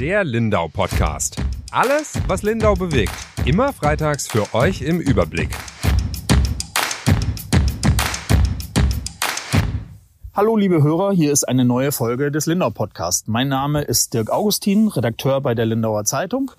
Der 0.00 0.24
Lindau 0.24 0.68
Podcast. 0.68 1.36
Alles, 1.72 2.14
was 2.26 2.42
Lindau 2.42 2.72
bewegt. 2.72 3.12
Immer 3.44 3.74
freitags 3.74 4.26
für 4.28 4.54
euch 4.54 4.80
im 4.80 4.98
Überblick. 4.98 5.50
Hallo 10.32 10.56
liebe 10.56 10.82
Hörer, 10.82 11.12
hier 11.12 11.30
ist 11.30 11.44
eine 11.44 11.66
neue 11.66 11.92
Folge 11.92 12.30
des 12.30 12.46
Lindau 12.46 12.70
Podcast. 12.70 13.28
Mein 13.28 13.48
Name 13.48 13.82
ist 13.82 14.14
Dirk 14.14 14.30
Augustin, 14.30 14.88
Redakteur 14.88 15.42
bei 15.42 15.54
der 15.54 15.66
Lindauer 15.66 16.06
Zeitung. 16.06 16.50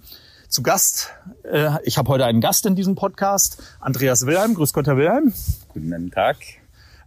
Zu 0.47 0.61
Gast, 0.61 1.09
äh, 1.41 1.71
ich 1.83 1.97
habe 1.97 2.09
heute 2.09 2.25
einen 2.25 2.41
Gast 2.41 2.67
in 2.67 2.75
diesem 2.75 2.93
Podcast, 2.93 3.63
Andreas 3.79 4.27
Wilhelm. 4.27 4.53
Grüß 4.53 4.71
Gott, 4.71 4.85
Herr 4.85 4.97
Wilhelm. 4.97 5.33
Guten 5.73 6.11
Tag. 6.11 6.37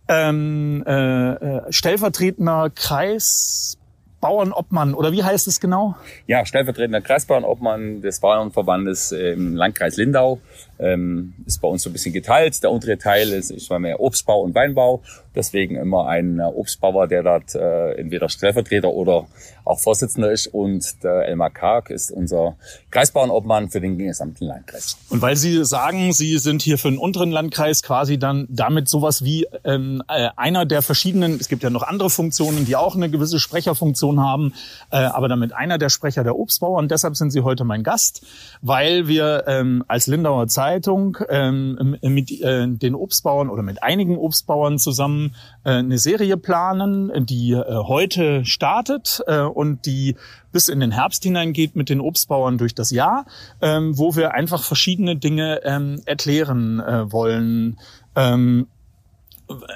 Ähm, 0.08 0.82
äh, 0.84 1.34
äh, 1.34 1.72
stellvertretender 1.72 2.70
Kreis 2.70 3.78
Bauernobmann 4.24 4.94
oder 4.94 5.12
wie 5.12 5.22
heißt 5.22 5.46
es 5.48 5.60
genau? 5.60 5.96
Ja, 6.26 6.46
stellvertretender 6.46 7.02
Kreisbauernobmann 7.02 8.00
des 8.00 8.20
Bauernverbandes 8.20 9.12
im 9.12 9.54
Landkreis 9.54 9.98
Lindau. 9.98 10.40
Ähm, 10.78 11.34
ist 11.44 11.60
bei 11.60 11.68
uns 11.68 11.82
so 11.82 11.90
ein 11.90 11.92
bisschen 11.92 12.14
geteilt. 12.14 12.62
Der 12.62 12.70
untere 12.70 12.96
Teil 12.96 13.28
ist, 13.28 13.50
ist 13.50 13.70
mehr 13.70 14.00
Obstbau 14.00 14.40
und 14.40 14.54
Weinbau. 14.54 15.02
Deswegen 15.34 15.76
immer 15.76 16.06
ein 16.06 16.40
Obstbauer, 16.40 17.08
der 17.08 17.22
dort 17.22 17.54
äh, 17.54 17.92
entweder 17.92 18.28
Stellvertreter 18.28 18.88
oder 18.88 19.26
auch 19.64 19.80
Vorsitzender 19.80 20.30
ist. 20.30 20.46
Und 20.46 21.02
der 21.02 21.26
Elmar 21.28 21.50
Karg 21.50 21.90
ist 21.90 22.12
unser 22.12 22.56
Kreisbauernobmann 22.90 23.70
für 23.70 23.80
den 23.80 23.98
gesamten 23.98 24.44
Landkreis. 24.44 24.96
Und 25.10 25.22
weil 25.22 25.36
Sie 25.36 25.64
sagen, 25.64 26.12
Sie 26.12 26.38
sind 26.38 26.62
hier 26.62 26.78
für 26.78 26.90
den 26.90 26.98
unteren 26.98 27.30
Landkreis 27.30 27.82
quasi 27.82 28.18
dann 28.18 28.46
damit 28.48 28.88
sowas 28.88 29.24
wie 29.24 29.46
ähm, 29.64 30.02
äh, 30.08 30.28
einer 30.36 30.66
der 30.66 30.82
verschiedenen, 30.82 31.38
es 31.40 31.48
gibt 31.48 31.62
ja 31.62 31.70
noch 31.70 31.82
andere 31.82 32.10
Funktionen, 32.10 32.64
die 32.66 32.76
auch 32.76 32.94
eine 32.94 33.10
gewisse 33.10 33.40
Sprecherfunktion 33.40 34.20
haben, 34.20 34.52
äh, 34.90 34.98
aber 34.98 35.28
damit 35.28 35.52
einer 35.52 35.78
der 35.78 35.88
Sprecher 35.88 36.22
der 36.24 36.36
Obstbauer. 36.36 36.78
Und 36.78 36.90
deshalb 36.90 37.16
sind 37.16 37.30
Sie 37.30 37.40
heute 37.40 37.64
mein 37.64 37.82
Gast, 37.82 38.24
weil 38.60 39.08
wir 39.08 39.44
ähm, 39.46 39.84
als 39.88 40.06
Lindauer 40.06 40.46
Zeitung 40.48 41.18
ähm, 41.28 41.96
mit 42.02 42.30
äh, 42.30 42.66
den 42.68 42.94
Obstbauern 42.94 43.48
oder 43.48 43.62
mit 43.62 43.82
einigen 43.82 44.16
Obstbauern 44.16 44.78
zusammen 44.78 45.23
äh, 45.64 45.70
eine 45.70 45.98
Serie 45.98 46.36
planen, 46.36 47.26
die 47.26 47.52
äh, 47.52 47.64
heute 47.64 48.44
startet 48.44 49.22
äh, 49.26 49.40
und 49.40 49.86
die 49.86 50.16
bis 50.52 50.68
in 50.68 50.80
den 50.80 50.92
Herbst 50.92 51.22
hineingeht 51.22 51.76
mit 51.76 51.88
den 51.88 52.00
Obstbauern 52.00 52.58
durch 52.58 52.74
das 52.74 52.90
Jahr, 52.90 53.26
ähm, 53.60 53.98
wo 53.98 54.16
wir 54.16 54.34
einfach 54.34 54.62
verschiedene 54.62 55.16
Dinge 55.16 55.60
ähm, 55.64 56.00
erklären 56.06 56.78
wollen. 56.78 57.78
Ähm, 58.14 58.66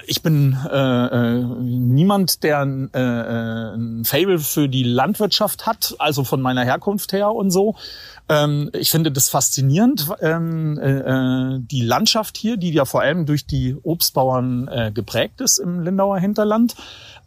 ich 0.06 0.22
bin 0.22 0.56
äh, 0.70 1.42
niemand, 1.60 2.42
der 2.42 2.62
äh, 2.62 3.76
ein 3.76 4.04
Fable 4.04 4.38
für 4.38 4.68
die 4.68 4.82
Landwirtschaft 4.82 5.66
hat, 5.66 5.94
also 5.98 6.24
von 6.24 6.40
meiner 6.40 6.64
Herkunft 6.64 7.12
her 7.12 7.32
und 7.32 7.50
so. 7.50 7.76
Ähm, 8.28 8.70
ich 8.74 8.90
finde 8.90 9.10
das 9.10 9.28
faszinierend, 9.28 10.08
ähm, 10.20 10.78
äh, 10.78 10.98
äh, 10.98 11.58
die 11.60 11.80
Landschaft 11.80 12.36
hier, 12.36 12.56
die 12.56 12.72
ja 12.72 12.84
vor 12.84 13.00
allem 13.00 13.24
durch 13.24 13.46
die 13.46 13.76
Obstbauern 13.82 14.68
äh, 14.68 14.92
geprägt 14.92 15.40
ist 15.40 15.58
im 15.58 15.80
Lindauer 15.80 16.18
Hinterland. 16.18 16.74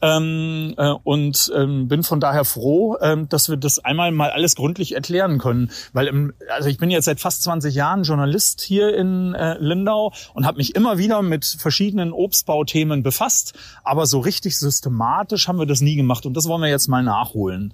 Ähm, 0.04 0.74
äh, 0.78 0.94
und 1.04 1.52
ähm, 1.56 1.88
bin 1.88 2.02
von 2.02 2.20
daher 2.20 2.44
froh, 2.44 2.98
ähm, 3.02 3.30
dass 3.30 3.50
wir 3.50 3.58
das 3.58 3.78
einmal 3.78 4.12
mal 4.12 4.32
alles 4.32 4.56
gründlich 4.56 4.96
erklären 4.96 5.38
können. 5.38 5.70
Weil 5.94 6.08
im, 6.08 6.34
also 6.50 6.70
ich 6.70 6.80
bin 6.80 6.90
jetzt 6.90 7.06
seit 7.06 7.20
fast 7.20 7.44
20 7.44 7.76
Jahren 7.76 8.04
Journalist 8.04 8.62
hier 8.62 8.96
in 8.96 9.36
äh, 9.36 9.58
Lindau 9.60 10.12
und 10.34 10.48
habe 10.48 10.58
mich 10.58 10.76
immer 10.76 10.98
wieder 10.98 11.22
mit 11.22 11.46
verschiedenen 11.46 12.14
Obstbauthemen 12.14 13.04
befasst, 13.04 13.54
aber 13.84 14.08
so 14.08 14.20
richtig 14.20 14.58
systematisch 14.58 15.48
haben 15.48 15.60
wir 15.60 15.68
das 15.68 15.82
nie 15.82 15.96
gemacht 15.96 16.26
und 16.26 16.36
das 16.36 16.48
wollen 16.48 16.62
wir 16.62 16.70
jetzt 16.70 16.88
mal 16.88 17.04
nachholen. 17.04 17.74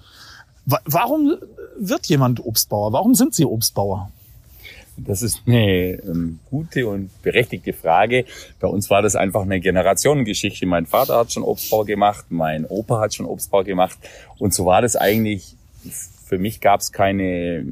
Warum 0.66 1.38
wird 1.80 2.08
jemand 2.08 2.46
Obstbauer? 2.46 2.94
Warum 2.94 3.16
sind 3.16 3.36
Sie 3.36 3.46
Obstbauer? 3.46 4.12
Das 4.98 5.22
ist 5.22 5.44
eine 5.46 6.02
ähm, 6.02 6.40
gute 6.50 6.88
und 6.88 7.10
berechtigte 7.22 7.72
Frage. 7.72 8.26
Bei 8.60 8.68
uns 8.68 8.90
war 8.90 9.04
das 9.04 9.16
einfach 9.16 9.44
eine 9.44 9.60
Generationengeschichte. 9.60 10.66
Mein 10.66 10.88
Vater 10.88 11.18
hat 11.18 11.32
schon 11.32 11.44
Obstbau 11.44 11.84
gemacht, 11.84 12.26
mein 12.30 12.66
Opa 12.66 13.00
hat 13.00 13.14
schon 13.14 13.28
Obstbau 13.28 13.64
gemacht. 13.64 13.98
Und 14.40 14.56
so 14.56 14.66
war 14.66 14.82
das 14.82 14.96
eigentlich, 14.96 15.56
für 16.26 16.40
mich 16.40 16.62
gab 16.62 16.80
es 16.80 16.92
keine 16.92 17.64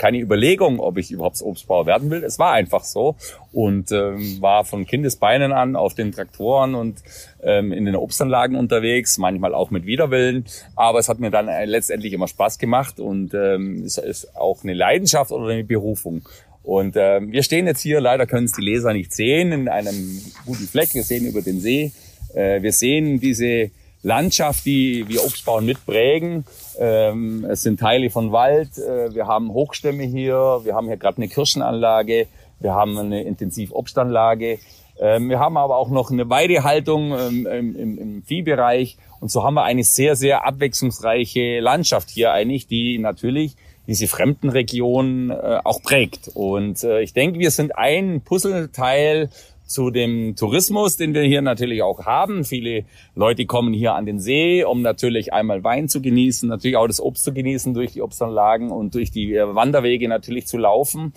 keine 0.00 0.18
Überlegung, 0.18 0.80
ob 0.80 0.96
ich 0.96 1.10
überhaupt 1.12 1.42
Obstbauer 1.42 1.84
werden 1.84 2.10
will. 2.10 2.24
Es 2.24 2.38
war 2.38 2.52
einfach 2.52 2.84
so 2.84 3.16
und 3.52 3.92
ähm, 3.92 4.38
war 4.40 4.64
von 4.64 4.86
Kindesbeinen 4.86 5.52
an 5.52 5.76
auf 5.76 5.92
den 5.92 6.10
Traktoren 6.10 6.74
und 6.74 7.02
ähm, 7.42 7.70
in 7.70 7.84
den 7.84 7.96
Obstanlagen 7.96 8.56
unterwegs, 8.56 9.18
manchmal 9.18 9.54
auch 9.54 9.70
mit 9.70 9.84
Widerwillen. 9.84 10.46
Aber 10.74 11.00
es 11.00 11.10
hat 11.10 11.20
mir 11.20 11.30
dann 11.30 11.48
äh, 11.48 11.66
letztendlich 11.66 12.14
immer 12.14 12.28
Spaß 12.28 12.58
gemacht 12.58 12.98
und 12.98 13.34
ähm, 13.34 13.82
es 13.84 13.98
ist 13.98 14.34
auch 14.36 14.64
eine 14.64 14.72
Leidenschaft 14.72 15.32
oder 15.32 15.52
eine 15.52 15.64
Berufung. 15.64 16.26
Und 16.62 16.96
äh, 16.96 17.20
wir 17.20 17.42
stehen 17.42 17.66
jetzt 17.66 17.82
hier, 17.82 18.00
leider 18.00 18.26
können 18.26 18.46
es 18.46 18.52
die 18.52 18.62
Leser 18.62 18.94
nicht 18.94 19.12
sehen, 19.12 19.52
in 19.52 19.68
einem 19.68 20.18
guten 20.46 20.66
Fleck. 20.66 20.94
Wir 20.94 21.02
sehen 21.02 21.26
über 21.26 21.42
den 21.42 21.60
See. 21.60 21.92
Äh, 22.34 22.62
wir 22.62 22.72
sehen 22.72 23.20
diese 23.20 23.70
Landschaft, 24.02 24.64
die 24.64 25.06
wir 25.08 25.24
Obstbauern 25.24 25.64
mitprägen. 25.64 26.44
Ähm, 26.78 27.44
es 27.48 27.62
sind 27.62 27.80
Teile 27.80 28.10
von 28.10 28.32
Wald. 28.32 28.78
Äh, 28.78 29.14
wir 29.14 29.26
haben 29.26 29.52
Hochstämme 29.52 30.04
hier. 30.04 30.60
Wir 30.64 30.74
haben 30.74 30.86
hier 30.86 30.96
gerade 30.96 31.18
eine 31.18 31.28
Kirschenanlage. 31.28 32.26
Wir 32.60 32.74
haben 32.74 32.96
eine 32.98 33.22
Intensivobstanlage. 33.22 34.58
Ähm, 35.00 35.30
wir 35.30 35.38
haben 35.38 35.56
aber 35.56 35.76
auch 35.76 35.88
noch 35.88 36.10
eine 36.10 36.28
Weidehaltung 36.28 37.12
ähm, 37.18 37.46
im, 37.46 37.98
im, 37.98 38.22
Viehbereich. 38.22 38.98
Und 39.20 39.30
so 39.30 39.44
haben 39.44 39.54
wir 39.54 39.64
eine 39.64 39.84
sehr, 39.84 40.16
sehr 40.16 40.46
abwechslungsreiche 40.46 41.60
Landschaft 41.60 42.10
hier 42.10 42.32
eigentlich, 42.32 42.66
die 42.66 42.98
natürlich 42.98 43.56
diese 43.86 44.08
fremden 44.08 44.50
Regionen 44.50 45.30
äh, 45.30 45.58
auch 45.64 45.82
prägt. 45.82 46.30
Und 46.34 46.84
äh, 46.84 47.00
ich 47.00 47.12
denke, 47.12 47.38
wir 47.38 47.50
sind 47.50 47.76
ein 47.76 48.20
Puzzleteil 48.20 49.30
zu 49.70 49.90
dem 49.90 50.34
Tourismus, 50.34 50.96
den 50.96 51.14
wir 51.14 51.22
hier 51.22 51.42
natürlich 51.42 51.82
auch 51.82 52.04
haben. 52.04 52.44
Viele 52.44 52.84
Leute 53.14 53.46
kommen 53.46 53.72
hier 53.72 53.94
an 53.94 54.04
den 54.04 54.18
See, 54.18 54.64
um 54.64 54.82
natürlich 54.82 55.32
einmal 55.32 55.62
Wein 55.62 55.88
zu 55.88 56.02
genießen, 56.02 56.48
natürlich 56.48 56.76
auch 56.76 56.88
das 56.88 57.00
Obst 57.00 57.22
zu 57.22 57.32
genießen, 57.32 57.72
durch 57.72 57.92
die 57.92 58.02
Obstanlagen 58.02 58.72
und 58.72 58.96
durch 58.96 59.12
die 59.12 59.32
äh, 59.32 59.54
Wanderwege 59.54 60.08
natürlich 60.08 60.48
zu 60.48 60.58
laufen 60.58 61.12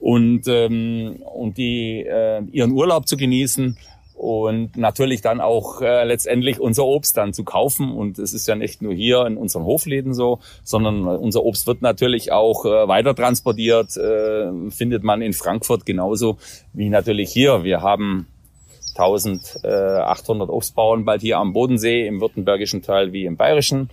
und, 0.00 0.48
ähm, 0.48 1.16
und 1.34 1.58
die, 1.58 2.00
äh, 2.00 2.42
ihren 2.50 2.72
Urlaub 2.72 3.06
zu 3.06 3.18
genießen 3.18 3.76
und 4.18 4.76
natürlich 4.76 5.20
dann 5.20 5.40
auch 5.40 5.80
äh, 5.80 6.04
letztendlich 6.04 6.58
unser 6.58 6.84
Obst 6.84 7.16
dann 7.16 7.32
zu 7.32 7.44
kaufen. 7.44 7.92
Und 7.92 8.18
es 8.18 8.32
ist 8.32 8.48
ja 8.48 8.56
nicht 8.56 8.82
nur 8.82 8.92
hier 8.92 9.24
in 9.26 9.36
unseren 9.36 9.64
Hofläden 9.64 10.12
so, 10.12 10.40
sondern 10.64 11.06
unser 11.06 11.44
Obst 11.44 11.68
wird 11.68 11.82
natürlich 11.82 12.32
auch 12.32 12.64
äh, 12.64 12.88
weiter 12.88 13.14
transportiert, 13.14 13.96
äh, 13.96 14.70
findet 14.70 15.04
man 15.04 15.22
in 15.22 15.32
Frankfurt 15.32 15.86
genauso 15.86 16.38
wie 16.72 16.88
natürlich 16.88 17.32
hier. 17.32 17.62
Wir 17.62 17.80
haben 17.80 18.26
1800 18.96 20.50
Obstbauern 20.50 21.04
bald 21.04 21.20
hier 21.20 21.38
am 21.38 21.52
Bodensee, 21.52 22.04
im 22.06 22.20
württembergischen 22.20 22.82
Teil 22.82 23.12
wie 23.12 23.24
im 23.24 23.36
bayerischen 23.36 23.88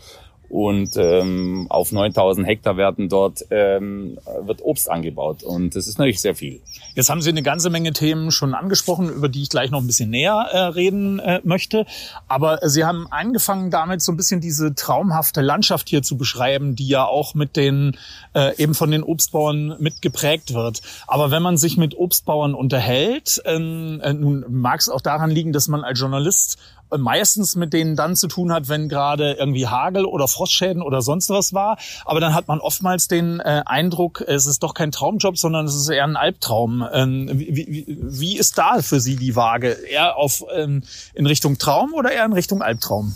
und 0.55 0.95
ähm, 0.95 1.67
auf 1.67 1.91
9000 1.91 2.47
Hektar 2.47 2.77
werden 2.77 3.09
dort 3.09 3.45
ähm, 3.51 4.17
wird 4.43 4.63
Obst 4.63 4.89
angebaut 4.89 5.43
und 5.43 5.75
das 5.75 5.85
ist 5.85 5.97
natürlich 5.97 6.21
sehr 6.21 6.33
viel. 6.33 6.61
Jetzt 6.93 7.09
haben 7.09 7.21
Sie 7.21 7.29
eine 7.29 7.43
ganze 7.43 7.69
Menge 7.69 7.91
Themen 7.91 8.31
schon 8.31 8.53
angesprochen, 8.53 9.09
über 9.09 9.27
die 9.27 9.41
ich 9.41 9.49
gleich 9.49 9.69
noch 9.69 9.81
ein 9.81 9.87
bisschen 9.87 10.11
näher 10.11 10.47
äh, 10.49 10.57
reden 10.59 11.19
äh, 11.19 11.41
möchte. 11.43 11.85
Aber 12.29 12.59
Sie 12.63 12.85
haben 12.85 13.05
angefangen 13.11 13.69
damit 13.69 14.01
so 14.01 14.13
ein 14.13 14.15
bisschen 14.15 14.39
diese 14.39 14.73
traumhafte 14.73 15.41
Landschaft 15.41 15.89
hier 15.89 16.03
zu 16.03 16.15
beschreiben, 16.15 16.77
die 16.77 16.87
ja 16.87 17.03
auch 17.03 17.33
mit 17.33 17.57
den 17.57 17.97
äh, 18.33 18.55
eben 18.55 18.75
von 18.75 18.91
den 18.91 19.03
Obstbauern 19.03 19.75
mitgeprägt 19.79 20.53
wird. 20.53 20.81
Aber 21.05 21.31
wenn 21.31 21.43
man 21.43 21.57
sich 21.57 21.75
mit 21.75 21.97
Obstbauern 21.97 22.53
unterhält, 22.53 23.41
ähm, 23.43 23.99
äh, 24.01 24.13
nun 24.13 24.45
mag 24.47 24.79
es 24.79 24.87
auch 24.87 25.01
daran 25.01 25.31
liegen, 25.31 25.51
dass 25.51 25.67
man 25.67 25.83
als 25.83 25.99
Journalist 25.99 26.57
meistens 26.97 27.55
mit 27.55 27.73
denen 27.73 27.95
dann 27.95 28.15
zu 28.15 28.27
tun 28.27 28.51
hat, 28.51 28.69
wenn 28.69 28.89
gerade 28.89 29.33
irgendwie 29.33 29.67
Hagel 29.67 30.05
oder 30.05 30.27
Frostschäden 30.27 30.81
oder 30.81 31.01
sonst 31.01 31.29
was 31.29 31.53
war. 31.53 31.77
Aber 32.05 32.19
dann 32.19 32.33
hat 32.33 32.47
man 32.47 32.59
oftmals 32.59 33.07
den 33.07 33.39
äh, 33.39 33.61
Eindruck, 33.65 34.21
es 34.25 34.45
ist 34.45 34.63
doch 34.63 34.73
kein 34.73 34.91
Traumjob, 34.91 35.37
sondern 35.37 35.65
es 35.65 35.75
ist 35.75 35.89
eher 35.89 36.03
ein 36.05 36.15
Albtraum. 36.15 36.85
Ähm, 36.93 37.29
wie, 37.33 37.55
wie, 37.55 37.97
wie 38.01 38.37
ist 38.37 38.57
da 38.57 38.81
für 38.81 38.99
Sie 38.99 39.15
die 39.15 39.35
Waage? 39.35 39.77
Eher 39.89 40.17
auf 40.17 40.43
ähm, 40.53 40.83
in 41.13 41.25
Richtung 41.25 41.57
Traum 41.57 41.93
oder 41.93 42.11
eher 42.11 42.25
in 42.25 42.33
Richtung 42.33 42.61
Albtraum? 42.61 43.15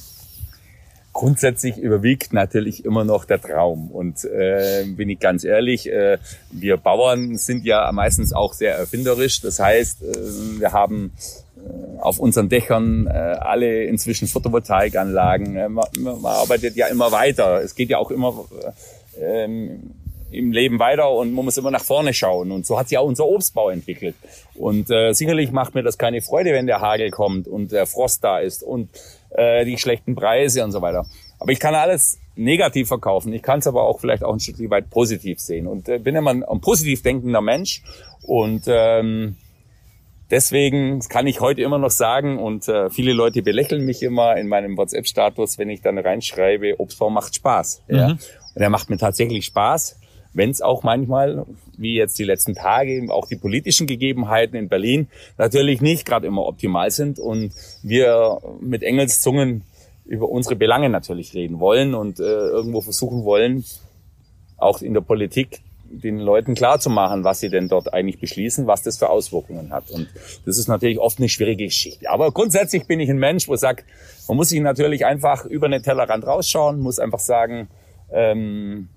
Grundsätzlich 1.12 1.78
überwiegt 1.78 2.34
natürlich 2.34 2.86
immer 2.86 3.04
noch 3.04 3.26
der 3.26 3.42
Traum. 3.42 3.90
Und 3.90 4.24
äh, 4.26 4.86
bin 4.86 5.10
ich 5.10 5.20
ganz 5.20 5.44
ehrlich, 5.44 5.92
äh, 5.92 6.18
wir 6.52 6.78
Bauern 6.78 7.36
sind 7.36 7.66
ja 7.66 7.92
meistens 7.92 8.32
auch 8.32 8.54
sehr 8.54 8.76
erfinderisch. 8.76 9.42
Das 9.42 9.60
heißt, 9.60 10.04
äh, 10.04 10.60
wir 10.60 10.72
haben 10.72 11.12
äh, 11.49 11.49
auf 12.00 12.20
unseren 12.20 12.50
Dächern 12.50 13.08
äh, 13.08 13.12
alle 13.12 13.84
inzwischen 13.84 14.28
Photovoltaikanlagen. 14.28 15.56
Äh, 15.56 15.70
man, 15.70 15.86
man, 16.00 16.26
arbeitet 16.26 16.76
ja 16.76 16.88
immer 16.88 17.12
weiter. 17.12 17.62
Es 17.62 17.76
geht 17.76 17.90
ja 17.90 17.98
auch 17.98 18.12
immer 18.12 18.46
äh, 19.20 19.44
ähm, 19.44 19.92
im 20.32 20.52
Leben 20.52 20.80
weiter 20.80 21.10
und 21.12 21.34
man 21.34 21.46
muss 21.46 21.58
immer 21.58 21.72
nach 21.72 21.84
vorne 21.84 22.14
schauen. 22.14 22.52
Und 22.52 22.66
so 22.66 22.78
hat 22.78 22.90
sich 22.90 22.98
auch 22.98 23.06
unser 23.06 23.26
Obstbau 23.26 23.70
entwickelt. 23.70 24.16
Und 24.56 24.90
äh, 24.92 25.14
sicherlich 25.14 25.52
macht 25.52 25.74
mir 25.76 25.84
das 25.84 25.98
keine 25.98 26.22
Freude, 26.22 26.54
wenn 26.54 26.68
der 26.68 26.82
Hagel 26.82 27.10
kommt 27.10 27.48
und 27.48 27.72
der 27.72 27.86
Frost 27.86 28.24
da 28.24 28.40
ist 28.40 28.64
und 28.64 28.90
äh, 29.32 29.66
die 29.66 29.78
schlechten 29.78 30.16
Preise 30.16 30.64
und 30.64 30.72
so 30.72 30.82
weiter. 30.82 31.06
Aber 31.40 31.52
ich 31.52 31.60
kann 31.60 31.74
alles 31.74 32.20
negativ 32.36 32.88
verkaufen. 32.88 33.34
Ich 33.34 33.42
kann 33.42 33.60
es 33.60 33.68
aber 33.68 33.84
auch 33.84 34.00
vielleicht 34.00 34.24
auch 34.24 34.34
ein 34.34 34.40
Stück 34.40 34.58
weit 34.70 34.90
positiv 34.90 35.40
sehen 35.40 35.68
und 35.68 35.90
äh, 35.90 35.98
bin 35.98 36.16
immer 36.16 36.32
ein, 36.32 36.44
ein 36.44 36.62
positiv 36.62 37.02
denkender 37.02 37.42
Mensch 37.42 37.82
und 38.24 38.64
ähm, 38.68 39.36
deswegen 40.32 41.00
kann 41.08 41.28
ich 41.28 41.40
heute 41.40 41.62
immer 41.62 41.78
noch 41.78 41.92
sagen 41.92 42.38
und 42.40 42.68
äh, 42.68 42.90
viele 42.90 43.14
Leute 43.14 43.42
belächeln 43.42 43.86
mich 43.86 44.04
immer 44.04 44.38
in 44.38 44.48
meinem 44.48 44.78
WhatsApp-Status, 44.78 45.58
wenn 45.58 45.70
ich 45.70 45.82
dann 45.82 45.98
reinschreibe, 45.98 46.80
Obstbau 46.80 47.10
macht 47.10 47.36
Spaß. 47.36 47.84
Mhm. 47.88 47.96
Ja? 47.96 48.08
Und 48.10 48.62
er 48.62 48.70
macht 48.70 48.90
mir 48.90 48.98
tatsächlich 48.98 49.46
Spaß, 49.46 50.00
wenn 50.34 50.52
es 50.52 50.62
auch 50.62 50.84
manchmal, 50.84 51.46
wie 51.78 51.96
jetzt 51.96 52.20
die 52.20 52.24
letzten 52.24 52.54
Tage, 52.54 53.08
auch 53.10 53.28
die 53.28 53.36
politischen 53.36 53.88
Gegebenheiten 53.88 54.56
in 54.56 54.70
Berlin 54.70 55.08
natürlich 55.38 55.82
nicht 55.82 56.06
gerade 56.06 56.28
immer 56.28 56.46
optimal 56.46 56.92
sind 56.92 57.20
und 57.20 57.54
wir 57.82 58.40
mit 58.62 58.84
Engelszungen 58.84 59.64
über 60.06 60.30
unsere 60.30 60.56
Belange 60.56 60.90
natürlich 60.90 61.34
reden 61.34 61.60
wollen 61.60 61.94
und 61.94 62.20
äh, 62.20 62.24
irgendwo 62.24 62.82
versuchen 62.82 63.24
wollen, 63.24 63.64
auch 64.58 64.82
in 64.82 64.94
der 64.94 65.02
Politik 65.02 65.62
den 65.92 66.20
Leuten 66.20 66.56
klarzumachen, 66.56 67.24
was 67.24 67.40
sie 67.40 67.50
denn 67.50 67.68
dort 67.68 67.94
eigentlich 67.94 68.20
beschließen, 68.20 68.68
was 68.68 68.84
das 68.84 68.98
für 68.98 69.10
Auswirkungen 69.10 69.72
hat. 69.72 69.90
Und 69.92 70.08
das 70.46 70.58
ist 70.58 70.68
natürlich 70.68 71.00
oft 71.00 71.20
eine 71.20 71.30
schwierige 71.30 71.66
Geschichte. 71.66 72.10
Aber 72.10 72.32
grundsätzlich 72.32 72.86
bin 72.86 73.00
ich 73.00 73.10
ein 73.10 73.18
Mensch, 73.18 73.48
wo 73.48 73.56
sagt, 73.56 73.86
man 74.28 74.38
muss 74.38 74.50
sich 74.50 74.62
natürlich 74.62 75.06
einfach 75.06 75.46
über 75.46 75.68
den 75.68 75.82
Tellerrand 75.82 76.26
rausschauen, 76.26 76.80
muss 76.80 77.00
einfach 77.00 77.20
sagen, 77.20 77.68
ähm, 78.12 78.90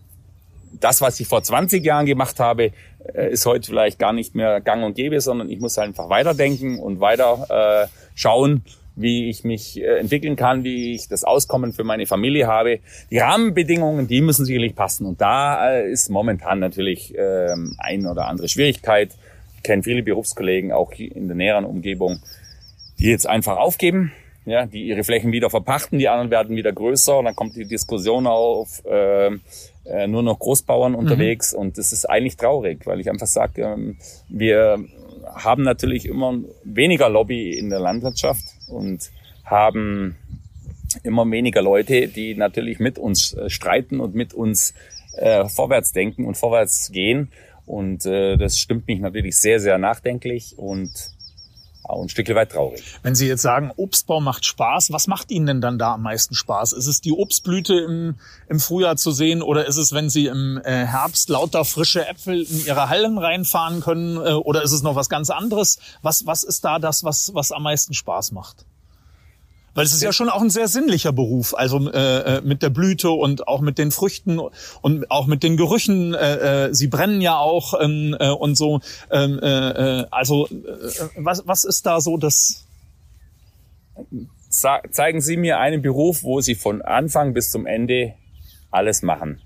das, 0.81 1.01
was 1.01 1.21
ich 1.21 1.29
vor 1.29 1.43
20 1.43 1.85
Jahren 1.85 2.07
gemacht 2.07 2.41
habe, 2.41 2.73
äh, 3.15 3.31
ist 3.31 3.47
heute 3.47 3.67
vielleicht 3.67 3.99
gar 3.99 4.13
nicht 4.13 4.35
mehr 4.35 4.61
gang 4.61 4.85
und 4.85 4.95
gäbe, 4.95 5.21
sondern 5.21 5.49
ich 5.51 5.61
muss 5.61 5.79
einfach 5.79 6.09
weiterdenken 6.09 6.79
und 6.79 7.01
weiter 7.01 7.85
äh, 7.85 7.89
schauen, 8.15 8.63
wie 8.95 9.29
ich 9.29 9.45
mich 9.45 9.81
äh, 9.81 9.99
entwickeln 9.99 10.37
kann, 10.37 10.65
wie 10.65 10.95
ich 10.95 11.09
das 11.09 11.25
Auskommen 11.25 11.73
für 11.73 11.85
meine 11.85 12.07
Familie 12.07 12.47
habe. 12.47 12.81
Die 13.11 13.19
Rahmenbedingungen, 13.19 14.07
die 14.07 14.21
müssen 14.21 14.45
sicherlich 14.45 14.75
passen. 14.75 15.07
Und 15.07 15.21
da 15.21 15.71
äh, 15.71 15.91
ist 15.91 16.11
momentan 16.11 16.59
natürlich 16.59 17.17
äh, 17.17 17.55
ein 17.79 18.07
oder 18.07 18.27
andere 18.29 18.49
Schwierigkeit. 18.49 19.13
Ich 19.57 19.63
kenne 19.63 19.83
viele 19.83 20.03
Berufskollegen 20.03 20.73
auch 20.73 20.93
in 20.93 21.29
der 21.29 21.37
näheren 21.37 21.65
Umgebung, 21.65 22.21
die 22.99 23.07
jetzt 23.07 23.27
einfach 23.27 23.57
aufgeben, 23.57 24.13
ja, 24.45 24.67
die 24.67 24.87
ihre 24.87 25.05
Flächen 25.05 25.33
wieder 25.33 25.51
verpachten, 25.51 25.99
die 25.99 26.09
anderen 26.09 26.31
werden 26.31 26.57
wieder 26.57 26.73
größer 26.73 27.19
und 27.19 27.27
dann 27.27 27.37
kommt 27.37 27.55
die 27.55 27.67
Diskussion 27.67 28.27
auf, 28.27 28.85
äh, 28.85 29.31
äh, 29.85 30.07
nur 30.09 30.23
noch 30.23 30.39
Großbauern 30.39 30.93
mhm. 30.93 30.99
unterwegs 30.99 31.55
und 31.55 31.79
das 31.79 31.93
ist 31.93 32.07
eigentlich 32.11 32.37
traurig, 32.37 32.87
weil 32.87 33.01
ich 33.01 33.09
einfach 33.09 33.27
sage, 33.27 33.63
ähm, 33.63 33.99
wir 34.29 34.85
haben 35.35 35.63
natürlich 35.63 36.07
immer 36.07 36.39
weniger 36.65 37.09
Lobby 37.09 37.57
in 37.57 37.71
der 37.71 37.81
Landwirtschaft 37.81 38.52
und 38.73 39.11
haben 39.45 40.17
immer 41.03 41.31
weniger 41.31 41.63
Leute, 41.63 42.09
die 42.09 42.35
natürlich 42.35 42.79
mit 42.79 42.99
uns 42.99 43.33
äh, 43.35 43.49
streiten 43.49 44.01
und 44.01 44.15
mit 44.15 44.35
uns 44.35 44.75
äh, 45.15 45.49
vorwärts 45.49 45.93
denken 45.93 46.27
und 46.27 46.37
vorwärts 46.37 46.91
gehen. 46.93 47.31
Und 47.67 48.07
äh, 48.07 48.37
das 48.37 48.59
stimmt 48.59 48.87
mich 48.89 49.01
natürlich 49.01 49.37
sehr, 49.37 49.61
sehr 49.61 49.79
nachdenklich 49.79 50.59
und 50.59 50.91
ein 51.89 52.09
Stück 52.09 52.29
weit 52.35 52.53
traurig. 52.53 52.83
Wenn 53.03 53.15
Sie 53.15 53.27
jetzt 53.27 53.43
sagen, 53.43 53.73
Obstbau 53.77 54.21
macht 54.21 54.45
Spaß, 54.45 54.93
was 54.93 55.07
macht 55.07 55.31
Ihnen 55.31 55.47
denn 55.47 55.61
dann 55.61 55.79
da 55.79 55.95
am 55.95 56.03
meisten 56.03 56.35
Spaß? 56.35 56.73
Ist 56.73 56.87
es 56.87 57.01
die 57.01 57.13
Obstblüte 57.13 57.75
im, 57.75 58.17
im 58.49 58.61
Frühjahr 58.61 58.97
zu 58.97 59.11
sehen 59.11 59.43
oder 59.43 59.67
ist 59.67 59.77
es, 59.77 59.93
wenn 59.93 60.09
Sie 60.09 60.27
im 60.27 60.61
äh, 60.65 60.87
Herbst 60.87 61.29
lauter 61.29 61.65
frische 61.65 62.07
Äpfel 62.07 62.43
in 62.43 62.67
Ihre 62.67 62.89
Hallen 62.89 63.19
reinfahren 63.19 63.81
können 63.81 64.17
äh, 64.17 64.33
oder 64.33 64.63
ist 64.63 64.73
es 64.73 64.83
noch 64.83 64.95
was 64.95 65.09
ganz 65.09 65.31
anderes? 65.31 65.79
Was, 66.03 66.27
was 66.27 66.43
ist 66.45 66.65
da 66.65 66.79
das, 66.79 67.05
was, 67.05 67.35
was 67.35 67.53
am 67.53 67.65
meisten 67.65 67.95
Spaß 67.95 68.33
macht? 68.33 68.65
Weil 69.75 69.87
es 69.87 69.95
ist 69.95 70.03
ja 70.03 70.13
schon 70.13 70.29
auch 70.29 70.43
ein 70.43 70.51
sehr 70.51 70.69
sinnlicher 70.69 71.13
Beruf, 71.13 71.55
also 71.55 71.91
äh, 71.91 72.39
äh, 72.39 72.41
mit 72.43 72.63
der 72.63 72.69
Blüte 72.69 73.11
und 73.11 73.49
auch 73.49 73.61
mit 73.61 73.79
den 73.79 73.91
Früchten 73.91 74.39
und 74.83 75.11
auch 75.11 75.27
mit 75.27 75.43
den 75.43 75.57
Gerüchen. 75.57 76.13
Äh, 76.13 76.67
äh, 76.67 76.75
sie 76.75 76.89
brennen 76.89 77.23
ja 77.23 77.39
auch 77.39 77.81
ähm, 77.81 78.15
äh, 78.19 78.29
und 78.29 78.57
so. 78.57 78.81
Ähm, 79.11 79.39
äh, 79.43 80.05
also 80.11 80.47
was, 81.17 81.47
was 81.47 81.65
ist 81.65 81.87
da 81.87 82.01
so 82.01 82.19
das? 82.19 82.67
Zeigen 84.51 85.23
Sie 85.23 85.39
mir 85.39 85.59
einen 85.59 85.81
Beruf, 85.81 86.23
wo 86.23 86.43
Sie 86.43 86.55
von 86.55 86.83
Anfang 86.83 87.33
bis 87.33 87.51
zum 87.51 87.65
Ende 87.65 88.13
alles 88.71 89.01
machen. 89.01 89.41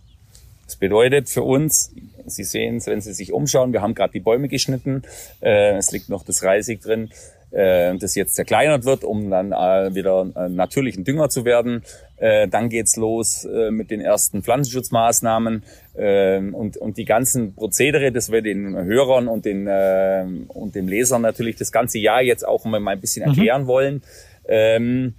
Das 0.64 0.74
bedeutet 0.74 1.28
für 1.28 1.44
uns, 1.44 1.92
Sie 2.26 2.42
sehen 2.42 2.78
es, 2.78 2.86
wenn 2.86 3.00
Sie 3.00 3.14
sich 3.14 3.32
umschauen, 3.32 3.72
wir 3.72 3.82
haben 3.82 3.94
gerade 3.94 4.12
die 4.12 4.20
Bäume 4.20 4.48
geschnitten, 4.48 5.02
es 5.40 5.92
liegt 5.92 6.08
noch 6.08 6.24
das 6.24 6.42
Reisig 6.42 6.80
drin 6.80 7.10
äh, 7.50 7.96
das 7.96 8.14
jetzt 8.14 8.34
zerkleinert 8.34 8.84
wird, 8.84 9.04
um 9.04 9.30
dann 9.30 9.52
äh, 9.52 9.94
wieder 9.94 10.26
äh, 10.36 10.48
natürlichen 10.48 11.04
Dünger 11.04 11.28
zu 11.28 11.44
werden. 11.44 11.82
Äh, 12.16 12.48
dann 12.48 12.68
geht's 12.68 12.96
los 12.96 13.44
äh, 13.44 13.70
mit 13.70 13.90
den 13.90 14.00
ersten 14.00 14.42
Pflanzenschutzmaßnahmen 14.42 15.62
äh, 15.94 16.38
und, 16.38 16.76
und 16.76 16.96
die 16.96 17.04
ganzen 17.04 17.54
Prozedere, 17.54 18.12
das 18.12 18.32
wir 18.32 18.42
den 18.42 18.74
Hörern 18.74 19.28
und 19.28 19.44
den, 19.44 19.66
äh, 19.66 20.24
und 20.48 20.74
den 20.74 20.88
Lesern 20.88 21.22
natürlich 21.22 21.56
das 21.56 21.72
ganze 21.72 21.98
Jahr 21.98 22.22
jetzt 22.22 22.46
auch 22.46 22.64
mal 22.64 22.86
ein 22.86 23.00
bisschen 23.00 23.24
mhm. 23.24 23.30
erklären 23.30 23.62
mhm. 23.62 23.66
wollen. 23.66 24.02
Ähm, 24.48 25.14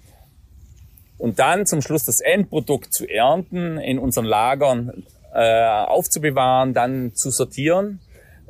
und 1.17 1.39
dann 1.39 1.65
zum 1.65 1.81
Schluss 1.81 2.05
das 2.05 2.21
Endprodukt 2.21 2.93
zu 2.93 3.07
ernten, 3.09 3.77
in 3.77 3.97
unseren 3.97 4.25
Lagern 4.25 5.03
äh, 5.33 5.65
aufzubewahren, 5.65 6.73
dann 6.73 7.13
zu 7.15 7.31
sortieren 7.31 7.99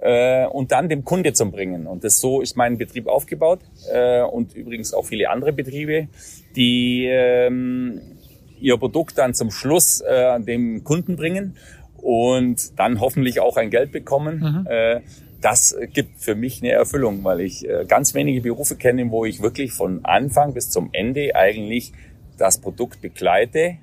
äh, 0.08 0.46
und 0.46 0.72
dann 0.72 0.88
dem 0.88 1.04
Kunde 1.04 1.34
zu 1.34 1.52
bringen. 1.52 1.86
Und 1.86 2.06
das 2.06 2.22
so 2.22 2.40
ist 2.40 2.56
mein 2.56 2.78
Betrieb 2.78 3.08
aufgebaut 3.08 3.60
äh, 3.92 4.22
und 4.22 4.56
übrigens 4.56 4.94
auch 4.94 5.06
viele 5.06 5.30
andere 5.30 5.52
Betriebe, 5.52 6.08
die 6.56 7.08
ähm, 7.10 8.00
ihr 8.62 8.78
Produkt 8.78 9.18
dann 9.18 9.34
zum 9.34 9.52
Schluss 9.52 10.00
äh, 10.00 10.40
dem 10.40 10.86
Kunden 10.86 11.18
bringen 11.18 11.58
und 11.98 12.80
dann 12.80 13.02
hoffentlich 13.02 13.42
auch 13.42 13.58
ein 13.58 13.70
Geld 13.70 13.92
bekommen. 13.92 14.40
Mhm. 14.40 14.68
Äh, 14.70 15.02
das 15.42 15.76
gibt 15.94 16.22
für 16.22 16.36
mich 16.36 16.64
eine 16.64 16.72
Erfüllung, 16.72 17.24
weil 17.26 17.42
ich 17.42 17.68
äh, 17.68 17.84
ganz 17.86 18.14
wenige 18.14 18.42
Berufe 18.42 18.78
kenne, 18.78 19.12
wo 19.12 19.26
ich 19.26 19.42
wirklich 19.42 19.74
von 19.74 20.06
Anfang 20.06 20.54
bis 20.54 20.70
zum 20.70 20.90
Ende 20.94 21.36
eigentlich 21.36 21.92
das 22.38 22.60
Produkt 22.60 23.02
begleite, 23.02 23.78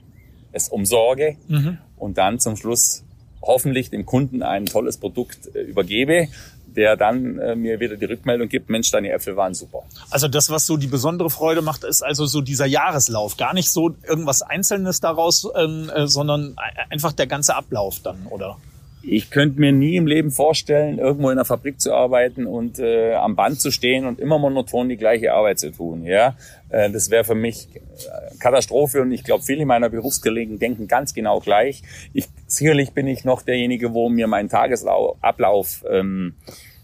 es 0.53 0.71
umsorge 0.71 1.37
mhm. 1.49 1.79
und 1.97 2.17
dann 2.17 2.38
zum 2.41 2.56
Schluss 2.56 3.05
hoffentlich 3.46 3.91
dem 3.91 4.06
Kunden 4.06 4.43
ein 4.43 4.67
tolles 4.67 4.96
Produkt 4.96 5.55
äh, 5.55 5.61
übergebe, 5.61 6.29
der 6.67 6.96
dann 6.96 7.38
äh, 7.38 7.55
mir 7.55 7.81
wieder 7.81 7.96
die 7.96 8.05
Rückmeldung 8.05 8.49
gibt, 8.49 8.69
Mensch, 8.69 8.91
deine 8.91 9.11
Äpfel 9.11 9.37
waren 9.37 9.55
super. 9.55 9.85
Also 10.11 10.29
das, 10.29 10.50
was 10.50 10.67
so 10.67 10.76
die 10.76 10.87
besondere 10.87 11.31
Freude 11.31 11.62
macht, 11.62 11.85
ist 11.85 12.02
also 12.02 12.26
so 12.26 12.41
dieser 12.41 12.66
Jahreslauf. 12.66 13.37
Gar 13.37 13.54
nicht 13.54 13.71
so 13.71 13.95
irgendwas 14.07 14.42
Einzelnes 14.42 15.00
daraus, 15.00 15.49
ähm, 15.57 15.90
äh, 15.95 16.07
sondern 16.07 16.57
einfach 16.90 17.12
der 17.12 17.26
ganze 17.26 17.54
Ablauf 17.54 18.00
dann, 18.00 18.26
oder? 18.26 18.57
Ich 19.06 19.30
könnte 19.30 19.61
mir 19.61 19.73
nie 19.73 19.96
im 19.96 20.06
Leben 20.06 20.30
vorstellen, 20.30 20.99
irgendwo 20.99 21.30
in 21.30 21.37
der 21.37 21.44
Fabrik 21.44 21.80
zu 21.80 21.92
arbeiten 21.92 22.46
und 22.46 22.78
äh, 22.78 23.14
am 23.14 23.37
Band 23.37 23.61
zu 23.61 23.70
stehen 23.70 24.06
und 24.06 24.18
immer 24.18 24.38
monoton 24.38 24.88
die 24.88 24.96
gleiche 24.96 25.34
Arbeit 25.34 25.58
zu 25.58 25.70
tun. 25.70 26.04
Ja, 26.04 26.37
äh, 26.70 26.90
das 26.90 27.11
wäre 27.11 27.25
für 27.25 27.34
mich 27.34 27.68
äh, 27.75 28.37
Katastrophe 28.38 29.02
und 29.02 29.12
ich 29.12 29.23
glaube, 29.23 29.42
viele 29.42 29.66
meiner 29.66 29.90
Berufskollegen 29.90 30.58
denken 30.58 30.88
ganz 30.88 31.12
genau 31.12 31.40
gleich. 31.40 31.82
Ich, 32.14 32.26
sicherlich 32.46 32.92
bin 32.92 33.06
ich 33.06 33.25
noch 33.25 33.42
derjenige, 33.42 33.92
wo 33.92 34.08
mir 34.08 34.26
mein 34.26 34.49
Tagesablauf 34.49 35.84
ähm, 35.90 36.34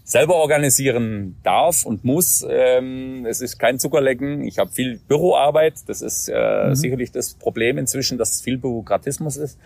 selber 0.03 0.35
organisieren 0.35 1.37
darf 1.43 1.85
und 1.85 2.03
muss. 2.03 2.45
Ähm, 2.47 3.25
es 3.25 3.41
ist 3.41 3.57
kein 3.57 3.79
Zuckerlecken. 3.79 4.43
Ich 4.43 4.59
habe 4.59 4.71
viel 4.71 4.99
Büroarbeit. 5.07 5.75
Das 5.87 6.01
ist 6.01 6.27
äh, 6.27 6.67
mhm. 6.67 6.75
sicherlich 6.75 7.11
das 7.11 7.33
Problem 7.33 7.77
inzwischen, 7.77 8.17
dass 8.17 8.31
es 8.31 8.41
viel 8.41 8.57
Bürokratismus 8.57 9.37
ist. 9.37 9.57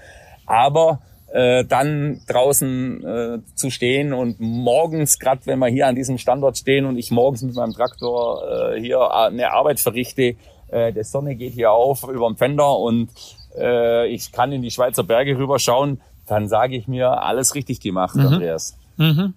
Aber 0.46 1.02
äh, 1.36 1.66
dann 1.66 2.22
draußen 2.28 3.04
äh, 3.06 3.40
zu 3.56 3.70
stehen 3.70 4.14
und 4.14 4.40
morgens, 4.40 5.20
gerade 5.20 5.42
wenn 5.44 5.60
wir 5.60 5.68
hier 5.68 5.88
an 5.88 5.96
diesem 5.96 6.18
Standort 6.18 6.58
stehen 6.58 6.86
und 6.86 6.98
ich 6.98 7.12
morgens 7.12 7.42
mit 7.42 7.56
meinem 7.56 7.74
Traktor 7.74 8.74
äh, 8.74 8.80
hier 8.80 9.14
eine 9.14 9.52
Arbeit 9.52 9.82
verrichte, 9.82 10.38
äh, 10.70 10.94
die 10.94 11.04
Sonne 11.04 11.36
geht 11.36 11.52
hier 11.52 11.74
auf 11.74 12.08
über 12.08 12.28
dem 12.28 12.38
Fender 12.38 12.80
und 12.80 13.10
äh, 13.58 14.08
ich 14.08 14.32
kann 14.32 14.54
in 14.54 14.62
die 14.62 14.72
Schweizer 14.72 15.04
Berge 15.04 15.38
rüberschauen, 15.38 16.00
dann 16.26 16.48
sage 16.48 16.78
ich 16.78 16.88
mir, 16.88 17.22
alles 17.22 17.54
richtig 17.54 17.82
gemacht, 17.82 18.16
mhm. 18.16 18.28
Andreas. 18.28 18.78
Mhm. 18.96 19.34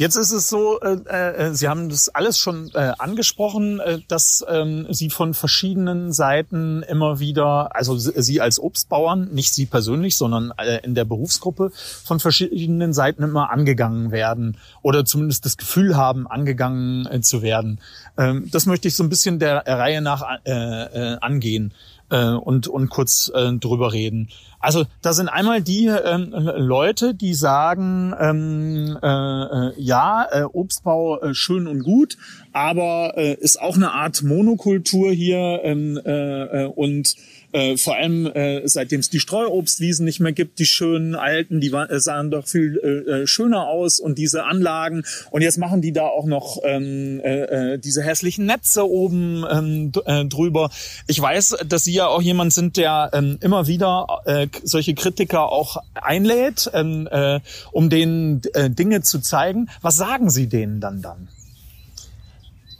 Jetzt 0.00 0.16
ist 0.16 0.32
es 0.32 0.48
so, 0.48 0.80
äh, 0.80 0.94
äh, 0.94 1.52
Sie 1.52 1.68
haben 1.68 1.90
das 1.90 2.08
alles 2.08 2.38
schon 2.38 2.70
äh, 2.72 2.92
angesprochen, 2.96 3.80
äh, 3.80 3.98
dass 4.08 4.42
ähm, 4.48 4.86
Sie 4.88 5.10
von 5.10 5.34
verschiedenen 5.34 6.14
Seiten 6.14 6.82
immer 6.84 7.20
wieder, 7.20 7.76
also 7.76 7.98
Sie 7.98 8.40
als 8.40 8.58
Obstbauern, 8.58 9.28
nicht 9.30 9.52
Sie 9.52 9.66
persönlich, 9.66 10.16
sondern 10.16 10.54
äh, 10.56 10.78
in 10.84 10.94
der 10.94 11.04
Berufsgruppe, 11.04 11.70
von 11.74 12.18
verschiedenen 12.18 12.94
Seiten 12.94 13.22
immer 13.22 13.50
angegangen 13.50 14.10
werden 14.10 14.56
oder 14.80 15.04
zumindest 15.04 15.44
das 15.44 15.58
Gefühl 15.58 15.98
haben, 15.98 16.26
angegangen 16.26 17.04
äh, 17.04 17.20
zu 17.20 17.42
werden. 17.42 17.78
Ähm, 18.16 18.48
das 18.50 18.64
möchte 18.64 18.88
ich 18.88 18.96
so 18.96 19.04
ein 19.04 19.10
bisschen 19.10 19.38
der 19.38 19.66
Reihe 19.66 20.00
nach 20.00 20.22
äh, 20.46 20.52
äh, 20.52 21.18
angehen 21.20 21.74
äh, 22.10 22.32
und, 22.32 22.68
und 22.68 22.90
kurz 22.90 23.30
äh, 23.34 23.52
drüber 23.52 23.92
reden. 23.92 24.28
Also 24.58 24.84
da 25.00 25.14
sind 25.14 25.28
einmal 25.28 25.62
die 25.62 25.86
ähm, 25.86 26.32
Leute, 26.32 27.14
die 27.14 27.32
sagen, 27.32 28.14
ähm, 28.20 28.98
äh, 29.02 29.06
äh, 29.06 29.72
ja, 29.78 30.26
äh, 30.30 30.42
Obstbau 30.42 31.18
äh, 31.20 31.34
schön 31.34 31.66
und 31.66 31.82
gut, 31.82 32.18
aber 32.52 33.14
äh, 33.16 33.34
ist 33.34 33.60
auch 33.60 33.76
eine 33.76 33.92
Art 33.92 34.22
Monokultur 34.22 35.12
hier 35.12 35.60
ähm, 35.62 35.98
äh, 36.04 36.64
äh 36.64 36.66
und 36.66 37.16
Äh, 37.52 37.76
vor 37.76 37.96
allem 37.96 38.26
äh, 38.26 38.66
seitdem 38.68 39.00
es 39.00 39.10
die 39.10 39.18
Streuobstwiesen 39.18 40.04
nicht 40.04 40.20
mehr 40.20 40.32
gibt, 40.32 40.58
die 40.58 40.66
schönen 40.66 41.16
alten, 41.16 41.60
die 41.60 41.72
waren, 41.72 41.90
äh, 41.90 41.98
sahen 41.98 42.30
doch 42.30 42.46
viel 42.46 42.78
äh, 42.82 43.22
äh, 43.22 43.26
schöner 43.26 43.66
aus 43.66 43.98
und 43.98 44.18
diese 44.18 44.44
Anlagen. 44.44 45.02
Und 45.30 45.42
jetzt 45.42 45.58
machen 45.58 45.82
die 45.82 45.92
da 45.92 46.06
auch 46.06 46.26
noch 46.26 46.58
ähm, 46.64 47.20
äh, 47.24 47.74
äh 47.74 47.78
diese 47.78 48.02
hässlichen 48.02 48.46
Netze 48.46 48.88
oben 48.88 49.44
ähm, 49.50 49.92
äh, 50.04 50.24
drüber. 50.26 50.70
Ich 51.08 51.20
weiß, 51.20 51.56
dass 51.66 51.84
Sie 51.84 51.94
ja 51.94 52.06
auch 52.06 52.22
jemand 52.22 52.52
sind, 52.52 52.76
der 52.76 53.10
ähm, 53.12 53.38
immer 53.40 53.66
wieder 53.66 54.06
äh, 54.26 54.46
solche 54.62 54.94
Kritiker 54.94 55.50
auch 55.50 55.78
einlädt, 55.94 56.70
ähm, 56.72 57.08
äh, 57.10 57.40
um 57.72 57.90
denen 57.90 58.42
äh, 58.54 58.70
Dinge 58.70 59.02
zu 59.02 59.18
zeigen. 59.20 59.68
Was 59.82 59.96
sagen 59.96 60.30
Sie 60.30 60.48
denen 60.48 60.80
dann 60.80 61.02
dann? 61.02 61.28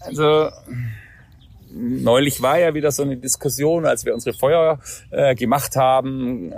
Also 0.00 0.50
neulich 1.72 2.42
war 2.42 2.58
ja 2.58 2.74
wieder 2.74 2.90
so 2.90 3.02
eine 3.02 3.16
Diskussion, 3.16 3.86
als 3.86 4.04
wir 4.04 4.14
unsere 4.14 4.36
Feuer 4.36 4.78
äh, 5.10 5.34
gemacht 5.34 5.76
haben. 5.76 6.52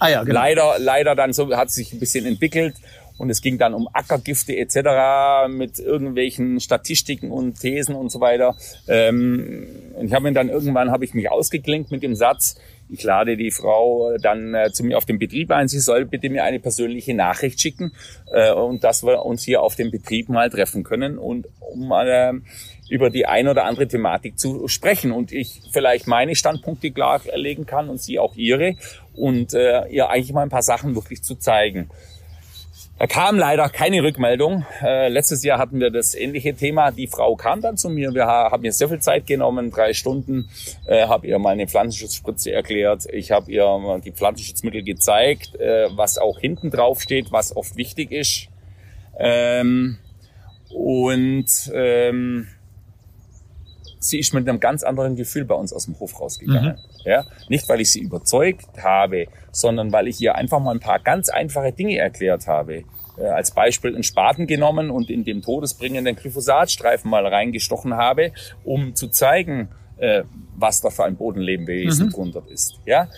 Ah 0.00 0.08
ja, 0.08 0.22
genau. 0.22 0.34
Leider, 0.34 0.78
leider 0.78 1.14
dann 1.14 1.32
so 1.32 1.54
hat 1.56 1.70
sich 1.70 1.92
ein 1.92 2.00
bisschen 2.00 2.26
entwickelt 2.26 2.74
und 3.18 3.30
es 3.30 3.40
ging 3.40 3.58
dann 3.58 3.74
um 3.74 3.88
Ackergifte 3.92 4.56
etc. 4.56 5.48
mit 5.48 5.78
irgendwelchen 5.78 6.60
Statistiken 6.60 7.30
und 7.30 7.60
Thesen 7.60 7.94
und 7.94 8.10
so 8.10 8.20
weiter. 8.20 8.56
Ähm, 8.88 9.66
ich 10.02 10.12
habe 10.12 10.24
mir 10.24 10.32
dann 10.32 10.48
irgendwann 10.48 10.90
habe 10.90 11.04
ich 11.04 11.14
mich 11.14 11.30
ausgeklinkt 11.30 11.90
mit 11.90 12.02
dem 12.02 12.14
Satz, 12.14 12.56
ich 12.88 13.02
lade 13.02 13.36
die 13.36 13.50
Frau 13.50 14.16
dann 14.18 14.54
äh, 14.54 14.70
zu 14.72 14.84
mir 14.84 14.96
auf 14.96 15.06
den 15.06 15.18
Betrieb 15.18 15.50
ein, 15.50 15.66
sie 15.68 15.80
soll 15.80 16.04
bitte 16.04 16.30
mir 16.30 16.44
eine 16.44 16.60
persönliche 16.60 17.14
Nachricht 17.14 17.60
schicken 17.60 17.92
äh, 18.32 18.52
und 18.52 18.84
dass 18.84 19.02
wir 19.02 19.24
uns 19.24 19.42
hier 19.42 19.62
auf 19.62 19.74
dem 19.74 19.90
Betrieb 19.90 20.28
mal 20.28 20.50
treffen 20.50 20.84
können 20.84 21.18
und 21.18 21.48
um 21.60 21.90
äh, 21.92 22.32
über 22.88 23.10
die 23.10 23.26
ein 23.26 23.48
oder 23.48 23.64
andere 23.64 23.88
Thematik 23.88 24.38
zu 24.38 24.68
sprechen 24.68 25.12
und 25.12 25.32
ich 25.32 25.62
vielleicht 25.72 26.06
meine 26.06 26.36
Standpunkte 26.36 26.90
klarlegen 26.90 27.66
kann 27.66 27.88
und 27.88 28.00
sie 28.00 28.18
auch 28.18 28.34
ihre 28.36 28.76
und 29.14 29.54
äh, 29.54 29.86
ihr 29.88 30.08
eigentlich 30.08 30.32
mal 30.32 30.42
ein 30.42 30.50
paar 30.50 30.62
Sachen 30.62 30.94
wirklich 30.94 31.22
zu 31.22 31.36
zeigen. 31.36 31.90
Da 32.98 33.06
kam 33.06 33.36
leider 33.36 33.68
keine 33.68 34.02
Rückmeldung. 34.02 34.64
Äh, 34.82 35.08
letztes 35.08 35.44
Jahr 35.44 35.58
hatten 35.58 35.80
wir 35.80 35.90
das 35.90 36.14
ähnliche 36.14 36.54
Thema. 36.54 36.92
Die 36.92 37.06
Frau 37.06 37.36
kam 37.36 37.60
dann 37.60 37.76
zu 37.76 37.90
mir. 37.90 38.14
Wir 38.14 38.26
haben 38.26 38.62
mir 38.62 38.72
sehr 38.72 38.88
viel 38.88 39.00
Zeit 39.00 39.26
genommen, 39.26 39.70
drei 39.70 39.92
Stunden. 39.92 40.48
Äh, 40.86 41.06
habe 41.06 41.26
ihr 41.26 41.38
mal 41.38 41.50
eine 41.50 41.68
Pflanzenschutzspritze 41.68 42.52
erklärt. 42.52 43.04
Ich 43.12 43.32
habe 43.32 43.52
ihr 43.52 44.00
die 44.02 44.12
Pflanzenschutzmittel 44.12 44.82
gezeigt, 44.82 45.56
äh, 45.56 45.88
was 45.94 46.16
auch 46.16 46.38
hinten 46.38 46.70
drauf 46.70 47.02
steht, 47.02 47.32
was 47.32 47.54
oft 47.54 47.76
wichtig 47.76 48.12
ist. 48.12 48.48
Ähm, 49.18 49.98
und 50.70 51.46
ähm, 51.74 52.48
sie 54.08 54.18
ist 54.18 54.32
mit 54.34 54.48
einem 54.48 54.60
ganz 54.60 54.82
anderen 54.82 55.16
Gefühl 55.16 55.44
bei 55.44 55.54
uns 55.54 55.72
aus 55.72 55.86
dem 55.86 55.98
Hof 55.98 56.20
rausgegangen. 56.20 56.76
Mhm. 56.76 57.00
Ja, 57.04 57.24
nicht 57.48 57.68
weil 57.68 57.80
ich 57.80 57.92
sie 57.92 58.00
überzeugt 58.00 58.66
habe, 58.82 59.26
sondern 59.52 59.92
weil 59.92 60.08
ich 60.08 60.20
ihr 60.20 60.34
einfach 60.34 60.60
mal 60.60 60.72
ein 60.72 60.80
paar 60.80 60.98
ganz 60.98 61.28
einfache 61.28 61.72
Dinge 61.72 61.98
erklärt 61.98 62.46
habe. 62.46 62.84
Äh, 63.18 63.26
als 63.26 63.50
Beispiel 63.50 63.94
einen 63.94 64.02
Spaten 64.02 64.46
genommen 64.46 64.90
und 64.90 65.10
in 65.10 65.24
dem 65.24 65.42
todesbringenden 65.42 66.16
Glyphosatstreifen 66.16 67.10
mal 67.10 67.26
reingestochen 67.26 67.94
habe, 67.94 68.32
um 68.64 68.94
zu 68.94 69.08
zeigen, 69.08 69.68
äh, 69.98 70.24
was 70.56 70.80
da 70.80 70.90
für 70.90 71.04
ein 71.04 71.16
Bodenlebenwesen 71.16 72.06
mhm. 72.06 72.12
drunter 72.12 72.42
ist. 72.48 72.80
Ja, 72.84 73.08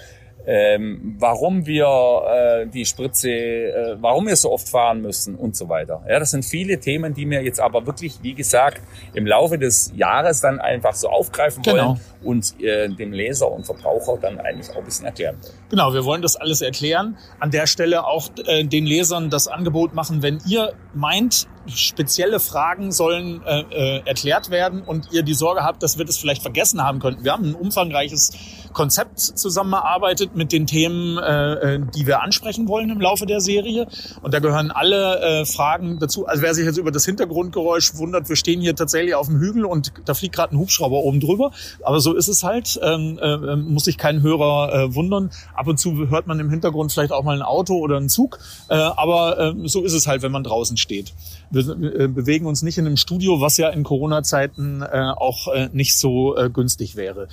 ähm, 0.51 1.17
warum 1.19 1.67
wir 1.67 1.85
äh, 1.85 2.67
die 2.67 2.87
Spritze, 2.87 3.31
äh, 3.31 3.97
warum 4.01 4.29
wir 4.29 4.35
so 4.35 4.51
oft 4.51 4.67
fahren 4.67 5.03
müssen 5.03 5.35
und 5.35 5.55
so 5.55 5.69
weiter. 5.69 6.03
Ja, 6.09 6.19
das 6.19 6.31
sind 6.31 6.43
viele 6.43 6.81
Themen, 6.81 7.13
die 7.13 7.29
wir 7.29 7.43
jetzt 7.43 7.61
aber 7.61 7.87
wirklich, 7.87 8.19
wie 8.23 8.33
gesagt, 8.33 8.81
im 9.13 9.27
Laufe 9.27 9.59
des 9.59 9.93
Jahres 9.95 10.41
dann 10.41 10.59
einfach 10.59 10.95
so 10.95 11.11
aufgreifen 11.11 11.67
wollen 11.67 11.77
genau. 11.77 11.99
und 12.25 12.59
äh, 12.63 12.89
dem 12.89 13.13
Leser 13.13 13.53
und 13.53 13.67
Verbraucher 13.67 14.17
dann 14.23 14.41
eigentlich 14.41 14.71
auch 14.71 14.79
ein 14.79 14.85
bisschen 14.87 15.05
erklären 15.05 15.37
wollen. 15.43 15.53
Genau, 15.69 15.93
wir 15.93 16.07
wollen 16.07 16.23
das 16.23 16.37
alles 16.37 16.63
erklären. 16.63 17.19
An 17.41 17.51
der 17.51 17.67
Stelle 17.67 18.07
auch 18.07 18.31
äh, 18.47 18.65
den 18.65 18.87
Lesern 18.87 19.29
das 19.29 19.49
Angebot 19.49 19.93
machen, 19.93 20.23
wenn 20.23 20.39
ihr 20.47 20.73
meint, 20.95 21.47
spezielle 21.75 22.41
Fragen 22.41 22.93
sollen 22.93 23.43
äh, 23.45 23.61
äh, 23.61 24.03
erklärt 24.07 24.51
werden 24.51 24.83
und 24.83 25.13
ihr 25.13 25.23
die 25.23 25.35
Sorge 25.35 25.63
habt, 25.63 25.83
dass 25.83 25.99
wir 25.99 26.05
das 26.05 26.19
vielleicht 26.19 26.43
vergessen 26.43 26.83
haben 26.83 26.99
könnten. 26.99 27.25
Wir 27.25 27.33
haben 27.33 27.45
ein 27.45 27.55
umfangreiches 27.55 28.33
Konzept 28.73 29.19
zusammengearbeitet 29.19 30.37
mit 30.37 30.53
den 30.53 30.67
Themen, 30.67 31.19
äh, 31.19 31.53
äh, 31.53 31.81
die 31.95 32.07
wir 32.07 32.23
ansprechen 32.23 32.69
wollen 32.69 32.91
im 32.91 33.01
Laufe 33.01 33.27
der 33.27 33.41
Serie. 33.41 33.87
Und 34.23 34.35
da 34.35 34.39
gehören 34.39 34.71
alle 34.71 35.21
äh, 35.21 35.45
Fragen 35.45 35.99
dazu. 35.99 36.27
Also 36.27 36.43
wer 36.43 36.55
sich 36.55 36.65
jetzt 36.65 36.79
über 36.79 36.91
das 36.91 37.05
Hintergrundgeräusch 37.05 37.97
wundert, 37.97 38.29
wir 38.29 38.37
stehen 38.37 38.61
hier 38.61 38.77
tatsächlich 38.77 39.15
auf 39.15 39.27
dem 39.27 39.39
Hügel 39.39 39.65
und 39.65 39.93
da 40.05 40.15
fliegt 40.15 40.35
gerade 40.35 40.55
ein 40.55 40.59
Hubschrauber 40.59 40.99
oben 40.99 41.21
drüber. 41.21 41.51
Aber 41.83 42.01
so 42.01 42.15
ist 42.15 42.29
es 42.29 42.43
halt. 42.43 42.79
Ähm, 42.83 43.19
äh, 43.21 43.57
muss 43.57 43.85
sich 43.85 43.99
kein 43.99 44.23
Hörer 44.23 44.73
äh, 44.73 44.95
wundern. 44.95 45.31
Ab 45.55 45.67
und 45.67 45.79
zu 45.79 46.09
hört 46.09 46.27
man 46.27 46.39
im 46.41 46.51
Hintergrund 46.51 46.93
vielleicht 46.93 47.13
auch 47.13 47.25
mal 47.25 47.37
ein 47.37 47.43
Auto 47.43 47.79
oder 47.79 47.97
einen 47.97 48.09
Zug. 48.09 48.39
Äh, 48.69 48.75
aber 48.75 49.39
äh, 49.39 49.69
so 49.69 49.83
ist 49.83 49.93
es 49.93 50.07
halt, 50.07 50.23
wenn 50.23 50.33
man 50.33 50.45
draußen 50.45 50.77
steht. 50.77 51.15
Wir 51.51 51.58
äh, 51.61 52.09
bewegen 52.09 52.47
uns 52.47 52.63
nicht 52.63 52.79
in 52.79 52.87
einem 52.87 52.97
Studio, 52.97 53.41
was 53.41 53.57
ja 53.57 53.69
in 53.71 53.85
Corona-Zeiten 53.85 54.83
äh, 54.83 55.13
auch 55.17 55.49
äh, 55.49 55.69
nicht 55.73 55.97
so 55.97 56.37
äh, 56.37 56.51
günstig 56.51 56.97
wäre. 56.97 57.29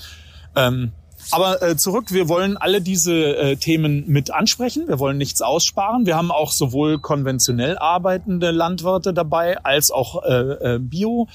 Ähm, 0.56 0.92
aber 1.32 1.62
äh, 1.62 1.78
zurück, 1.78 2.12
wir 2.12 2.30
wollen 2.30 2.58
alle 2.58 2.82
diese 2.82 3.14
äh, 3.14 3.56
Themen 3.56 4.04
mit 4.08 4.32
ansprechen. 4.32 4.88
Wir 4.88 5.00
wollen 5.00 5.18
nichts 5.18 5.42
aussparen. 5.42 6.06
Wir 6.06 6.16
haben 6.16 6.32
auch 6.32 6.52
sowohl 6.52 7.00
konventionell 7.00 7.78
arbeitende 7.78 8.52
Landwirte 8.52 9.14
dabei 9.14 9.58
als 9.64 9.92
auch 9.92 10.24
äh, 10.24 10.76
äh, 10.76 10.80
Bio-Bauern 10.80 11.28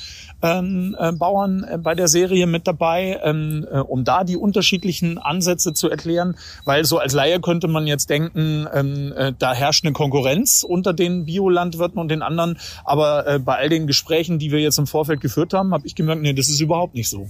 ähm, 0.42 1.66
äh, 1.68 1.78
bei 1.78 1.94
der 1.94 2.08
Serie 2.08 2.46
mit 2.46 2.66
dabei, 2.66 3.20
ähm, 3.22 3.66
äh, 3.70 3.78
um 3.78 4.04
da 4.04 4.24
die 4.24 4.36
unterschiedlichen 4.36 5.18
Ansätze 5.18 5.72
zu 5.72 5.90
erklären. 5.90 6.36
Weil 6.64 6.84
so 6.84 6.98
als 6.98 7.12
Laie 7.12 7.40
könnte 7.40 7.68
man 7.68 7.86
jetzt 7.86 8.10
denken, 8.10 8.66
ähm, 8.72 9.12
äh, 9.16 9.32
da 9.38 9.54
herrscht 9.54 9.84
eine 9.84 9.92
Konkurrenz 9.92 10.64
unter 10.66 10.92
den 10.92 11.24
Biolandwirten 11.24 11.98
und 11.98 12.08
den 12.08 12.22
anderen. 12.22 12.58
Aber 12.84 13.26
äh, 13.26 13.38
bei 13.38 13.56
all 13.56 13.68
den 13.68 13.86
Gesprächen, 13.86 14.38
die 14.38 14.52
wir 14.52 14.60
jetzt 14.60 14.78
im 14.78 14.86
Vorfeld 14.86 15.20
geführt 15.20 15.52
haben, 15.52 15.72
habe 15.74 15.86
ich 15.86 15.94
gemerkt, 15.94 16.22
nee, 16.22 16.32
das 16.32 16.48
ist 16.48 16.60
überhaupt 16.60 16.94
nicht 16.94 17.08
so. 17.08 17.28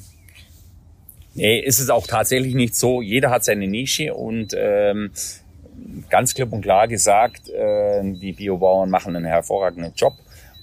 Nee, 1.35 1.61
ist 1.61 1.79
es 1.79 1.91
auch 1.91 2.07
tatsächlich 2.07 2.55
nicht 2.55 2.75
so. 2.75 3.03
Jeder 3.03 3.31
hat 3.31 3.45
seine 3.45 3.69
Nische 3.69 4.15
und 4.15 4.55
ähm, 4.57 5.13
ganz 6.09 6.35
klipp 6.35 6.53
und 6.53 6.63
klar 6.63 6.89
gesagt, 6.89 7.49
äh, 7.49 8.03
die 8.03 8.33
Biobauern 8.33 8.91
machen 8.91 9.15
einen 9.15 9.25
hervorragenden 9.25 9.93
Job 9.95 10.15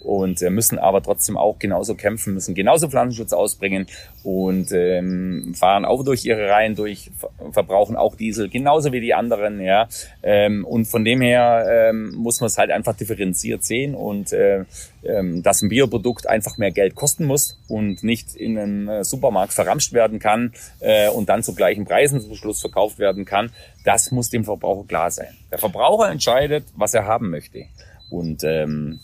und 0.07 0.41
äh, 0.41 0.49
müssen 0.49 0.79
aber 0.79 1.03
trotzdem 1.03 1.35
auch 1.35 1.59
genauso 1.59 1.95
kämpfen, 1.95 2.33
müssen 2.33 2.55
genauso 2.55 2.87
Pflanzenschutz 2.87 3.33
ausbringen 3.33 3.87
und 4.23 4.71
ähm, 4.71 5.53
fahren 5.53 5.83
auch 5.83 6.05
durch 6.05 6.23
ihre 6.23 6.49
Reihen 6.49 6.75
durch, 6.75 7.11
verbrauchen 7.51 7.97
auch 7.97 8.15
Diesel, 8.15 8.47
genauso 8.47 8.93
wie 8.93 9.01
die 9.01 9.13
anderen, 9.13 9.59
ja. 9.59 9.89
Ähm, 10.23 10.63
und 10.63 10.85
von 10.85 11.03
dem 11.03 11.19
her 11.19 11.89
ähm, 11.89 12.15
muss 12.15 12.39
man 12.39 12.47
es 12.47 12.57
halt 12.57 12.71
einfach 12.71 12.95
differenziert 12.95 13.65
sehen 13.65 13.95
und 13.95 14.31
äh, 14.31 14.63
ähm, 15.03 15.43
dass 15.43 15.61
ein 15.61 15.67
Bioprodukt 15.67 16.27
einfach 16.27 16.57
mehr 16.57 16.71
Geld 16.71 16.95
kosten 16.95 17.25
muss 17.25 17.59
und 17.67 18.01
nicht 18.01 18.33
in 18.33 18.57
einem 18.57 18.87
äh, 18.87 19.03
Supermarkt 19.03 19.51
verramscht 19.51 19.91
werden 19.91 20.19
kann 20.19 20.53
äh, 20.79 21.09
und 21.09 21.27
dann 21.27 21.43
zu 21.43 21.53
gleichen 21.53 21.83
Preisen 21.83 22.21
zum 22.21 22.33
Schluss 22.35 22.61
verkauft 22.61 22.97
werden 22.97 23.25
kann, 23.25 23.51
das 23.83 24.11
muss 24.11 24.29
dem 24.29 24.45
Verbraucher 24.45 24.87
klar 24.87 25.11
sein. 25.11 25.35
Der 25.51 25.57
Verbraucher 25.57 26.09
entscheidet, 26.09 26.63
was 26.77 26.93
er 26.93 27.05
haben 27.05 27.29
möchte. 27.29 27.65
Und 28.09 28.45
ähm, 28.45 29.01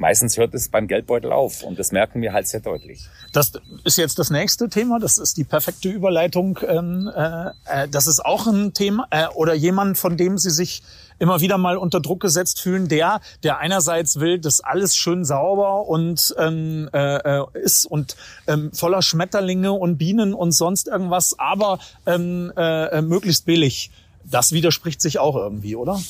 meistens 0.00 0.38
hört 0.38 0.54
es 0.54 0.70
beim 0.70 0.88
Geldbeutel 0.88 1.30
auf 1.30 1.62
und 1.62 1.78
das 1.78 1.92
merken 1.92 2.22
wir 2.22 2.32
halt 2.32 2.48
sehr 2.48 2.60
deutlich. 2.60 3.06
Das 3.32 3.52
ist 3.84 3.98
jetzt 3.98 4.18
das 4.18 4.30
nächste 4.30 4.68
Thema, 4.68 4.98
das 4.98 5.18
ist 5.18 5.36
die 5.36 5.44
perfekte 5.44 5.90
Überleitung. 5.90 6.58
Ähm, 6.66 7.10
äh, 7.14 7.50
äh, 7.66 7.88
das 7.88 8.06
ist 8.06 8.24
auch 8.24 8.46
ein 8.46 8.72
Thema 8.72 9.06
äh, 9.10 9.26
oder 9.34 9.54
jemand, 9.54 9.98
von 9.98 10.16
dem 10.16 10.38
Sie 10.38 10.50
sich 10.50 10.82
immer 11.18 11.40
wieder 11.40 11.58
mal 11.58 11.76
unter 11.76 12.00
Druck 12.00 12.20
gesetzt 12.20 12.60
fühlen, 12.60 12.88
der, 12.88 13.20
der 13.42 13.58
einerseits 13.58 14.18
will, 14.18 14.38
dass 14.38 14.60
alles 14.60 14.96
schön 14.96 15.26
sauber 15.26 15.86
und 15.86 16.34
ähm, 16.38 16.88
äh, 16.94 17.42
ist 17.58 17.84
und 17.84 18.16
ähm, 18.46 18.72
voller 18.72 19.02
Schmetterlinge 19.02 19.72
und 19.72 19.98
Bienen 19.98 20.32
und 20.32 20.52
sonst 20.52 20.88
irgendwas, 20.88 21.38
aber 21.38 21.78
ähm, 22.06 22.52
äh, 22.56 23.02
möglichst 23.02 23.44
billig. 23.44 23.90
Das 24.24 24.52
widerspricht 24.52 25.02
sich 25.02 25.18
auch 25.18 25.36
irgendwie, 25.36 25.76
oder? 25.76 26.00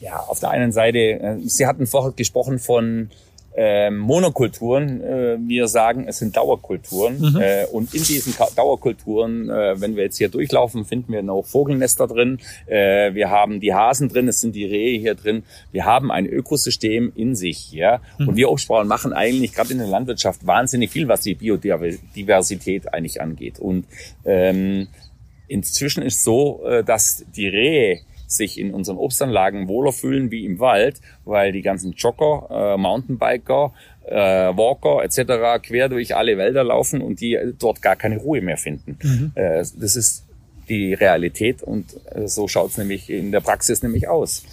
Ja, 0.00 0.20
auf 0.20 0.40
der 0.40 0.50
einen 0.50 0.72
Seite, 0.72 0.98
äh, 0.98 1.36
Sie 1.44 1.66
hatten 1.66 1.86
vorher 1.86 2.12
gesprochen 2.12 2.58
von 2.58 3.10
ähm, 3.56 3.96
Monokulturen. 3.96 5.00
Äh, 5.00 5.38
wir 5.40 5.66
sagen, 5.66 6.06
es 6.06 6.18
sind 6.18 6.36
Dauerkulturen. 6.36 7.18
Mhm. 7.18 7.40
Äh, 7.40 7.64
und 7.72 7.94
in 7.94 8.02
diesen 8.02 8.34
Dauerkulturen, 8.54 9.48
äh, 9.48 9.80
wenn 9.80 9.96
wir 9.96 10.04
jetzt 10.04 10.18
hier 10.18 10.28
durchlaufen, 10.28 10.84
finden 10.84 11.12
wir 11.12 11.22
noch 11.22 11.42
Vogelnester 11.42 12.06
drin. 12.06 12.38
Äh, 12.66 13.14
wir 13.14 13.30
haben 13.30 13.60
die 13.60 13.72
Hasen 13.72 14.10
drin, 14.10 14.28
es 14.28 14.42
sind 14.42 14.54
die 14.54 14.66
Rehe 14.66 15.00
hier 15.00 15.14
drin. 15.14 15.42
Wir 15.72 15.86
haben 15.86 16.12
ein 16.12 16.26
Ökosystem 16.26 17.12
in 17.16 17.34
sich. 17.34 17.72
Ja? 17.72 18.00
Mhm. 18.18 18.28
Und 18.28 18.36
wir 18.36 18.50
Obstbauern 18.50 18.86
machen 18.86 19.14
eigentlich 19.14 19.54
gerade 19.54 19.72
in 19.72 19.78
der 19.78 19.88
Landwirtschaft 19.88 20.46
wahnsinnig 20.46 20.90
viel, 20.90 21.08
was 21.08 21.22
die 21.22 21.34
Biodiversität 21.34 22.92
eigentlich 22.92 23.22
angeht. 23.22 23.58
Und 23.58 23.86
ähm, 24.26 24.88
inzwischen 25.48 26.02
ist 26.02 26.22
so, 26.22 26.62
äh, 26.66 26.84
dass 26.84 27.24
die 27.34 27.48
Rehe 27.48 28.00
sich 28.26 28.58
in 28.58 28.74
unseren 28.74 28.96
Obstanlagen 28.96 29.68
wohler 29.68 29.92
fühlen 29.92 30.30
wie 30.30 30.44
im 30.44 30.58
Wald, 30.58 31.00
weil 31.24 31.52
die 31.52 31.62
ganzen 31.62 31.92
Jogger, 31.92 32.74
äh, 32.74 32.76
Mountainbiker, 32.76 33.72
äh, 34.04 34.14
Walker 34.14 35.02
etc. 35.04 35.62
quer 35.62 35.88
durch 35.88 36.14
alle 36.14 36.38
Wälder 36.38 36.64
laufen 36.64 37.00
und 37.00 37.20
die 37.20 37.38
dort 37.58 37.82
gar 37.82 37.96
keine 37.96 38.18
Ruhe 38.18 38.40
mehr 38.40 38.56
finden. 38.56 38.98
Mhm. 39.02 39.32
Äh, 39.34 39.64
das 39.78 39.96
ist 39.96 40.24
die 40.68 40.94
Realität 40.94 41.62
und 41.62 41.96
äh, 42.14 42.26
so 42.26 42.48
schaut's 42.48 42.78
nämlich 42.78 43.10
in 43.10 43.32
der 43.32 43.40
Praxis 43.40 43.82
nämlich 43.82 44.08
aus. 44.08 44.44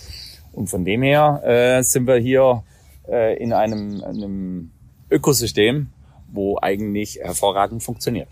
Und 0.51 0.67
von 0.69 0.85
dem 0.85 1.01
her 1.01 1.41
äh, 1.43 1.83
sind 1.83 2.07
wir 2.07 2.17
hier 2.17 2.63
äh, 3.09 3.37
in 3.41 3.53
einem, 3.53 4.03
einem 4.03 4.71
Ökosystem, 5.09 5.87
wo 6.33 6.57
eigentlich 6.61 7.19
hervorragend 7.21 7.83
funktioniert. 7.83 8.27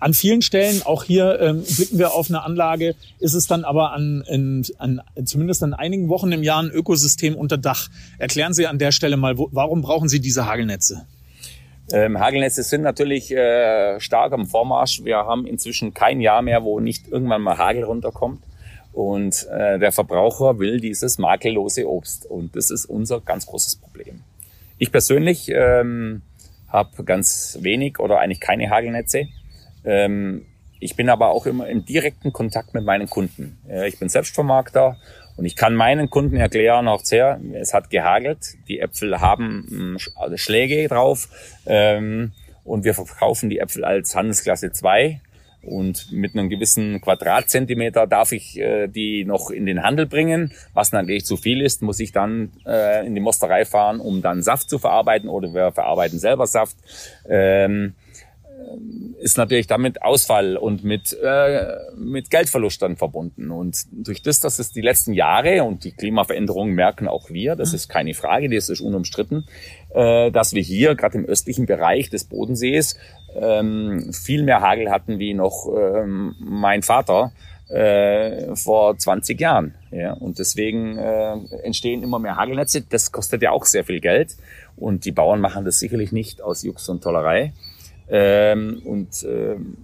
An 0.00 0.14
vielen 0.14 0.42
Stellen, 0.42 0.82
auch 0.84 1.04
hier 1.04 1.38
ähm, 1.40 1.62
blicken 1.62 1.98
wir 1.98 2.14
auf 2.14 2.28
eine 2.28 2.42
Anlage, 2.42 2.94
ist 3.18 3.34
es 3.34 3.46
dann 3.46 3.64
aber 3.64 3.92
an, 3.92 4.24
in, 4.26 4.64
an 4.78 5.00
zumindest 5.24 5.62
an 5.62 5.74
einigen 5.74 6.08
Wochen 6.08 6.32
im 6.32 6.42
Jahr 6.42 6.62
ein 6.62 6.70
Ökosystem 6.70 7.36
unter 7.36 7.58
Dach. 7.58 7.88
Erklären 8.18 8.54
Sie 8.54 8.66
an 8.66 8.78
der 8.78 8.90
Stelle 8.90 9.16
mal, 9.16 9.38
wo, 9.38 9.48
warum 9.52 9.82
brauchen 9.82 10.08
Sie 10.08 10.20
diese 10.20 10.46
Hagelnetze? 10.46 11.06
Ähm, 11.92 12.18
Hagelnetze 12.18 12.62
sind 12.62 12.82
natürlich 12.82 13.30
äh, 13.30 14.00
stark 14.00 14.32
am 14.32 14.46
Vormarsch. 14.46 15.04
Wir 15.04 15.18
haben 15.18 15.46
inzwischen 15.46 15.92
kein 15.92 16.20
Jahr 16.20 16.40
mehr, 16.40 16.64
wo 16.64 16.80
nicht 16.80 17.08
irgendwann 17.08 17.42
mal 17.42 17.58
Hagel 17.58 17.84
runterkommt. 17.84 18.42
Und 18.92 19.46
äh, 19.50 19.78
der 19.78 19.92
Verbraucher 19.92 20.58
will 20.58 20.80
dieses 20.80 21.18
makellose 21.18 21.88
Obst. 21.88 22.26
Und 22.26 22.56
das 22.56 22.70
ist 22.70 22.86
unser 22.86 23.20
ganz 23.20 23.46
großes 23.46 23.76
Problem. 23.76 24.20
Ich 24.78 24.90
persönlich 24.90 25.48
ähm, 25.48 26.22
habe 26.72 27.04
ganz 27.04 27.58
wenig 27.60 27.98
oder 27.98 28.18
eigentlich 28.18 28.40
keine 28.40 28.70
Hagelnetze. 28.70 29.28
Ähm, 29.84 30.46
ich 30.80 30.96
bin 30.96 31.08
aber 31.10 31.28
auch 31.28 31.46
immer 31.46 31.68
im 31.68 31.84
direkten 31.84 32.32
Kontakt 32.32 32.74
mit 32.74 32.84
meinen 32.84 33.08
Kunden. 33.08 33.58
Äh, 33.68 33.88
ich 33.88 33.98
bin 33.98 34.08
Selbstvermarkter 34.08 34.96
und 35.36 35.44
ich 35.44 35.54
kann 35.54 35.74
meinen 35.74 36.10
Kunden 36.10 36.36
erklären, 36.36 36.88
auch 36.88 37.04
sehr, 37.04 37.40
es 37.52 37.72
hat 37.74 37.90
gehagelt, 37.90 38.54
die 38.68 38.80
Äpfel 38.80 39.20
haben 39.20 39.96
also 40.16 40.36
Schläge 40.36 40.88
drauf 40.88 41.28
ähm, 41.66 42.32
und 42.64 42.84
wir 42.84 42.94
verkaufen 42.94 43.50
die 43.50 43.58
Äpfel 43.58 43.84
als 43.84 44.14
Handelsklasse 44.14 44.72
2 44.72 45.20
und 45.62 46.10
mit 46.12 46.34
einem 46.34 46.48
gewissen 46.48 47.00
Quadratzentimeter 47.00 48.06
darf 48.06 48.32
ich 48.32 48.58
äh, 48.58 48.88
die 48.88 49.24
noch 49.24 49.50
in 49.50 49.66
den 49.66 49.82
Handel 49.82 50.06
bringen. 50.06 50.52
Was 50.74 50.92
natürlich 50.92 51.24
zu 51.24 51.36
viel 51.36 51.60
ist, 51.60 51.82
muss 51.82 52.00
ich 52.00 52.12
dann 52.12 52.52
äh, 52.66 53.06
in 53.06 53.14
die 53.14 53.20
Mosterei 53.20 53.64
fahren, 53.64 54.00
um 54.00 54.22
dann 54.22 54.42
Saft 54.42 54.68
zu 54.68 54.78
verarbeiten 54.78 55.28
oder 55.28 55.54
wir 55.54 55.72
verarbeiten 55.72 56.18
selber 56.18 56.46
Saft. 56.46 56.76
Ähm, 57.28 57.94
ist 59.20 59.38
natürlich 59.38 59.66
damit 59.66 60.02
Ausfall 60.02 60.56
und 60.56 60.82
mit, 60.82 61.16
äh, 61.22 61.76
mit 61.96 62.30
Geldverlust 62.30 62.82
dann 62.82 62.96
verbunden. 62.96 63.50
Und 63.50 63.86
durch 63.92 64.22
das, 64.22 64.40
dass 64.40 64.58
es 64.58 64.72
die 64.72 64.80
letzten 64.80 65.12
Jahre 65.12 65.62
und 65.64 65.84
die 65.84 65.92
Klimaveränderungen 65.92 66.74
merken 66.74 67.08
auch 67.08 67.30
wir, 67.30 67.54
das 67.54 67.72
ist 67.72 67.88
keine 67.88 68.14
Frage, 68.14 68.48
das 68.48 68.68
ist 68.68 68.80
unumstritten, 68.80 69.46
äh, 69.94 70.30
dass 70.30 70.54
wir 70.54 70.62
hier 70.62 70.94
gerade 70.94 71.18
im 71.18 71.24
östlichen 71.24 71.66
Bereich 71.66 72.10
des 72.10 72.24
Bodensees 72.24 72.96
ähm, 73.36 74.12
viel 74.12 74.42
mehr 74.42 74.60
Hagel 74.60 74.90
hatten 74.90 75.18
wie 75.18 75.34
noch 75.34 75.68
ähm, 75.76 76.34
mein 76.38 76.82
Vater 76.82 77.32
äh, 77.68 78.54
vor 78.54 78.96
20 78.96 79.40
Jahren. 79.40 79.74
Ja? 79.90 80.12
Und 80.12 80.38
deswegen 80.38 80.98
äh, 80.98 81.32
entstehen 81.62 82.02
immer 82.02 82.18
mehr 82.18 82.36
Hagelnetze. 82.36 82.82
Das 82.82 83.12
kostet 83.12 83.42
ja 83.42 83.50
auch 83.50 83.64
sehr 83.64 83.84
viel 83.84 84.00
Geld. 84.00 84.36
Und 84.76 85.04
die 85.04 85.12
Bauern 85.12 85.40
machen 85.40 85.64
das 85.64 85.78
sicherlich 85.78 86.12
nicht 86.12 86.42
aus 86.42 86.62
Jux 86.62 86.88
und 86.88 87.02
Tollerei. 87.02 87.52
Ähm, 88.10 88.82
und 88.84 89.24
ähm, 89.24 89.78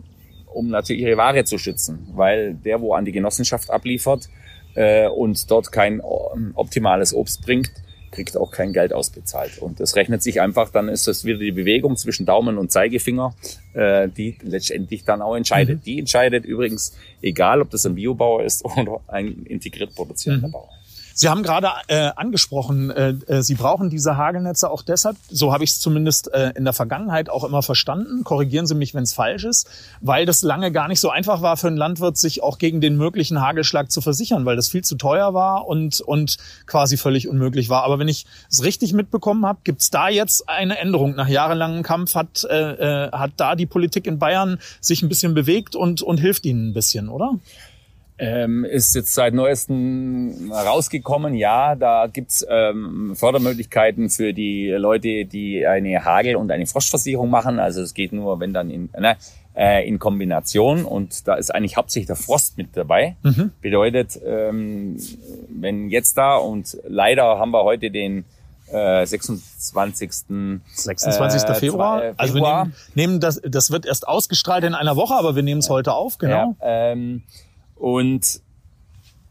um 0.53 0.69
natürlich 0.69 1.03
ihre 1.03 1.17
Ware 1.17 1.45
zu 1.45 1.59
schützen, 1.59 2.09
weil 2.15 2.55
der, 2.55 2.81
wo 2.81 2.95
an 2.95 3.05
die 3.05 3.13
Genossenschaft 3.13 3.71
abliefert 3.71 4.29
äh, 4.75 5.09
und 5.09 5.51
dort 5.51 5.73
kein 5.73 6.01
optimales 6.01 7.15
Obst 7.15 7.43
bringt, 7.43 7.71
kriegt 8.11 8.37
auch 8.37 8.51
kein 8.51 8.73
Geld 8.73 8.93
ausbezahlt. 8.93 9.59
Und 9.59 9.81
das 9.81 9.97
rechnet 9.97 10.23
sich 10.23 10.41
einfach, 10.41 10.71
dann 10.71 10.89
ist 10.89 11.07
das 11.07 11.25
wieder 11.25 11.39
die 11.39 11.53
Bewegung 11.53 11.97
zwischen 11.97 12.27
Daumen 12.27 12.59
und 12.59 12.73
Zeigefinger, 12.73 13.35
äh, 13.75 14.09
die 14.09 14.37
letztendlich 14.43 15.05
dann 15.05 15.23
auch 15.23 15.35
entscheidet. 15.35 15.79
Mhm. 15.79 15.85
Die 15.85 15.99
entscheidet 15.99 16.45
übrigens, 16.45 16.97
egal 17.23 17.61
ob 17.61 17.71
das 17.71 17.87
ein 17.87 17.95
Biobauer 17.95 18.45
ist 18.45 18.65
oder 18.79 19.01
ein 19.09 19.45
integriert 19.45 19.95
produzierender 19.95 20.49
mhm. 20.49 20.53
Bauer. 20.53 20.78
Sie 21.21 21.29
haben 21.29 21.43
gerade 21.43 21.69
äh, 21.89 22.13
angesprochen, 22.15 22.91
äh, 22.91 23.09
äh, 23.27 23.43
Sie 23.43 23.57
brauchen 23.57 23.91
diese 23.91 24.17
Hagelnetze 24.17 24.71
auch 24.71 24.83
deshalb, 24.83 25.17
so 25.29 25.53
habe 25.53 25.65
ich 25.65 25.71
es 25.71 25.81
zumindest 25.81 26.33
äh, 26.33 26.53
in 26.55 26.63
der 26.63 26.73
Vergangenheit 26.73 27.29
auch 27.29 27.43
immer 27.43 27.61
verstanden, 27.63 28.23
korrigieren 28.23 28.69
Sie 28.69 28.77
mich, 28.77 28.95
wenn 28.95 29.03
es 29.03 29.15
falsch 29.15 29.43
ist, 29.43 29.69
weil 30.01 30.27
das 30.27 30.43
lange 30.43 30.71
gar 30.71 30.87
nicht 30.87 31.01
so 31.01 31.11
einfach 31.11 31.43
war 31.43 31.57
für 31.57 31.67
einen 31.67 31.77
Landwirt, 31.77 32.17
sich 32.17 32.45
auch 32.45 32.59
gegen 32.59 32.81
den 32.81 32.97
möglichen 32.97 33.41
Hagelschlag 33.41 33.91
zu 33.91 34.01
versichern, 34.01 34.47
weil 34.47 34.55
das 34.55 34.69
viel 34.69 34.85
zu 34.85 34.95
teuer 34.95 35.35
war 35.35 35.67
und, 35.67 36.01
und 36.01 36.37
quasi 36.67 36.97
völlig 36.97 37.27
unmöglich 37.27 37.69
war. 37.69 37.83
Aber 37.83 37.99
wenn 37.99 38.07
ich 38.07 38.25
es 38.49 38.63
richtig 38.63 38.93
mitbekommen 38.93 39.45
habe, 39.45 39.59
gibt 39.65 39.81
es 39.81 39.91
da 39.91 40.09
jetzt 40.09 40.49
eine 40.49 40.79
Änderung. 40.79 41.17
Nach 41.17 41.29
jahrelangem 41.29 41.83
Kampf 41.83 42.15
hat, 42.15 42.45
äh, 42.45 43.07
äh, 43.07 43.11
hat 43.11 43.33
da 43.39 43.57
die 43.57 43.67
Politik 43.67 44.07
in 44.07 44.21
Bayern 44.21 44.61
sich 44.81 45.03
ein 45.03 45.09
bisschen 45.09 45.35
bewegt 45.35 45.75
und, 45.75 46.01
und 46.01 46.19
hilft 46.19 46.47
Ihnen 46.47 46.69
ein 46.69 46.75
bisschen, 46.75 47.09
oder? 47.09 47.33
Ähm, 48.19 48.65
ist 48.65 48.95
jetzt 48.95 49.15
seit 49.15 49.33
neuestem 49.33 50.53
rausgekommen. 50.53 51.35
Ja, 51.35 51.77
da 51.77 52.07
gibt's 52.07 52.45
ähm, 52.49 53.15
Fördermöglichkeiten 53.15 54.11
für 54.11 54.33
die 54.33 54.71
Leute, 54.71 55.25
die 55.25 55.67
eine 55.67 56.05
Hagel- 56.05 56.37
und 56.37 56.51
eine 56.51 56.67
Frostversicherung 56.67 57.31
machen. 57.31 57.61
Also 57.61 57.81
es 57.81 57.95
geht 57.95 58.13
nur, 58.13 58.41
wenn 58.41 58.53
dann 58.53 58.71
in, 58.71 58.91
ne, 58.99 59.17
äh, 59.57 59.87
in 59.87 59.99
Kombination. 59.99 60.85
Und 60.85 61.29
da 61.29 61.35
ist 61.35 61.55
eigentlich 61.55 61.77
hauptsächlich 61.77 62.09
der 62.09 62.17
Frost 62.17 62.59
mit 62.59 62.77
dabei. 62.77 63.17
Mhm. 63.23 63.53
Bedeutet, 63.61 64.19
ähm, 64.25 64.99
wenn 65.49 65.89
jetzt 65.89 66.19
da 66.19 66.37
und 66.37 66.77
leider 66.87 67.39
haben 67.39 67.53
wir 67.53 67.63
heute 67.63 67.91
den 67.91 68.25
äh, 68.73 69.07
26. 69.07 70.11
26. 70.75 71.43
Äh, 71.43 71.55
Februar. 71.55 72.01
Zwei, 72.01 72.15
also 72.17 72.35
wir 72.35 72.41
nehmen, 72.43 72.75
nehmen 72.95 73.21
das, 73.21 73.41
das 73.45 73.71
wird 73.71 73.87
erst 73.87 74.07
ausgestrahlt 74.07 74.65
in 74.65 74.75
einer 74.75 74.97
Woche, 74.97 75.15
aber 75.15 75.37
wir 75.37 75.43
nehmen 75.43 75.61
es 75.61 75.71
heute 75.71 75.93
auf, 75.93 76.19
genau. 76.19 76.57
Ja, 76.61 76.91
ähm, 76.93 77.23
und 77.79 78.41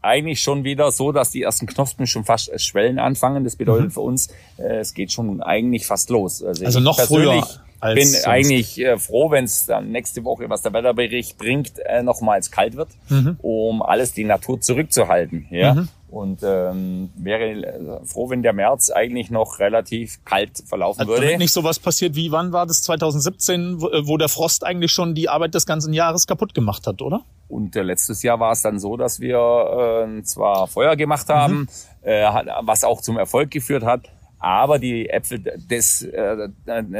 eigentlich 0.00 0.40
schon 0.40 0.64
wieder 0.64 0.90
so, 0.92 1.12
dass 1.12 1.30
die 1.30 1.42
ersten 1.42 1.66
Knospen 1.66 2.06
schon 2.06 2.24
fast 2.24 2.60
Schwellen 2.60 2.98
anfangen. 2.98 3.44
Das 3.44 3.56
bedeutet 3.56 3.86
mhm. 3.86 3.90
für 3.90 4.00
uns, 4.00 4.28
äh, 4.56 4.78
es 4.78 4.94
geht 4.94 5.12
schon 5.12 5.42
eigentlich 5.42 5.86
fast 5.86 6.10
los. 6.10 6.42
Also, 6.42 6.64
also 6.64 6.80
noch 6.80 7.00
früher. 7.00 7.44
Ich 7.80 7.94
bin 7.94 8.08
sonst. 8.08 8.26
eigentlich 8.26 8.80
äh, 8.80 8.98
froh, 8.98 9.30
wenn 9.30 9.44
es 9.44 9.66
dann 9.66 9.92
nächste 9.92 10.24
Woche, 10.24 10.50
was 10.50 10.62
der 10.62 10.72
Wetterbericht 10.72 11.38
bringt, 11.38 11.78
äh, 11.78 12.02
nochmals 12.02 12.50
kalt 12.50 12.76
wird, 12.76 12.88
mhm. 13.08 13.36
um 13.40 13.82
alles 13.82 14.12
die 14.12 14.24
Natur 14.24 14.60
zurückzuhalten. 14.60 15.46
Ja? 15.50 15.74
Mhm. 15.74 15.88
Und 16.10 16.40
ähm, 16.42 17.10
wäre 17.16 17.50
äh, 17.50 18.06
froh, 18.06 18.30
wenn 18.30 18.42
der 18.42 18.54
März 18.54 18.90
eigentlich 18.90 19.30
noch 19.30 19.58
relativ 19.58 20.24
kalt 20.24 20.62
verlaufen 20.66 21.00
also, 21.00 21.12
würde. 21.12 21.26
Damit 21.26 21.38
nicht 21.38 21.52
so 21.52 21.64
was 21.64 21.78
passiert 21.78 22.14
wie 22.14 22.32
wann 22.32 22.52
war 22.52 22.64
das 22.66 22.82
2017, 22.82 23.82
wo, 23.82 23.90
wo 24.04 24.16
der 24.16 24.30
Frost 24.30 24.64
eigentlich 24.64 24.90
schon 24.90 25.14
die 25.14 25.28
Arbeit 25.28 25.54
des 25.54 25.66
ganzen 25.66 25.92
Jahres 25.92 26.26
kaputt 26.26 26.54
gemacht 26.54 26.86
hat, 26.86 27.02
oder? 27.02 27.22
Und 27.48 27.76
äh, 27.76 27.82
letztes 27.82 28.22
Jahr 28.22 28.40
war 28.40 28.52
es 28.52 28.62
dann 28.62 28.78
so, 28.78 28.96
dass 28.96 29.20
wir 29.20 30.06
äh, 30.18 30.22
zwar 30.22 30.66
Feuer 30.66 30.96
gemacht 30.96 31.28
haben, 31.28 31.60
mhm. 31.60 31.68
äh, 32.02 32.24
was 32.62 32.84
auch 32.84 33.02
zum 33.02 33.18
Erfolg 33.18 33.50
geführt 33.50 33.84
hat, 33.84 34.08
aber 34.38 34.78
die 34.78 35.10
Äpfel 35.10 35.40
des, 35.40 36.02
äh, 36.02 36.48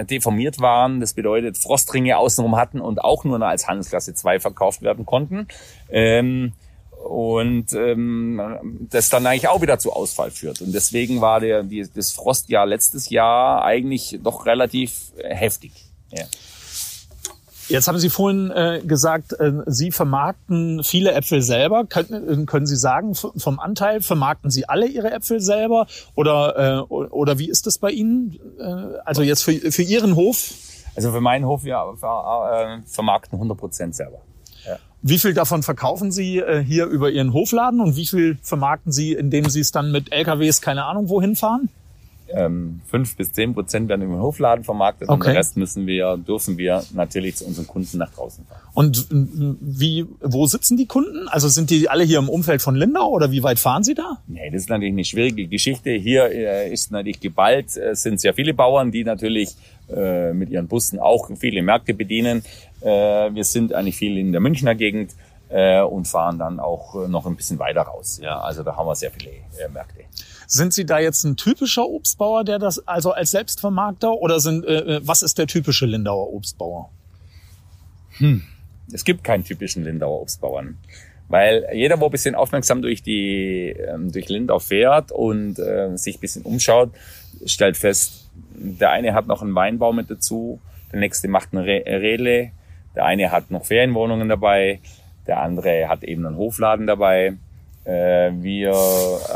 deformiert 0.04 0.60
waren. 0.60 1.00
Das 1.00 1.14
bedeutet, 1.14 1.56
Frostringe 1.56 2.18
außenrum 2.18 2.56
hatten 2.56 2.80
und 2.80 3.02
auch 3.02 3.24
nur 3.24 3.40
als 3.40 3.68
Handelsklasse 3.68 4.14
2 4.14 4.40
verkauft 4.40 4.82
werden 4.82 5.06
konnten. 5.06 5.46
Ähm, 5.90 6.52
und 7.04 7.72
ähm, 7.72 8.87
das 8.90 9.08
dann 9.08 9.26
eigentlich 9.26 9.48
auch 9.48 9.62
wieder 9.62 9.78
zu 9.78 9.92
Ausfall 9.92 10.30
führt. 10.30 10.61
Und 10.61 10.72
deswegen 10.72 11.20
war 11.20 11.40
der, 11.40 11.62
die, 11.62 11.88
das 11.94 12.12
Frostjahr 12.12 12.66
letztes 12.66 13.11
Jahr 13.11 13.64
eigentlich 13.64 14.18
doch 14.22 14.46
relativ 14.46 15.12
heftig. 15.22 15.72
Ja. 16.11 16.24
Jetzt 17.68 17.87
haben 17.87 17.98
Sie 17.98 18.08
vorhin 18.08 18.50
äh, 18.50 18.80
gesagt, 18.82 19.34
äh, 19.34 19.52
Sie 19.66 19.92
vermarkten 19.92 20.82
viele 20.82 21.12
Äpfel 21.12 21.42
selber. 21.42 21.84
Können, 21.84 22.42
äh, 22.42 22.46
können 22.46 22.66
Sie 22.66 22.76
sagen, 22.76 23.14
vom 23.14 23.58
Anteil 23.58 24.00
vermarkten 24.00 24.50
Sie 24.50 24.66
alle 24.66 24.87
Ihre 24.87 25.11
Äpfel 25.11 25.40
selber 25.40 25.87
oder, 26.14 26.78
äh, 26.88 26.94
oder 26.94 27.38
wie 27.38 27.50
ist 27.50 27.66
das 27.66 27.76
bei 27.76 27.90
Ihnen? 27.90 28.38
Äh, 28.58 28.98
also 29.04 29.22
jetzt 29.22 29.42
für, 29.42 29.52
für 29.70 29.82
Ihren 29.82 30.16
Hof? 30.16 30.52
Also 30.96 31.12
für 31.12 31.20
meinen 31.20 31.44
Hof, 31.44 31.64
ja, 31.64 31.84
äh, 31.92 32.80
vermarkten 32.87 33.37
100 33.37 33.58
Prozent 33.58 33.94
selber. 33.94 34.22
Wie 35.02 35.18
viel 35.18 35.34
davon 35.34 35.62
verkaufen 35.62 36.11
Sie 36.11 36.38
äh, 36.38 36.62
hier 36.62 36.87
über 36.87 37.11
Ihren 37.11 37.32
Hofladen 37.32 37.80
und 37.80 37.96
wie 37.96 38.06
viel 38.06 38.38
vermarkten 38.42 38.92
Sie, 38.92 39.12
indem 39.12 39.48
Sie 39.48 39.61
es 39.61 39.70
dann 39.70 39.92
mit 39.92 40.12
LKWs 40.12 40.61
keine 40.61 40.84
Ahnung 40.84 41.08
wohin 41.08 41.37
fahren? 41.37 41.68
ähm, 42.30 42.80
fünf 42.87 43.16
bis 43.16 43.32
zehn 43.32 43.54
Prozent 43.54 43.88
werden 43.88 44.02
im 44.02 44.18
Hofladen 44.18 44.64
vermarktet 44.64 45.08
okay. 45.08 45.14
und 45.14 45.26
den 45.26 45.37
Rest 45.37 45.56
müssen 45.56 45.87
wir, 45.87 46.16
dürfen 46.16 46.58
wir 46.58 46.84
natürlich 46.92 47.37
zu 47.37 47.46
unseren 47.46 47.66
Kunden 47.66 47.98
nach 47.98 48.12
draußen 48.12 48.44
fahren. 48.44 48.61
Und 48.74 49.06
wie, 49.11 50.06
wo 50.20 50.46
sitzen 50.46 50.76
die 50.76 50.87
Kunden? 50.87 51.28
Also 51.28 51.48
sind 51.48 51.70
die 51.70 51.88
alle 51.88 52.04
hier 52.04 52.18
im 52.18 52.28
Umfeld 52.28 52.62
von 52.62 52.76
Lindau 52.76 53.08
oder 53.08 53.30
wie 53.30 53.42
weit 53.42 53.58
fahren 53.58 53.82
Sie 53.82 53.94
da? 53.94 54.18
Nee, 54.26 54.50
das 54.50 54.62
ist 54.62 54.70
natürlich 54.70 54.92
eine 54.92 55.04
schwierige 55.04 55.46
Geschichte. 55.46 55.90
Hier 55.90 56.30
äh, 56.30 56.72
ist 56.72 56.90
natürlich 56.90 57.20
geballt, 57.20 57.76
äh, 57.76 57.94
sind 57.94 58.20
sehr 58.20 58.34
viele 58.34 58.54
Bauern, 58.54 58.92
die 58.92 59.04
natürlich 59.04 59.54
äh, 59.88 60.34
mit 60.34 60.50
ihren 60.50 60.68
Bussen 60.68 60.98
auch 60.98 61.30
viele 61.38 61.62
Märkte 61.62 61.94
bedienen. 61.94 62.42
Äh, 62.80 63.34
wir 63.34 63.44
sind 63.44 63.72
eigentlich 63.72 63.96
viel 63.96 64.18
in 64.18 64.32
der 64.32 64.40
Münchner 64.40 64.74
Gegend 64.74 65.14
äh, 65.48 65.80
und 65.80 66.06
fahren 66.06 66.38
dann 66.38 66.60
auch 66.60 67.08
noch 67.08 67.26
ein 67.26 67.36
bisschen 67.36 67.58
weiter 67.58 67.82
raus. 67.82 68.20
Ja, 68.22 68.40
also 68.40 68.62
da 68.62 68.76
haben 68.76 68.86
wir 68.86 68.94
sehr 68.94 69.10
viele 69.10 69.30
äh, 69.30 69.68
Märkte. 69.72 70.04
Sind 70.46 70.72
Sie 70.72 70.86
da 70.86 70.98
jetzt 70.98 71.24
ein 71.24 71.36
typischer 71.36 71.86
Obstbauer, 71.86 72.44
der 72.44 72.58
das 72.58 72.86
also 72.86 73.12
als 73.12 73.32
Selbstvermarkter 73.32 74.12
oder 74.12 74.40
sind 74.40 74.64
äh, 74.64 74.96
äh, 74.96 75.00
was 75.02 75.22
ist 75.22 75.38
der 75.38 75.46
typische 75.46 75.86
Lindauer 75.86 76.32
Obstbauer? 76.32 76.90
Hm. 78.18 78.42
Es 78.92 79.04
gibt 79.04 79.24
keinen 79.24 79.44
typischen 79.44 79.84
Lindauer 79.84 80.22
Obstbauern. 80.22 80.78
Weil 81.28 81.68
jeder, 81.74 82.00
wo 82.00 82.06
ein 82.06 82.10
bisschen 82.10 82.34
aufmerksam 82.34 82.80
durch 82.80 83.02
die 83.02 83.68
ähm, 83.68 84.10
durch 84.10 84.30
Lindau 84.30 84.58
fährt 84.58 85.12
und 85.12 85.58
äh, 85.58 85.94
sich 85.96 86.16
ein 86.16 86.20
bisschen 86.20 86.42
umschaut, 86.42 86.90
stellt 87.44 87.76
fest, 87.76 88.30
der 88.54 88.90
eine 88.90 89.12
hat 89.12 89.26
noch 89.26 89.42
einen 89.42 89.54
Weinbau 89.54 89.92
mit 89.92 90.10
dazu, 90.10 90.60
der 90.90 91.00
nächste 91.00 91.28
macht 91.28 91.50
eine 91.52 91.66
Redle, 91.66 92.52
der 92.98 93.04
eine 93.04 93.30
hat 93.30 93.52
noch 93.52 93.64
Ferienwohnungen 93.64 94.28
dabei, 94.28 94.80
der 95.28 95.40
andere 95.40 95.88
hat 95.88 96.02
eben 96.02 96.26
einen 96.26 96.37
Hofladen 96.37 96.88
dabei. 96.88 97.34
Äh, 97.84 98.32
wir 98.32 98.74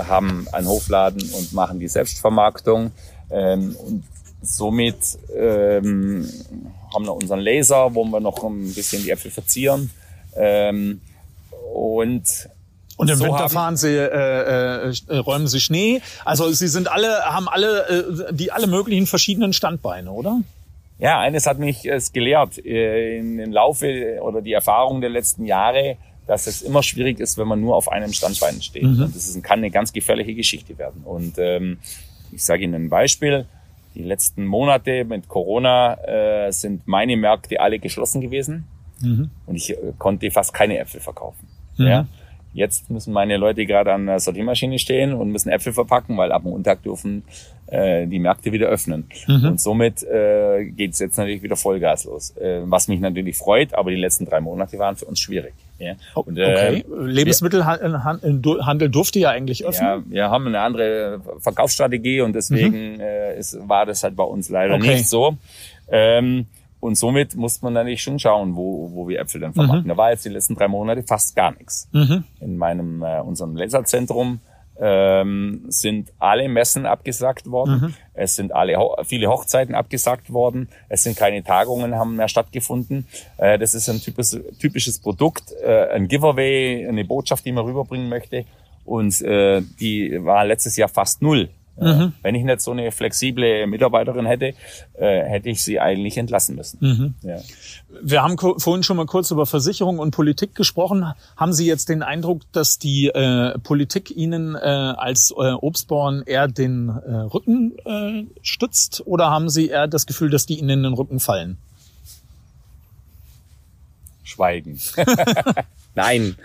haben 0.09 0.48
einen 0.51 0.66
Hofladen 0.66 1.22
und 1.38 1.53
machen 1.53 1.79
die 1.79 1.87
Selbstvermarktung. 1.87 2.90
Ähm, 3.31 3.77
und 3.77 4.03
somit 4.42 4.96
ähm, 5.38 6.29
haben 6.92 7.05
wir 7.05 7.14
unseren 7.14 7.38
Laser, 7.38 7.94
wo 7.94 8.05
wir 8.05 8.18
noch 8.18 8.42
ein 8.42 8.75
bisschen 8.75 9.05
die 9.05 9.11
Äpfel 9.11 9.31
verzieren. 9.31 9.90
Ähm, 10.37 11.01
und 11.72 12.48
und 12.96 13.11
im 13.11 13.18
so 13.18 13.25
Winter 13.25 13.48
fahren 13.48 13.77
sie, 13.77 13.96
äh, 13.96 14.90
äh, 14.90 15.16
räumen 15.18 15.46
sie 15.46 15.61
Schnee. 15.61 16.03
Also 16.25 16.51
sie 16.51 16.68
sind 16.68 16.90
alle, 16.90 17.25
haben 17.25 17.48
alle, 17.48 18.29
äh, 18.29 18.35
die 18.35 18.51
alle 18.51 18.66
möglichen 18.66 19.07
verschiedenen 19.07 19.53
Standbeine, 19.53 20.11
oder? 20.11 20.40
Ja, 20.98 21.18
eines 21.20 21.46
hat 21.46 21.59
mich 21.59 21.85
es 21.85 22.12
gelehrt 22.12 22.64
äh, 22.64 23.18
im 23.18 23.52
Laufe 23.52 24.20
oder 24.22 24.40
die 24.40 24.52
Erfahrung 24.52 25.00
der 25.00 25.11
letzten 25.11 25.44
Jahre, 25.44 25.96
dass 26.26 26.46
es 26.46 26.62
immer 26.62 26.83
schwierig 26.83 27.18
ist, 27.18 27.38
wenn 27.38 27.48
man 27.48 27.61
nur 27.61 27.74
auf 27.74 27.90
einem 27.90 28.12
Standbein 28.12 28.62
steht. 28.62 28.85
Mhm. 28.85 29.11
Das 29.12 29.16
ist, 29.16 29.42
kann 29.42 29.59
eine 29.59 29.70
ganz 29.70 29.92
gefährliche 29.92 30.35
Geschichte 30.35 30.78
werden. 30.78 31.02
Und 31.05 31.38
ähm, 31.38 31.78
ich 32.31 32.44
sage 32.44 32.64
Ihnen 32.64 32.74
ein 32.74 32.88
Beispiel. 32.88 33.46
Die 33.94 34.02
letzten 34.02 34.46
Monate 34.46 35.05
mit 35.05 35.28
Corona 35.28 35.94
äh, 36.46 36.52
sind 36.52 36.87
meine 36.87 37.16
Märkte 37.16 37.61
alle 37.61 37.78
geschlossen 37.78 38.20
gewesen 38.20 38.64
mhm. 39.00 39.31
und 39.46 39.57
ich 39.57 39.70
äh, 39.70 39.76
konnte 39.98 40.31
fast 40.31 40.55
keine 40.55 40.78
Äpfel 40.78 41.00
verkaufen. 41.00 41.46
Mhm. 41.76 41.87
Ja? 41.87 42.07
Jetzt 42.55 42.91
müssen 42.91 43.12
meine 43.12 43.37
Leute 43.37 43.65
gerade 43.65 43.93
an 43.93 44.07
der 44.07 44.21
Sortiermaschine 44.21 44.79
stehen 44.79 45.15
und 45.15 45.31
müssen 45.31 45.49
Äpfel 45.49 45.73
verpacken, 45.73 46.17
weil 46.17 46.33
ab 46.33 46.43
Montag 46.45 46.83
dürfen 46.83 47.23
äh, 47.67 48.07
die 48.07 48.19
Märkte 48.19 48.53
wieder 48.53 48.69
öffnen. 48.69 49.07
Mhm. 49.27 49.47
Und 49.47 49.61
somit 49.61 50.03
äh, 50.03 50.67
geht 50.67 50.93
es 50.93 50.99
jetzt 50.99 51.17
natürlich 51.17 51.43
wieder 51.43 51.57
Vollgas 51.57 52.05
los. 52.05 52.37
Äh, 52.37 52.61
was 52.65 52.88
mich 52.88 53.01
natürlich 53.01 53.38
freut, 53.38 53.75
aber 53.75 53.91
die 53.91 53.97
letzten 53.97 54.27
drei 54.27 54.41
Monate 54.41 54.79
waren 54.79 54.97
für 54.97 55.07
uns 55.07 55.21
schwierig. 55.21 55.55
Ja. 55.79 55.95
Oh, 56.15 56.21
und, 56.21 56.37
äh, 56.37 56.43
okay. 56.43 56.85
Lebensmittelhandel 56.88 58.91
durfte 58.91 59.19
ja 59.19 59.31
eigentlich 59.31 59.65
öffnen. 59.65 59.88
Ja, 59.88 60.03
wir 60.05 60.31
haben 60.31 60.47
eine 60.47 60.61
andere 60.61 61.21
Verkaufsstrategie 61.41 62.21
und 62.21 62.35
deswegen 62.35 62.95
mhm. 62.95 63.01
äh, 63.01 63.38
ist, 63.38 63.57
war 63.67 63.87
das 63.87 64.03
halt 64.03 64.17
bei 64.17 64.25
uns 64.25 64.51
leider 64.51 64.75
okay. 64.75 64.95
nicht 64.95 65.09
so. 65.09 65.37
Ähm, 65.91 66.47
und 66.83 66.97
somit 66.97 67.37
muss 67.37 67.62
man 67.62 67.75
natürlich 67.75 68.03
schon 68.03 68.18
schauen, 68.18 68.57
wo, 68.57 68.90
wo 68.92 69.09
wir 69.09 69.21
Äpfel 69.21 69.40
dann 69.40 69.55
vermarkten. 69.55 69.85
Mhm. 69.85 69.90
Da 69.90 69.97
war 69.97 70.11
jetzt 70.11 70.25
die 70.25 70.31
letzten 70.31 70.57
drei 70.57 70.66
Monate 70.66 71.05
fast 71.05 71.37
gar 71.37 71.53
nichts. 71.53 71.88
Mhm. 71.92 72.25
In 72.40 72.57
meinem, 72.57 73.05
äh, 73.05 73.21
unserem 73.21 73.55
Laserzentrum 73.55 74.40
ähm, 74.81 75.64
sind 75.68 76.12
alle 76.18 76.49
Messen 76.49 76.85
abgesagt 76.85 77.49
worden. 77.49 77.81
Mhm. 77.81 77.95
Es 78.14 78.35
sind 78.35 78.53
alle 78.53 78.77
viele 79.05 79.29
Hochzeiten 79.29 79.77
abgesagt 79.77 80.33
worden. 80.33 80.71
Es 80.88 81.05
sind 81.05 81.16
keine 81.16 81.45
Tagungen 81.45 81.95
haben 81.95 82.16
mehr 82.16 82.27
stattgefunden. 82.27 83.07
Äh, 83.37 83.61
das 83.61 83.75
ist 83.75 83.88
ein 83.88 84.01
typisches, 84.01 84.40
typisches 84.59 84.99
Produkt, 84.99 85.53
äh, 85.62 85.88
ein 85.90 86.09
Giveaway, 86.09 86.85
eine 86.88 87.05
Botschaft, 87.05 87.45
die 87.45 87.53
man 87.53 87.64
rüberbringen 87.64 88.09
möchte. 88.09 88.45
Und 88.85 89.23
äh, 89.23 89.62
die 89.79 90.18
war 90.25 90.45
letztes 90.45 90.77
Jahr 90.77 90.88
fast 90.88 91.23
null. 91.23 91.49
Mhm. 91.76 92.12
Wenn 92.22 92.35
ich 92.35 92.44
nicht 92.44 92.61
so 92.61 92.70
eine 92.72 92.92
flexible 92.92 93.66
Mitarbeiterin 93.66 94.26
hätte, 94.26 94.54
äh, 94.94 95.22
hätte 95.24 95.48
ich 95.48 95.62
sie 95.62 95.80
eigentlich 95.80 96.18
entlassen 96.18 96.56
müssen. 96.56 96.78
Mhm. 96.80 97.14
Ja. 97.22 97.38
Wir 98.02 98.22
haben 98.22 98.37
vorhin 98.38 98.82
schon 98.82 98.96
mal 98.96 99.06
kurz 99.06 99.30
über 99.30 99.46
Versicherung 99.46 99.98
und 99.98 100.11
Politik 100.11 100.54
gesprochen. 100.54 101.06
Haben 101.37 101.52
Sie 101.52 101.66
jetzt 101.66 101.88
den 101.88 102.02
Eindruck, 102.02 102.42
dass 102.52 102.78
die 102.78 103.08
äh, 103.08 103.58
Politik 103.58 104.11
Ihnen 104.11 104.54
äh, 104.54 104.58
als 104.58 105.30
äh, 105.30 105.52
Obstbauern 105.52 106.22
eher 106.26 106.48
den 106.48 106.88
äh, 106.88 107.14
Rücken 107.14 107.72
äh, 107.85 108.24
stützt 108.42 109.02
oder 109.06 109.30
haben 109.30 109.48
Sie 109.48 109.68
eher 109.68 109.88
das 109.88 110.06
Gefühl, 110.06 110.30
dass 110.30 110.46
die 110.46 110.58
Ihnen 110.58 110.70
in 110.70 110.82
den 110.82 110.92
Rücken 110.92 111.20
fallen? 111.20 111.56
Schweigen. 114.24 114.78
Nein. 115.94 116.37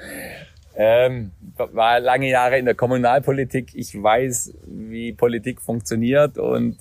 Ähm, 0.79 1.31
war 1.55 1.99
lange 1.99 2.29
Jahre 2.29 2.59
in 2.59 2.65
der 2.65 2.75
Kommunalpolitik. 2.75 3.69
Ich 3.73 4.01
weiß, 4.01 4.53
wie 4.67 5.11
Politik 5.11 5.59
funktioniert 5.59 6.37
und 6.37 6.77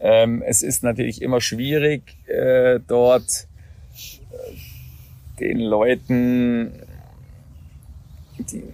ähm, 0.00 0.42
es 0.44 0.62
ist 0.62 0.82
natürlich 0.82 1.22
immer 1.22 1.40
schwierig, 1.40 2.02
äh, 2.26 2.80
dort 2.86 3.46
äh, 3.94 5.38
den 5.38 5.60
Leuten 5.60 6.72
die, 8.38 8.64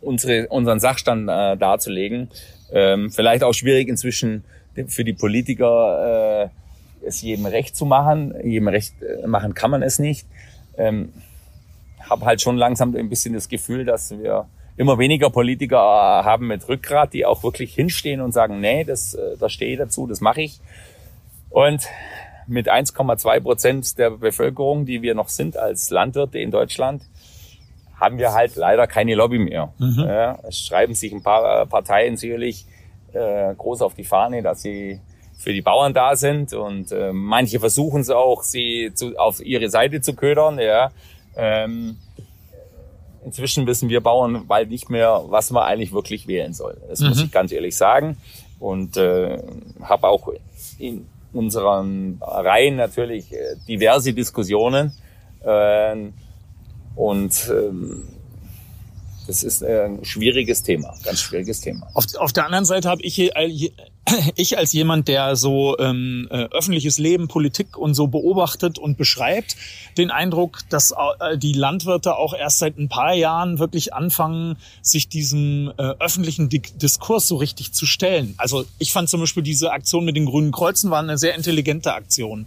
unsere, 0.00 0.48
unseren 0.48 0.80
Sachstand 0.80 1.28
äh, 1.28 1.56
darzulegen. 1.56 2.28
Ähm, 2.72 3.10
vielleicht 3.10 3.44
auch 3.44 3.52
schwierig 3.52 3.88
inzwischen 3.88 4.44
für 4.86 5.04
die 5.04 5.12
Politiker, 5.12 6.50
äh, 7.02 7.06
es 7.06 7.22
jedem 7.22 7.46
recht 7.46 7.76
zu 7.76 7.84
machen. 7.84 8.34
Jedem 8.44 8.68
recht 8.68 8.94
äh, 9.02 9.26
machen 9.26 9.54
kann 9.54 9.70
man 9.70 9.82
es 9.82 9.98
nicht. 9.98 10.26
Ähm, 10.76 11.12
habe 12.08 12.24
halt 12.24 12.40
schon 12.40 12.56
langsam 12.56 12.94
ein 12.94 13.08
bisschen 13.08 13.34
das 13.34 13.48
Gefühl, 13.48 13.84
dass 13.84 14.10
wir 14.10 14.46
immer 14.76 14.98
weniger 14.98 15.30
Politiker 15.30 15.76
äh, 15.76 16.24
haben 16.24 16.46
mit 16.46 16.68
Rückgrat, 16.68 17.12
die 17.12 17.26
auch 17.26 17.42
wirklich 17.42 17.74
hinstehen 17.74 18.20
und 18.20 18.32
sagen, 18.32 18.60
nee, 18.60 18.84
das, 18.84 19.14
äh, 19.14 19.36
da 19.38 19.48
stehe 19.48 19.72
ich 19.72 19.78
dazu, 19.78 20.06
das 20.06 20.20
mache 20.20 20.42
ich. 20.42 20.60
Und 21.50 21.86
mit 22.46 22.70
1,2 22.70 23.40
Prozent 23.40 23.98
der 23.98 24.10
Bevölkerung, 24.10 24.86
die 24.86 25.02
wir 25.02 25.14
noch 25.14 25.28
sind 25.28 25.56
als 25.56 25.90
Landwirte 25.90 26.38
in 26.38 26.50
Deutschland, 26.50 27.02
haben 28.00 28.18
wir 28.18 28.32
halt 28.32 28.56
leider 28.56 28.86
keine 28.86 29.14
Lobby 29.14 29.38
mehr. 29.38 29.72
Mhm. 29.78 30.04
Ja, 30.06 30.38
es 30.48 30.58
schreiben 30.58 30.94
sich 30.94 31.12
ein 31.12 31.22
paar 31.22 31.62
äh, 31.62 31.66
Parteien 31.66 32.16
sicherlich 32.16 32.66
äh, 33.12 33.54
groß 33.54 33.82
auf 33.82 33.94
die 33.94 34.04
Fahne, 34.04 34.42
dass 34.42 34.62
sie 34.62 35.00
für 35.38 35.52
die 35.52 35.62
Bauern 35.62 35.92
da 35.92 36.16
sind 36.16 36.52
und 36.52 36.92
äh, 36.92 37.12
manche 37.12 37.60
versuchen 37.60 38.00
es 38.00 38.10
auch, 38.10 38.42
sie 38.42 38.92
zu, 38.94 39.16
auf 39.18 39.40
ihre 39.44 39.68
Seite 39.70 40.00
zu 40.00 40.14
ködern. 40.14 40.58
Ja. 40.58 40.90
Ähm, 41.36 41.96
inzwischen 43.24 43.66
wissen 43.66 43.88
wir 43.88 44.00
Bauern 44.00 44.46
bald 44.46 44.70
nicht 44.70 44.90
mehr, 44.90 45.22
was 45.26 45.50
man 45.50 45.64
eigentlich 45.64 45.92
wirklich 45.92 46.26
wählen 46.26 46.52
soll. 46.54 46.80
Das 46.88 47.00
mhm. 47.00 47.08
muss 47.08 47.22
ich 47.22 47.30
ganz 47.30 47.52
ehrlich 47.52 47.76
sagen. 47.76 48.16
Und 48.58 48.96
äh, 48.96 49.42
habe 49.82 50.08
auch 50.08 50.32
in 50.78 51.06
unseren 51.32 52.18
Reihen 52.20 52.76
natürlich 52.76 53.32
äh, 53.32 53.56
diverse 53.66 54.12
Diskussionen. 54.12 54.92
Äh, 55.44 55.96
und 56.94 57.50
ähm, 57.50 58.04
das 59.26 59.42
ist 59.42 59.64
ein 59.64 60.04
schwieriges 60.04 60.62
Thema, 60.62 60.94
ganz 61.04 61.20
schwieriges 61.20 61.60
Thema. 61.60 61.88
Auf, 61.94 62.04
auf 62.16 62.32
der 62.32 62.44
anderen 62.46 62.64
Seite 62.64 62.88
habe 62.88 63.02
ich 63.02 63.14
hier, 63.14 63.32
ich 64.36 64.58
als 64.58 64.72
jemand, 64.72 65.08
der 65.08 65.36
so 65.36 65.78
ähm, 65.78 66.28
äh, 66.30 66.44
öffentliches 66.50 66.98
Leben, 66.98 67.28
Politik 67.28 67.76
und 67.76 67.94
so 67.94 68.08
beobachtet 68.08 68.78
und 68.78 68.96
beschreibt, 68.96 69.56
den 69.96 70.10
Eindruck, 70.10 70.60
dass 70.68 70.92
äh, 71.20 71.38
die 71.38 71.52
Landwirte 71.52 72.16
auch 72.16 72.34
erst 72.34 72.58
seit 72.58 72.78
ein 72.78 72.88
paar 72.88 73.14
Jahren 73.14 73.58
wirklich 73.58 73.94
anfangen, 73.94 74.56
sich 74.80 75.08
diesem 75.08 75.72
äh, 75.76 75.82
öffentlichen 76.00 76.48
Di 76.48 76.60
Diskurs 76.60 77.26
so 77.26 77.36
richtig 77.36 77.72
zu 77.72 77.86
stellen. 77.86 78.34
Also 78.38 78.64
ich 78.78 78.92
fand 78.92 79.08
zum 79.08 79.20
Beispiel 79.20 79.42
diese 79.42 79.72
Aktion 79.72 80.04
mit 80.04 80.16
den 80.16 80.26
grünen 80.26 80.52
Kreuzen 80.52 80.90
war 80.90 81.00
eine 81.00 81.18
sehr 81.18 81.34
intelligente 81.34 81.94
Aktion 81.94 82.46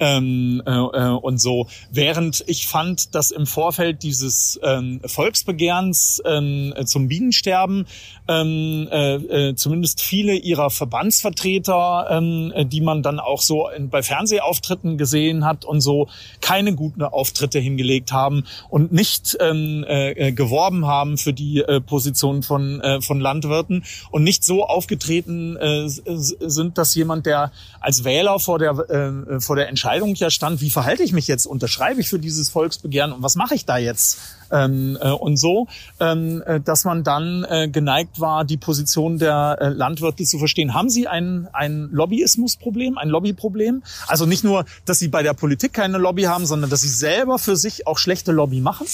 ähm, 0.00 0.62
äh, 0.66 0.70
äh, 0.70 1.08
und 1.08 1.38
so. 1.38 1.68
Während 1.90 2.44
ich 2.46 2.66
fand, 2.66 3.14
dass 3.14 3.30
im 3.30 3.46
Vorfeld 3.46 4.02
dieses 4.02 4.58
ähm, 4.62 5.00
Volksbegehrens 5.04 6.22
ähm, 6.24 6.74
zum 6.84 7.08
Bienensterben 7.08 7.86
ähm, 8.28 8.88
äh, 8.90 9.14
äh, 9.14 9.54
zumindest 9.54 10.00
viele 10.00 10.34
ihrer 10.34 10.70
Verbandsvertreter, 10.92 12.06
ähm, 12.10 12.52
die 12.68 12.82
man 12.82 13.02
dann 13.02 13.18
auch 13.18 13.40
so 13.40 13.68
in, 13.68 13.88
bei 13.88 14.02
Fernsehauftritten 14.02 14.98
gesehen 14.98 15.44
hat 15.44 15.64
und 15.64 15.80
so, 15.80 16.08
keine 16.42 16.74
guten 16.74 17.02
Auftritte 17.02 17.58
hingelegt 17.58 18.12
haben 18.12 18.44
und 18.68 18.92
nicht 18.92 19.38
ähm, 19.40 19.84
äh, 19.88 20.32
geworben 20.32 20.86
haben 20.86 21.16
für 21.16 21.32
die 21.32 21.60
äh, 21.60 21.80
Position 21.80 22.42
von, 22.42 22.80
äh, 22.82 23.00
von 23.00 23.20
Landwirten 23.20 23.84
und 24.10 24.22
nicht 24.22 24.44
so 24.44 24.64
aufgetreten 24.64 25.56
äh, 25.56 25.88
sind, 25.88 26.76
dass 26.76 26.94
jemand, 26.94 27.24
der 27.24 27.52
als 27.80 28.04
Wähler 28.04 28.38
vor 28.38 28.58
der, 28.58 28.72
äh, 28.90 29.40
vor 29.40 29.56
der 29.56 29.68
Entscheidung 29.68 30.14
ja 30.14 30.28
stand, 30.28 30.60
wie 30.60 30.70
verhalte 30.70 31.02
ich 31.02 31.12
mich 31.12 31.26
jetzt, 31.26 31.46
unterschreibe 31.46 32.00
ich 32.00 32.08
für 32.08 32.18
dieses 32.18 32.50
Volksbegehren 32.50 33.12
und 33.12 33.22
was 33.22 33.34
mache 33.34 33.54
ich 33.54 33.64
da 33.64 33.78
jetzt? 33.78 34.18
Ähm, 34.52 34.98
äh, 35.00 35.10
und 35.10 35.36
so, 35.38 35.66
ähm, 35.98 36.42
äh, 36.46 36.60
dass 36.60 36.84
man 36.84 37.04
dann 37.04 37.44
äh, 37.48 37.68
geneigt 37.68 38.20
war, 38.20 38.44
die 38.44 38.58
Position 38.58 39.18
der 39.18 39.56
äh, 39.60 39.68
Landwirte 39.68 40.24
zu 40.24 40.38
verstehen. 40.38 40.74
Haben 40.74 40.90
Sie 40.90 41.08
ein, 41.08 41.48
ein 41.52 41.88
Lobbyismusproblem, 41.90 42.98
ein 42.98 43.08
Lobbyproblem? 43.08 43.82
Also 44.06 44.26
nicht 44.26 44.44
nur, 44.44 44.64
dass 44.84 44.98
Sie 44.98 45.08
bei 45.08 45.22
der 45.22 45.32
Politik 45.34 45.72
keine 45.72 45.98
Lobby 45.98 46.24
haben, 46.24 46.46
sondern 46.46 46.70
dass 46.70 46.82
Sie 46.82 46.88
selber 46.88 47.38
für 47.38 47.56
sich 47.56 47.86
auch 47.86 47.98
schlechte 47.98 48.32
Lobby 48.32 48.60
machen? 48.60 48.86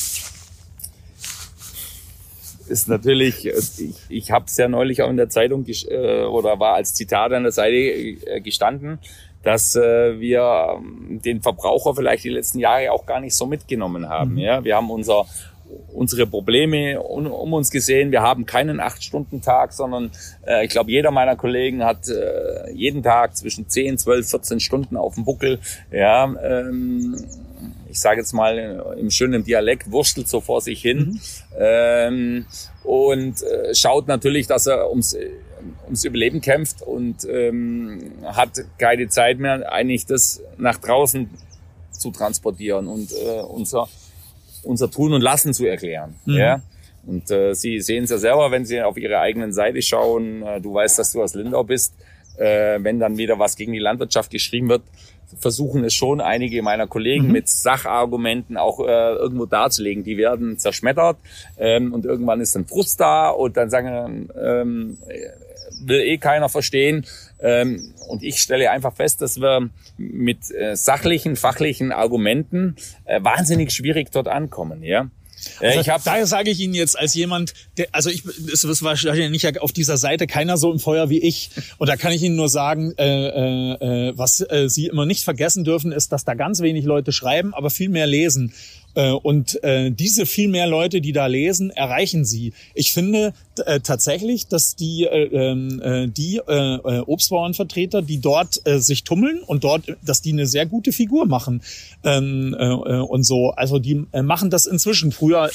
ist 2.69 2.89
natürlich, 2.89 3.47
ich, 3.47 3.95
ich 4.09 4.31
habe 4.31 4.45
es 4.47 4.57
ja 4.57 4.69
neulich 4.69 5.03
auch 5.03 5.11
in 5.11 5.17
der 5.17 5.29
Zeitung 5.29 5.65
äh, 5.67 6.25
oder 6.25 6.61
war 6.61 6.75
als 6.75 6.95
Zitat 6.95 7.33
an 7.33 7.43
der 7.43 7.53
Seite 7.53 7.77
äh, 7.77 8.41
gestanden, 8.41 8.99
dass 9.49 9.75
äh, 9.77 10.21
wir 10.21 10.77
ähm, 10.77 11.23
den 11.25 11.41
Verbraucher 11.41 11.95
vielleicht 11.95 12.23
die 12.23 12.29
letzten 12.29 12.59
Jahre 12.59 12.93
auch 12.93 13.07
gar 13.07 13.19
nicht 13.19 13.35
so 13.35 13.47
mitgenommen 13.47 14.07
haben. 14.07 14.33
Mhm. 14.33 14.39
Ja, 14.39 14.63
wir 14.63 14.77
haben 14.77 14.91
unser 14.91 15.25
unsere 15.95 16.27
Probleme 16.27 17.01
um, 17.01 17.27
um, 17.27 17.53
uns 17.55 17.71
gesehen. 17.71 18.11
Wir 18.11 18.21
haben 18.21 18.45
keinen 18.45 18.79
Acht-Stunden-Tag, 18.79 19.73
sondern 19.73 20.11
äh, 20.47 20.67
ich 20.67 20.71
glaube, 20.71 20.91
jeder 20.91 21.11
meiner 21.11 21.37
Kollegen 21.37 21.83
hat 21.83 22.09
äh, 22.09 22.71
jeden 22.73 23.03
Tag 23.03 23.37
zwischen 23.37 23.69
10, 23.69 23.97
12, 23.97 24.29
14 24.29 24.61
Stunden 24.61 24.97
auf 24.99 25.15
dem 25.15 25.25
Buckel. 25.25 25.61
Ja, 25.91 26.25
ähm, 26.43 27.17
ich 27.89 28.01
sage 28.01 28.21
jetzt 28.21 28.35
mal 28.35 28.97
im 28.99 29.11
schönen 29.11 29.45
Dialekt, 29.45 29.91
wurstelt 29.91 30.29
so 30.29 30.43
vor 30.43 30.61
sich 30.61 30.83
hin 30.83 30.99
mhm. 30.99 31.21
ähm, 31.59 32.47
und 32.85 33.43
äh, 33.43 33.75
schaut 33.75 34.09
natürlich, 34.09 34.47
dass 34.47 34.67
er 34.67 34.91
ums, 34.91 35.17
ums 35.85 36.05
Überleben 36.05 36.41
kämpft 36.41 36.83
und 36.83 37.27
ähm, 37.31 38.13
hat 38.25 38.51
keine 38.79 39.09
Zeit 39.09 39.39
mehr, 39.39 39.73
eigentlich 39.73 40.07
das 40.07 40.43
nach 40.57 40.79
draußen 40.79 41.29
zu 41.93 42.11
transportieren 42.11 42.87
und 42.87 43.13
äh, 43.13 43.41
unser 43.41 43.89
unser 44.63 44.91
Tun 44.91 45.13
und 45.13 45.23
Lassen 45.23 45.55
zu 45.55 45.67
erklären. 45.67 46.15
Mhm. 46.25 46.37
Ja? 46.37 46.61
Und 47.07 47.31
äh, 47.31 47.55
Sie 47.55 47.81
sehen 47.81 48.05
es 48.05 48.11
ja 48.11 48.19
selber, 48.19 48.51
wenn 48.51 48.65
Sie 48.65 48.81
auf 48.83 48.99
Ihre 48.99 49.19
eigenen 49.19 49.53
Seite 49.53 49.81
schauen. 49.83 50.43
Äh, 50.43 50.61
du 50.61 50.75
weißt, 50.75 50.99
dass 50.99 51.13
du 51.13 51.23
aus 51.23 51.35
Lindau 51.35 51.65
bist. 51.65 51.95
Äh, 52.37 52.79
wenn 52.83 53.01
dann 53.01 53.17
wieder 53.17 53.39
was 53.39 53.57
gegen 53.57 53.73
die 53.73 53.79
Landwirtschaft 53.79 54.31
geschrieben 54.31 54.69
wird, 54.69 54.83
versuchen 55.39 55.85
es 55.85 55.95
schon 55.95 56.21
einige 56.21 56.63
meiner 56.63 56.87
Kollegen 56.87 57.27
mhm. 57.27 57.33
mit 57.33 57.49
Sachargumenten 57.49 58.57
auch 58.57 58.81
äh, 58.81 59.13
irgendwo 59.15 59.47
darzulegen. 59.47 60.05
Die 60.05 60.17
werden 60.17 60.59
zerschmettert 60.59 61.19
ähm, 61.59 61.93
und 61.93 62.05
irgendwann 62.05 62.41
ist 62.41 62.55
dann 62.55 62.67
Frust 62.67 63.01
da 63.01 63.31
und 63.31 63.57
dann 63.57 63.71
sagen, 63.71 64.29
ähm, 64.41 64.99
will 65.81 66.01
eh 66.01 66.19
keiner 66.19 66.49
verstehen. 66.49 67.07
Ähm, 67.41 67.93
und 68.09 68.23
ich 68.23 68.39
stelle 68.39 68.71
einfach 68.71 68.95
fest, 68.95 69.21
dass 69.21 69.41
wir 69.41 69.71
mit 69.97 70.51
äh, 70.51 70.77
sachlichen, 70.77 71.37
fachlichen 71.37 71.93
Argumenten 71.93 72.77
äh, 73.05 73.23
wahnsinnig 73.23 73.73
schwierig 73.73 74.11
dort 74.11 74.29
ankommen. 74.29 74.83
Ja. 74.83 75.11
Also, 75.61 75.81
ich 75.81 75.89
hab, 75.89 76.05
daher 76.05 76.27
sage 76.27 76.51
ich 76.51 76.61
Ihnen 76.61 76.75
jetzt 76.75 76.99
als 76.99 77.15
jemand, 77.15 77.55
der, 77.77 77.89
also 77.93 78.11
ich, 78.11 78.25
es 78.53 78.65
ist 78.65 78.83
wahrscheinlich 78.83 79.31
nicht 79.31 79.61
auf 79.61 79.73
dieser 79.73 79.97
Seite 79.97 80.27
keiner 80.27 80.57
so 80.57 80.73
im 80.73 80.79
Feuer 80.79 81.11
wie 81.11 81.19
ich. 81.19 81.51
Und 81.79 81.89
da 81.89 81.97
kann 81.97 82.13
ich 82.13 82.23
Ihnen 82.23 82.37
nur 82.37 82.49
sagen, 82.49 82.93
äh, 82.99 83.05
äh, 83.05 84.09
äh, 84.09 84.13
was 84.17 84.41
äh, 84.41 84.69
Sie 84.69 84.87
immer 84.87 85.07
nicht 85.07 85.25
vergessen 85.25 85.65
dürfen, 85.65 85.93
ist, 85.93 86.13
dass 86.13 86.25
da 86.25 86.35
ganz 86.35 86.61
wenig 86.61 86.85
Leute 86.85 87.13
schreiben, 87.13 87.55
aber 87.55 87.71
viel 87.71 87.89
mehr 87.89 88.07
lesen. 88.07 88.53
Äh, 88.99 89.13
und 89.13 89.63
äh, 89.63 89.91
diese 89.91 90.27
viel 90.27 90.49
mehr 90.49 90.67
Leute, 90.67 91.01
die 91.01 91.13
da 91.13 91.27
lesen, 91.27 91.71
erreichen 91.71 92.25
sie. 92.25 92.53
Ich 92.75 92.93
finde 92.93 93.33
äh, 93.65 93.79
tatsächlich, 93.81 94.49
dass 94.49 94.75
die, 94.75 95.05
ähm, 95.05 96.13
die 96.17 96.41
Obstbauernvertreter, 96.41 98.03
die 98.03 98.21
dort 98.21 98.61
sich 98.65 99.05
tummeln 99.05 99.41
und 99.47 99.65
dort, 99.65 99.97
dass 100.05 100.23
die 100.23 100.33
eine 100.33 100.47
sehr 100.47 100.67
gute 100.67 100.93
Figur 100.93 101.27
machen 101.27 101.63
ähm, 102.05 102.55
und 102.55 103.25
so. 103.25 103.51
Also 103.51 103.79
die 103.79 104.05
machen 104.13 104.51
das 104.51 104.67
inzwischen. 104.67 105.13
Früher 105.29 105.51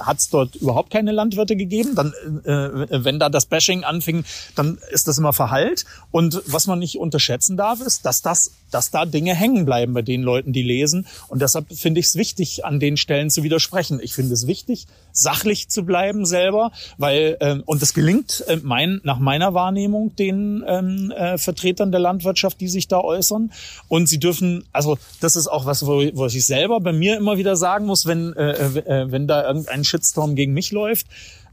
hat 0.00 0.18
es 0.18 0.28
dort 0.28 0.54
überhaupt 0.56 0.90
keine 0.90 1.10
Landwirte 1.10 1.56
gegeben. 1.56 1.94
Dann, 1.96 2.12
wenn 2.44 3.18
da 3.18 3.28
das 3.28 3.46
Bashing 3.46 3.82
anfing, 3.82 4.24
dann 4.54 4.78
ist 4.90 5.08
das 5.08 5.18
immer 5.18 5.32
verhallt. 5.32 5.84
Und 6.12 6.40
was 6.46 6.68
man 6.68 6.78
nicht 6.78 6.98
unterschätzen 6.98 7.56
darf, 7.56 7.80
ist, 7.80 8.06
dass 8.06 8.22
das, 8.22 8.52
dass 8.72 8.90
da 8.90 9.04
Dinge 9.04 9.34
hängen 9.34 9.64
bleiben 9.64 9.94
bei 9.94 10.02
den 10.02 10.22
Leuten, 10.22 10.52
die 10.52 10.62
lesen. 10.62 11.06
Und 11.28 11.42
deshalb 11.42 11.66
finde 11.72 12.00
ich 12.00 12.06
es 12.06 12.16
wichtig, 12.16 12.64
an 12.64 12.80
den 12.80 12.96
Stellen 12.96 13.30
zu 13.30 13.42
widersprechen. 13.42 14.00
Ich 14.02 14.14
finde 14.14 14.34
es 14.34 14.46
wichtig, 14.46 14.86
sachlich 15.12 15.68
zu 15.68 15.84
bleiben 15.84 16.26
selber, 16.26 16.72
weil 16.98 17.36
äh, 17.40 17.58
und 17.64 17.82
es 17.82 17.94
gelingt 17.94 18.44
äh, 18.48 18.58
mein, 18.62 19.00
nach 19.04 19.18
meiner 19.18 19.54
Wahrnehmung 19.54 20.16
den 20.16 20.64
ähm, 20.66 21.10
äh, 21.10 21.38
Vertretern 21.38 21.92
der 21.92 22.00
Landwirtschaft, 22.00 22.60
die 22.60 22.68
sich 22.68 22.88
da 22.88 23.00
äußern. 23.00 23.52
Und 23.88 24.08
sie 24.08 24.18
dürfen, 24.18 24.64
also 24.72 24.98
das 25.20 25.36
ist 25.36 25.48
auch 25.48 25.66
was, 25.66 25.86
wo, 25.86 26.02
wo 26.14 26.26
ich 26.26 26.46
selber 26.46 26.80
bei 26.80 26.92
mir 26.92 27.16
immer 27.16 27.38
wieder 27.38 27.56
sagen 27.56 27.86
muss, 27.86 28.06
wenn 28.06 28.32
äh, 28.34 28.52
äh, 28.52 29.10
wenn 29.10 29.26
da 29.26 29.46
irgendein 29.46 29.84
Shitstorm 29.84 30.34
gegen 30.34 30.52
mich 30.52 30.72
läuft 30.72 31.06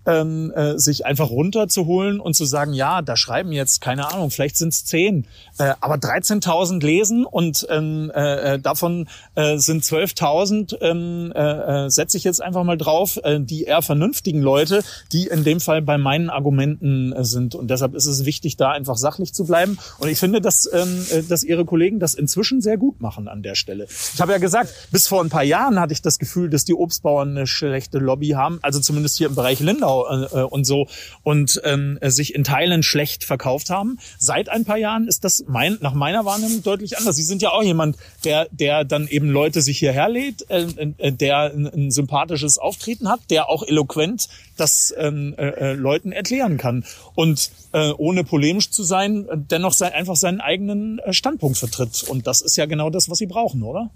ähm, 0.06 0.52
äh, 0.56 0.78
sich 0.78 1.06
einfach 1.06 1.30
runterzuholen 1.30 2.20
und 2.20 2.36
zu 2.36 2.46
sagen, 2.46 2.74
ja, 2.74 3.02
da 3.02 3.16
schreiben 3.16 3.52
jetzt, 3.52 3.82
keine 3.82 4.12
Ahnung, 4.12 4.32
vielleicht 4.32 4.58
sind 4.58 4.70
es 4.70 4.86
zehn, 4.86 5.26
äh, 5.58 5.74
aber 5.82 5.96
13.000 5.96 6.84
lesen 6.84 7.26
und 7.26 7.68
ähm, 7.70 8.12
äh, 8.16 8.56
äh, 8.56 8.60
davon 8.60 9.08
äh, 9.36 9.58
sind 9.58 9.84
12.000, 9.84 10.78
ähm, 10.82 11.34
äh, 11.36 11.86
äh, 11.86 11.90
setze 11.90 12.18
ich 12.18 12.24
jetzt 12.24 12.42
einfach 12.42 12.64
mal 12.64 12.78
drauf, 12.78 13.20
äh, 13.24 13.40
die 13.40 13.64
eher 13.64 13.82
vernünftigen 13.82 14.42
Leute, 14.42 14.84
die 15.12 15.28
in 15.28 15.44
dem 15.44 15.60
Fall 15.60 15.82
bei 15.82 15.98
meinen 15.98 16.30
Argumenten 16.30 17.14
äh, 17.14 17.24
sind. 17.24 17.56
Und 17.56 17.70
deshalb 17.70 17.96
ist 17.96 18.06
es 18.06 18.26
wichtig, 18.26 18.58
da 18.58 18.72
einfach 18.72 18.98
sachlich 18.98 19.34
zu 19.34 19.46
bleiben. 19.46 19.78
Und 20.00 20.10
ich 20.10 20.20
finde, 20.20 20.42
dass, 20.42 20.70
ähm, 20.72 21.06
äh, 21.12 21.24
dass 21.24 21.44
Ihre 21.44 21.66
Kollegen 21.66 22.00
das 22.00 22.14
inzwischen 22.14 22.62
sehr 22.62 22.78
gut 22.78 23.02
machen 23.02 23.28
an 23.28 23.44
der 23.44 23.56
Stelle. 23.56 23.88
Ich 24.14 24.22
habe 24.22 24.32
ja 24.32 24.38
gesagt, 24.38 24.74
bis 24.92 25.08
vor 25.08 25.24
ein 25.24 25.30
paar 25.30 25.44
Jahren 25.44 25.80
hatte 25.80 25.94
ich 25.94 26.02
das 26.02 26.20
Gefühl, 26.20 26.50
dass 26.50 26.66
die 26.66 26.74
Obstbauern 26.74 27.30
eine 27.30 27.48
schlechte 27.48 28.00
Lobby 28.00 28.30
haben, 28.30 28.60
also 28.62 28.80
zumindest 28.80 29.18
hier 29.18 29.28
im 29.28 29.36
Bereich 29.36 29.60
Lindau 29.60 29.89
äh, 29.90 30.44
und 30.44 30.66
so 30.66 30.88
und 31.24 31.62
ähm, 31.64 32.00
sich 32.02 32.36
in 32.36 32.44
Teilen 32.44 32.84
schlecht 32.84 33.24
verkauft 33.24 33.70
haben. 33.70 34.00
Seit 34.18 34.50
ein 34.50 34.66
paar 34.66 34.78
Jahren 34.78 35.08
ist 35.08 35.24
das 35.24 35.44
mein, 35.48 35.78
nach 35.82 35.94
meiner 35.94 36.26
Wahrnehmung 36.26 36.64
deutlich 36.64 36.98
anders. 36.98 37.16
Sie 37.16 37.24
sind 37.24 37.42
ja 37.42 37.50
auch 37.50 37.64
jemand, 37.64 37.98
der, 38.24 38.48
der 38.52 38.84
dann 38.86 39.08
eben 39.08 39.30
Leute 39.30 39.62
sich 39.62 39.78
hierher 39.80 40.10
lädt, 40.10 40.50
äh, 40.50 40.68
äh, 40.98 41.12
der 41.12 41.54
ein, 41.54 41.68
ein 41.68 41.92
sympathisches 41.92 42.58
Auftreten 42.58 43.10
hat, 43.10 43.20
der 43.30 43.50
auch 43.50 43.64
eloquent 43.64 44.30
das 44.58 44.94
ähm, 44.98 45.36
äh, 45.38 45.48
äh 45.48 45.74
Leuten 45.74 46.12
erklären 46.12 46.58
kann 46.58 46.84
und 47.16 47.52
äh, 47.72 47.92
ohne 47.92 48.24
polemisch 48.24 48.72
zu 48.72 48.84
sein, 48.84 49.28
dennoch 49.50 49.74
sein, 49.74 49.94
einfach 49.94 50.16
seinen 50.16 50.42
eigenen 50.42 51.00
äh, 51.00 51.14
Standpunkt 51.14 51.58
vertritt. 51.58 52.04
Und 52.04 52.28
das 52.28 52.42
ist 52.42 52.58
ja 52.58 52.66
genau 52.66 52.90
das, 52.90 53.10
was 53.10 53.20
Sie 53.20 53.28
brauchen, 53.28 53.64
oder? 53.64 53.90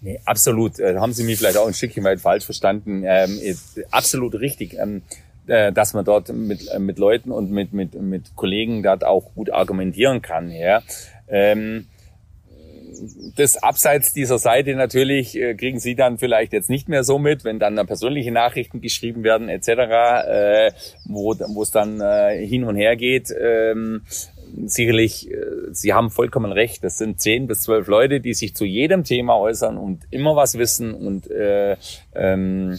Nee, 0.00 0.20
absolut. 0.24 0.78
Äh, 0.78 0.96
haben 0.96 1.12
Sie 1.12 1.24
mich 1.24 1.38
vielleicht 1.38 1.56
auch 1.56 1.66
ein 1.66 1.74
Stückchen 1.74 2.04
weit 2.04 2.20
falsch 2.20 2.44
verstanden. 2.44 3.02
Ähm, 3.04 3.38
absolut 3.90 4.34
richtig. 4.36 4.74
Ähm, 4.74 5.02
äh, 5.48 5.72
dass 5.72 5.94
man 5.94 6.04
dort 6.04 6.32
mit, 6.32 6.68
äh, 6.68 6.78
mit 6.78 6.98
Leuten 6.98 7.32
und 7.32 7.50
mit, 7.50 7.72
mit, 7.72 7.94
mit 8.00 8.36
Kollegen 8.36 8.82
dort 8.82 9.04
auch 9.04 9.34
gut 9.34 9.50
argumentieren 9.50 10.22
kann. 10.22 10.50
Ja. 10.50 10.82
Ähm, 11.28 11.86
das 13.36 13.56
abseits 13.62 14.12
dieser 14.12 14.38
Seite 14.38 14.74
natürlich 14.74 15.36
äh, 15.36 15.54
kriegen 15.54 15.78
Sie 15.78 15.94
dann 15.94 16.18
vielleicht 16.18 16.52
jetzt 16.52 16.70
nicht 16.70 16.88
mehr 16.88 17.04
so 17.04 17.18
mit, 17.18 17.44
wenn 17.44 17.58
dann 17.58 17.74
persönliche 17.86 18.32
Nachrichten 18.32 18.80
geschrieben 18.80 19.22
werden 19.22 19.48
etc., 19.48 19.68
äh, 19.68 20.72
wo 21.06 21.32
es 21.62 21.70
dann 21.70 22.00
äh, 22.00 22.44
hin 22.46 22.64
und 22.64 22.76
her 22.76 22.96
geht. 22.96 23.32
Ähm, 23.40 24.02
sicherlich, 24.66 25.30
äh, 25.30 25.36
Sie 25.72 25.92
haben 25.92 26.10
vollkommen 26.10 26.52
recht. 26.52 26.82
Das 26.82 26.98
sind 26.98 27.20
zehn 27.20 27.46
bis 27.46 27.62
zwölf 27.62 27.86
Leute, 27.86 28.20
die 28.20 28.34
sich 28.34 28.54
zu 28.54 28.64
jedem 28.64 29.04
Thema 29.04 29.38
äußern 29.38 29.76
und 29.76 30.02
immer 30.10 30.36
was 30.36 30.58
wissen 30.58 30.94
und 30.94 31.30
äh, 31.30 31.76
ähm, 32.14 32.78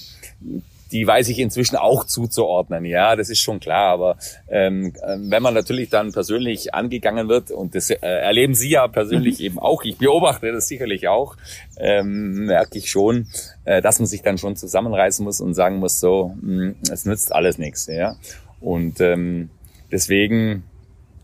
die 0.91 1.05
weiß 1.05 1.29
ich 1.29 1.39
inzwischen 1.39 1.75
auch 1.75 2.03
zuzuordnen. 2.03 2.85
Ja, 2.85 3.15
das 3.15 3.29
ist 3.29 3.39
schon 3.39 3.59
klar. 3.59 3.93
Aber 3.93 4.17
ähm, 4.47 4.93
wenn 5.17 5.43
man 5.43 5.53
natürlich 5.53 5.89
dann 5.89 6.11
persönlich 6.11 6.73
angegangen 6.73 7.27
wird, 7.27 7.51
und 7.51 7.75
das 7.75 7.89
äh, 7.89 7.97
erleben 8.01 8.55
Sie 8.55 8.69
ja 8.69 8.87
persönlich 8.87 9.39
mhm. 9.39 9.45
eben 9.45 9.59
auch, 9.59 9.83
ich 9.83 9.97
beobachte 9.97 10.51
das 10.51 10.67
sicherlich 10.67 11.07
auch, 11.07 11.35
ähm, 11.77 12.45
merke 12.45 12.77
ich 12.77 12.89
schon, 12.89 13.27
äh, 13.65 13.81
dass 13.81 13.99
man 13.99 14.07
sich 14.07 14.21
dann 14.21 14.37
schon 14.37 14.55
zusammenreißen 14.55 15.23
muss 15.23 15.41
und 15.41 15.53
sagen 15.53 15.77
muss, 15.77 15.99
so, 15.99 16.35
hm, 16.41 16.75
es 16.91 17.05
nützt 17.05 17.31
alles 17.31 17.57
nichts. 17.57 17.87
Ja, 17.87 18.15
und 18.59 18.99
ähm, 19.01 19.49
deswegen 19.91 20.63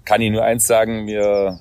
kann 0.06 0.22
ich 0.22 0.32
nur 0.32 0.44
eins 0.44 0.68
sagen, 0.68 1.08
wir 1.08 1.60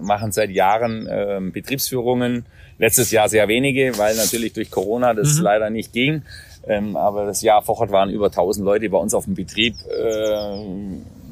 machen 0.00 0.32
seit 0.32 0.50
Jahren 0.50 1.08
ähm, 1.10 1.52
Betriebsführungen. 1.52 2.46
Letztes 2.78 3.10
Jahr 3.10 3.28
sehr 3.28 3.46
wenige, 3.48 3.98
weil 3.98 4.16
natürlich 4.16 4.54
durch 4.54 4.70
Corona 4.70 5.12
das 5.12 5.36
mhm. 5.36 5.42
leider 5.42 5.70
nicht 5.70 5.92
ging. 5.92 6.22
Ähm, 6.66 6.96
aber 6.96 7.26
das 7.26 7.42
Jahr 7.42 7.62
vorher 7.62 7.90
waren 7.90 8.10
über 8.10 8.26
1000 8.26 8.64
Leute 8.64 8.88
bei 8.88 8.98
uns 8.98 9.14
auf 9.14 9.24
dem 9.24 9.34
Betrieb. 9.34 9.74
Äh, 9.88 10.64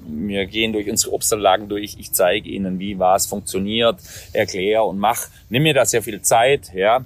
wir 0.08 0.46
gehen 0.46 0.72
durch 0.72 0.88
unsere 0.88 1.12
Obstanlagen 1.12 1.68
durch. 1.68 1.96
Ich 1.98 2.12
zeige 2.12 2.48
ihnen, 2.48 2.78
wie 2.78 2.98
was 2.98 3.26
funktioniert, 3.26 3.98
erkläre 4.32 4.84
und 4.84 4.98
mach. 4.98 5.26
Nimm 5.50 5.64
mir 5.64 5.74
da 5.74 5.84
sehr 5.84 6.02
viel 6.02 6.22
Zeit, 6.22 6.72
ja. 6.74 7.04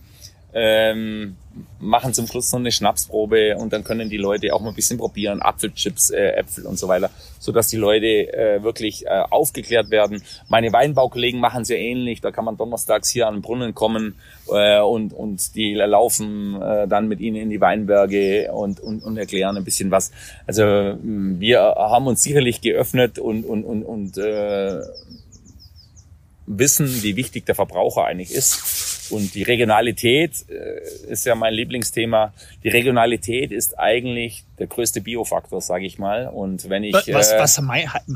Ähm, 0.55 1.37
machen 1.81 2.15
zum 2.15 2.27
Schluss 2.27 2.53
noch 2.53 2.61
eine 2.61 2.73
Schnapsprobe 2.73 3.57
und 3.57 3.73
dann 3.73 3.85
können 3.85 4.09
die 4.09 4.17
Leute 4.17 4.55
auch 4.55 4.61
mal 4.61 4.71
ein 4.71 4.75
bisschen 4.75 4.99
probieren, 4.99 5.43
Apfelchips, 5.43 6.11
äh, 6.11 6.33
Äpfel 6.33 6.67
und 6.67 6.79
so 6.79 6.89
weiter, 6.89 7.11
so 7.39 7.53
dass 7.53 7.69
die 7.69 7.77
Leute 7.77 8.33
äh, 8.33 8.63
wirklich 8.63 9.07
äh, 9.07 9.23
aufgeklärt 9.31 9.91
werden. 9.91 10.23
Meine 10.49 10.73
Weinbaukollegen 10.73 11.41
machen 11.41 11.65
sehr 11.65 11.79
ähnlich. 11.79 12.21
Da 12.21 12.31
kann 12.31 12.45
man 12.45 12.57
donnerstags 12.57 13.09
hier 13.09 13.27
an 13.27 13.37
den 13.37 13.43
Brunnen 13.43 13.75
kommen 13.75 14.15
äh, 14.51 14.81
und 14.81 15.13
und 15.13 15.55
die 15.55 15.75
laufen 15.75 16.61
äh, 16.61 16.87
dann 16.87 17.09
mit 17.09 17.21
ihnen 17.21 17.37
in 17.37 17.51
die 17.51 17.61
Weinberge 17.61 18.53
und, 18.53 18.81
und 18.81 19.03
und 19.03 19.17
erklären 19.17 19.57
ein 19.57 19.65
bisschen 19.65 19.91
was. 19.91 20.13
Also 20.47 20.63
wir 20.63 21.61
haben 21.61 22.07
uns 22.07 22.23
sicherlich 22.23 22.61
geöffnet 22.61 23.19
und 23.19 23.45
und 23.45 23.65
und 23.65 23.83
und 23.83 24.19
äh, 24.19 24.81
wissen, 26.47 27.03
wie 27.03 27.17
wichtig 27.17 27.47
der 27.47 27.55
Verbraucher 27.55 28.05
eigentlich 28.05 28.33
ist 28.33 29.02
und 29.13 29.35
die 29.35 29.43
Regionalität 29.43 30.33
äh, 30.49 31.11
ist 31.13 31.27
ja 31.27 31.35
mein 31.35 31.53
Lieblingsthema. 31.53 32.33
Die 32.65 32.69
Regionalität 32.69 33.53
ist 33.53 33.79
eigentlich 33.79 34.45
der 34.59 34.69
größte 34.69 35.01
Biofaktor, 35.01 35.61
sage 35.61 35.85
ich 35.85 35.99
mal. 35.99 36.29
Und 36.29 36.71
wenn 36.71 36.85
ich 36.85 36.95
was, 36.95 37.33
äh, 37.33 37.39
was 37.39 37.61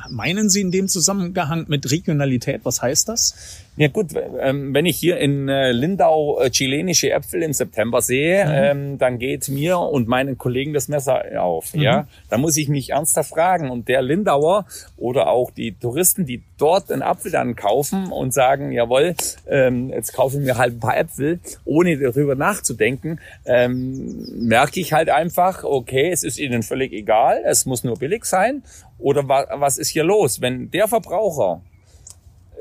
meinen 0.09 0.48
Sie 0.48 0.61
in 0.61 0.70
dem 0.70 0.88
Zusammenhang 0.88 1.66
mit 1.68 1.90
Regionalität? 1.90 2.61
Was 2.64 2.80
heißt 2.80 3.09
das? 3.09 3.64
Ja 3.76 3.88
gut, 3.88 4.12
ähm, 4.40 4.72
wenn 4.72 4.87
ich 4.87 4.96
hier 4.96 5.18
in 5.18 5.50
äh, 5.50 5.72
Lindau 5.72 6.40
äh, 6.40 6.50
chilenische 6.50 7.11
Äpfel 7.11 7.42
im 7.42 7.52
September 7.52 8.00
sehe, 8.00 8.46
mhm. 8.46 8.52
ähm, 8.54 8.98
dann 8.98 9.18
geht 9.18 9.48
mir 9.48 9.78
und 9.78 10.09
meinen 10.09 10.38
Kollegen 10.38 10.72
das 10.72 10.88
Messer 10.88 11.22
auf. 11.42 11.74
Mhm. 11.74 11.82
Ja, 11.82 12.09
da 12.30 12.38
muss 12.38 12.56
ich 12.56 12.68
mich 12.68 12.90
ernsthaft 12.90 13.30
fragen. 13.30 13.70
Und 13.70 13.88
der 13.88 14.00
Lindauer 14.00 14.64
oder 14.96 15.28
auch 15.28 15.50
die 15.50 15.72
Touristen, 15.72 16.24
die 16.24 16.42
dort 16.56 16.90
einen 16.90 17.02
Apfel 17.02 17.30
dann 17.30 17.54
kaufen 17.54 18.11
und 18.11 18.32
sagen, 18.32 18.72
jawohl, 18.72 19.14
ähm, 19.46 19.90
jetzt 19.90 20.14
kaufen 20.14 20.46
wir 20.46 20.56
halt 20.56 20.74
ein 20.74 20.80
paar 20.87 20.96
Äpfel, 20.96 21.40
ohne 21.64 21.99
darüber 21.99 22.35
nachzudenken, 22.35 23.20
ähm, 23.44 24.49
merke 24.49 24.81
ich 24.81 24.92
halt 24.92 25.11
einfach, 25.11 25.64
okay, 25.64 26.11
es 26.11 26.22
ist 26.22 26.38
ihnen 26.38 26.62
völlig 26.62 26.92
egal, 26.92 27.42
es 27.44 27.66
muss 27.66 27.85
nur 27.85 27.96
billig 27.96 28.25
sein. 28.25 28.62
Oder 28.99 29.29
wa 29.29 29.46
was 29.55 29.79
ist 29.79 29.88
hier 29.88 30.05
los? 30.05 30.40
Wenn 30.40 30.70
der 30.70 30.88
Verbraucher 30.88 31.62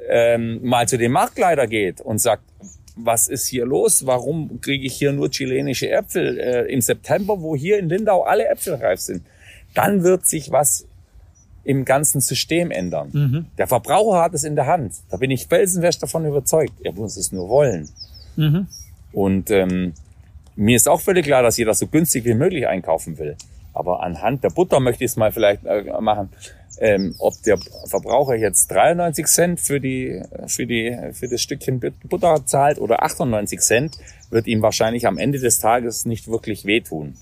ähm, 0.09 0.59
mal 0.63 0.87
zu 0.87 0.97
dem 0.97 1.11
Marktleiter 1.11 1.67
geht 1.67 2.01
und 2.01 2.19
sagt, 2.19 2.43
was 2.95 3.27
ist 3.27 3.47
hier 3.47 3.65
los? 3.65 4.05
Warum 4.05 4.61
kriege 4.61 4.85
ich 4.85 4.95
hier 4.95 5.11
nur 5.11 5.29
chilenische 5.29 5.89
Äpfel 5.89 6.39
äh, 6.39 6.71
im 6.71 6.81
September, 6.81 7.41
wo 7.41 7.55
hier 7.55 7.77
in 7.77 7.89
Lindau 7.89 8.23
alle 8.23 8.47
Äpfel 8.47 8.75
reif 8.75 9.01
sind? 9.01 9.25
Dann 9.73 10.03
wird 10.03 10.25
sich 10.25 10.51
was 10.51 10.87
im 11.65 11.83
ganzen 11.83 12.21
System 12.21 12.71
ändern. 12.71 13.09
Mhm. 13.11 13.45
Der 13.57 13.67
Verbraucher 13.67 14.21
hat 14.21 14.33
es 14.33 14.43
in 14.43 14.55
der 14.55 14.67
Hand. 14.67 14.93
Da 15.09 15.17
bin 15.17 15.31
ich 15.31 15.47
felsenfest 15.47 16.01
davon 16.01 16.25
überzeugt. 16.25 16.73
Er 16.83 16.93
muss 16.93 17.17
es 17.17 17.31
nur 17.31 17.49
wollen. 17.49 17.89
Mhm. 18.35 18.67
Und 19.11 19.51
ähm, 19.51 19.93
mir 20.55 20.75
ist 20.75 20.87
auch 20.87 21.01
völlig 21.01 21.25
klar, 21.25 21.43
dass 21.43 21.57
jeder 21.57 21.73
so 21.73 21.87
günstig 21.87 22.25
wie 22.25 22.33
möglich 22.33 22.67
einkaufen 22.67 23.17
will. 23.17 23.35
Aber 23.73 24.03
anhand 24.03 24.43
der 24.43 24.49
Butter 24.49 24.79
möchte 24.79 25.03
ich 25.03 25.11
es 25.11 25.17
mal 25.17 25.31
vielleicht 25.31 25.65
äh, 25.65 25.83
machen 25.99 26.29
ähm, 26.79 27.15
ob 27.19 27.41
der 27.43 27.57
Verbraucher 27.87 28.35
jetzt 28.35 28.67
93 28.71 29.25
Cent 29.27 29.59
für 29.59 29.79
die 29.79 30.21
für 30.47 30.65
die 30.65 30.95
für 31.13 31.27
das 31.27 31.41
Stückchen 31.41 31.79
Butter 32.03 32.45
zahlt 32.45 32.79
oder 32.79 33.03
98 33.03 33.59
Cent, 33.59 33.97
wird 34.29 34.47
ihm 34.47 34.61
wahrscheinlich 34.61 35.07
am 35.07 35.17
Ende 35.17 35.39
des 35.39 35.59
Tages 35.59 36.05
nicht 36.05 36.27
wirklich 36.27 36.65
wehtun. 36.65 37.15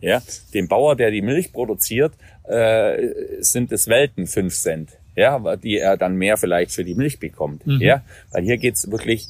Ja, 0.00 0.22
dem 0.52 0.68
Bauer, 0.68 0.94
der 0.94 1.10
die 1.10 1.22
Milch 1.22 1.52
produziert, 1.52 2.12
äh, 2.44 3.08
sind 3.40 3.72
es 3.72 3.88
Welten 3.88 4.26
5 4.26 4.54
Cent, 4.54 4.90
ja, 5.14 5.56
die 5.56 5.78
er 5.78 5.96
dann 5.96 6.16
mehr 6.16 6.36
vielleicht 6.36 6.70
für 6.70 6.84
die 6.84 6.94
Milch 6.94 7.18
bekommt. 7.18 7.66
Mhm. 7.66 7.80
Ja, 7.80 8.02
weil 8.30 8.44
hier 8.44 8.58
geht's 8.58 8.90
wirklich 8.90 9.28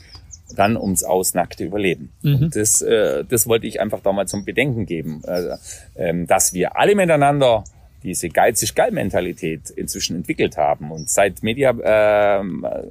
dann 0.55 0.77
ums 0.77 1.03
ausnackte 1.03 1.65
Überleben. 1.65 2.11
Mhm. 2.23 2.37
Und 2.37 2.57
das, 2.57 2.83
äh, 2.83 3.25
das 3.25 3.47
wollte 3.47 3.67
ich 3.67 3.81
einfach 3.81 4.01
da 4.01 4.13
mal 4.13 4.27
zum 4.27 4.45
Bedenken 4.45 4.87
geben, 4.87 5.23
äh, 5.27 5.57
äh, 5.95 6.27
dass 6.27 6.55
wir 6.55 6.77
alle 6.77 6.95
miteinander 6.95 7.65
diese 8.03 8.29
geizig-geil-Mentalität 8.29 9.71
inzwischen 9.71 10.17
entwickelt 10.17 10.57
haben. 10.57 10.93
Und 10.93 11.11
seit 11.11 11.43
Media, 11.43 11.71
äh, 11.71 12.43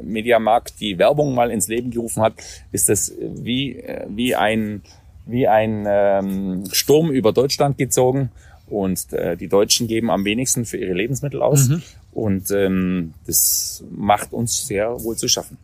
Mediamarkt 0.04 0.80
die 0.82 0.98
Werbung 0.98 1.34
mal 1.34 1.52
ins 1.52 1.70
Leben 1.70 1.92
gerufen 1.92 2.22
hat, 2.22 2.34
ist 2.74 2.90
das 2.90 3.14
wie, 3.20 3.82
wie 4.10 4.36
ein, 4.36 4.82
wie 5.26 5.48
ein 5.48 5.86
ähm, 5.88 6.64
Sturm 6.72 7.12
über 7.12 7.32
Deutschland 7.32 7.78
gezogen. 7.78 8.30
Und 8.68 9.14
äh, 9.14 9.38
die 9.38 9.48
Deutschen 9.48 9.88
geben 9.88 10.10
am 10.10 10.26
wenigsten 10.26 10.66
für 10.66 10.78
ihre 10.78 10.94
Lebensmittel 10.94 11.42
aus. 11.42 11.70
Mhm. 11.70 11.84
Und 12.12 12.52
ähm, 12.52 13.14
das 13.26 13.86
macht 13.90 14.34
uns 14.34 14.68
sehr 14.68 15.02
wohl 15.02 15.16
zu 15.16 15.30
schaffen 15.30 15.58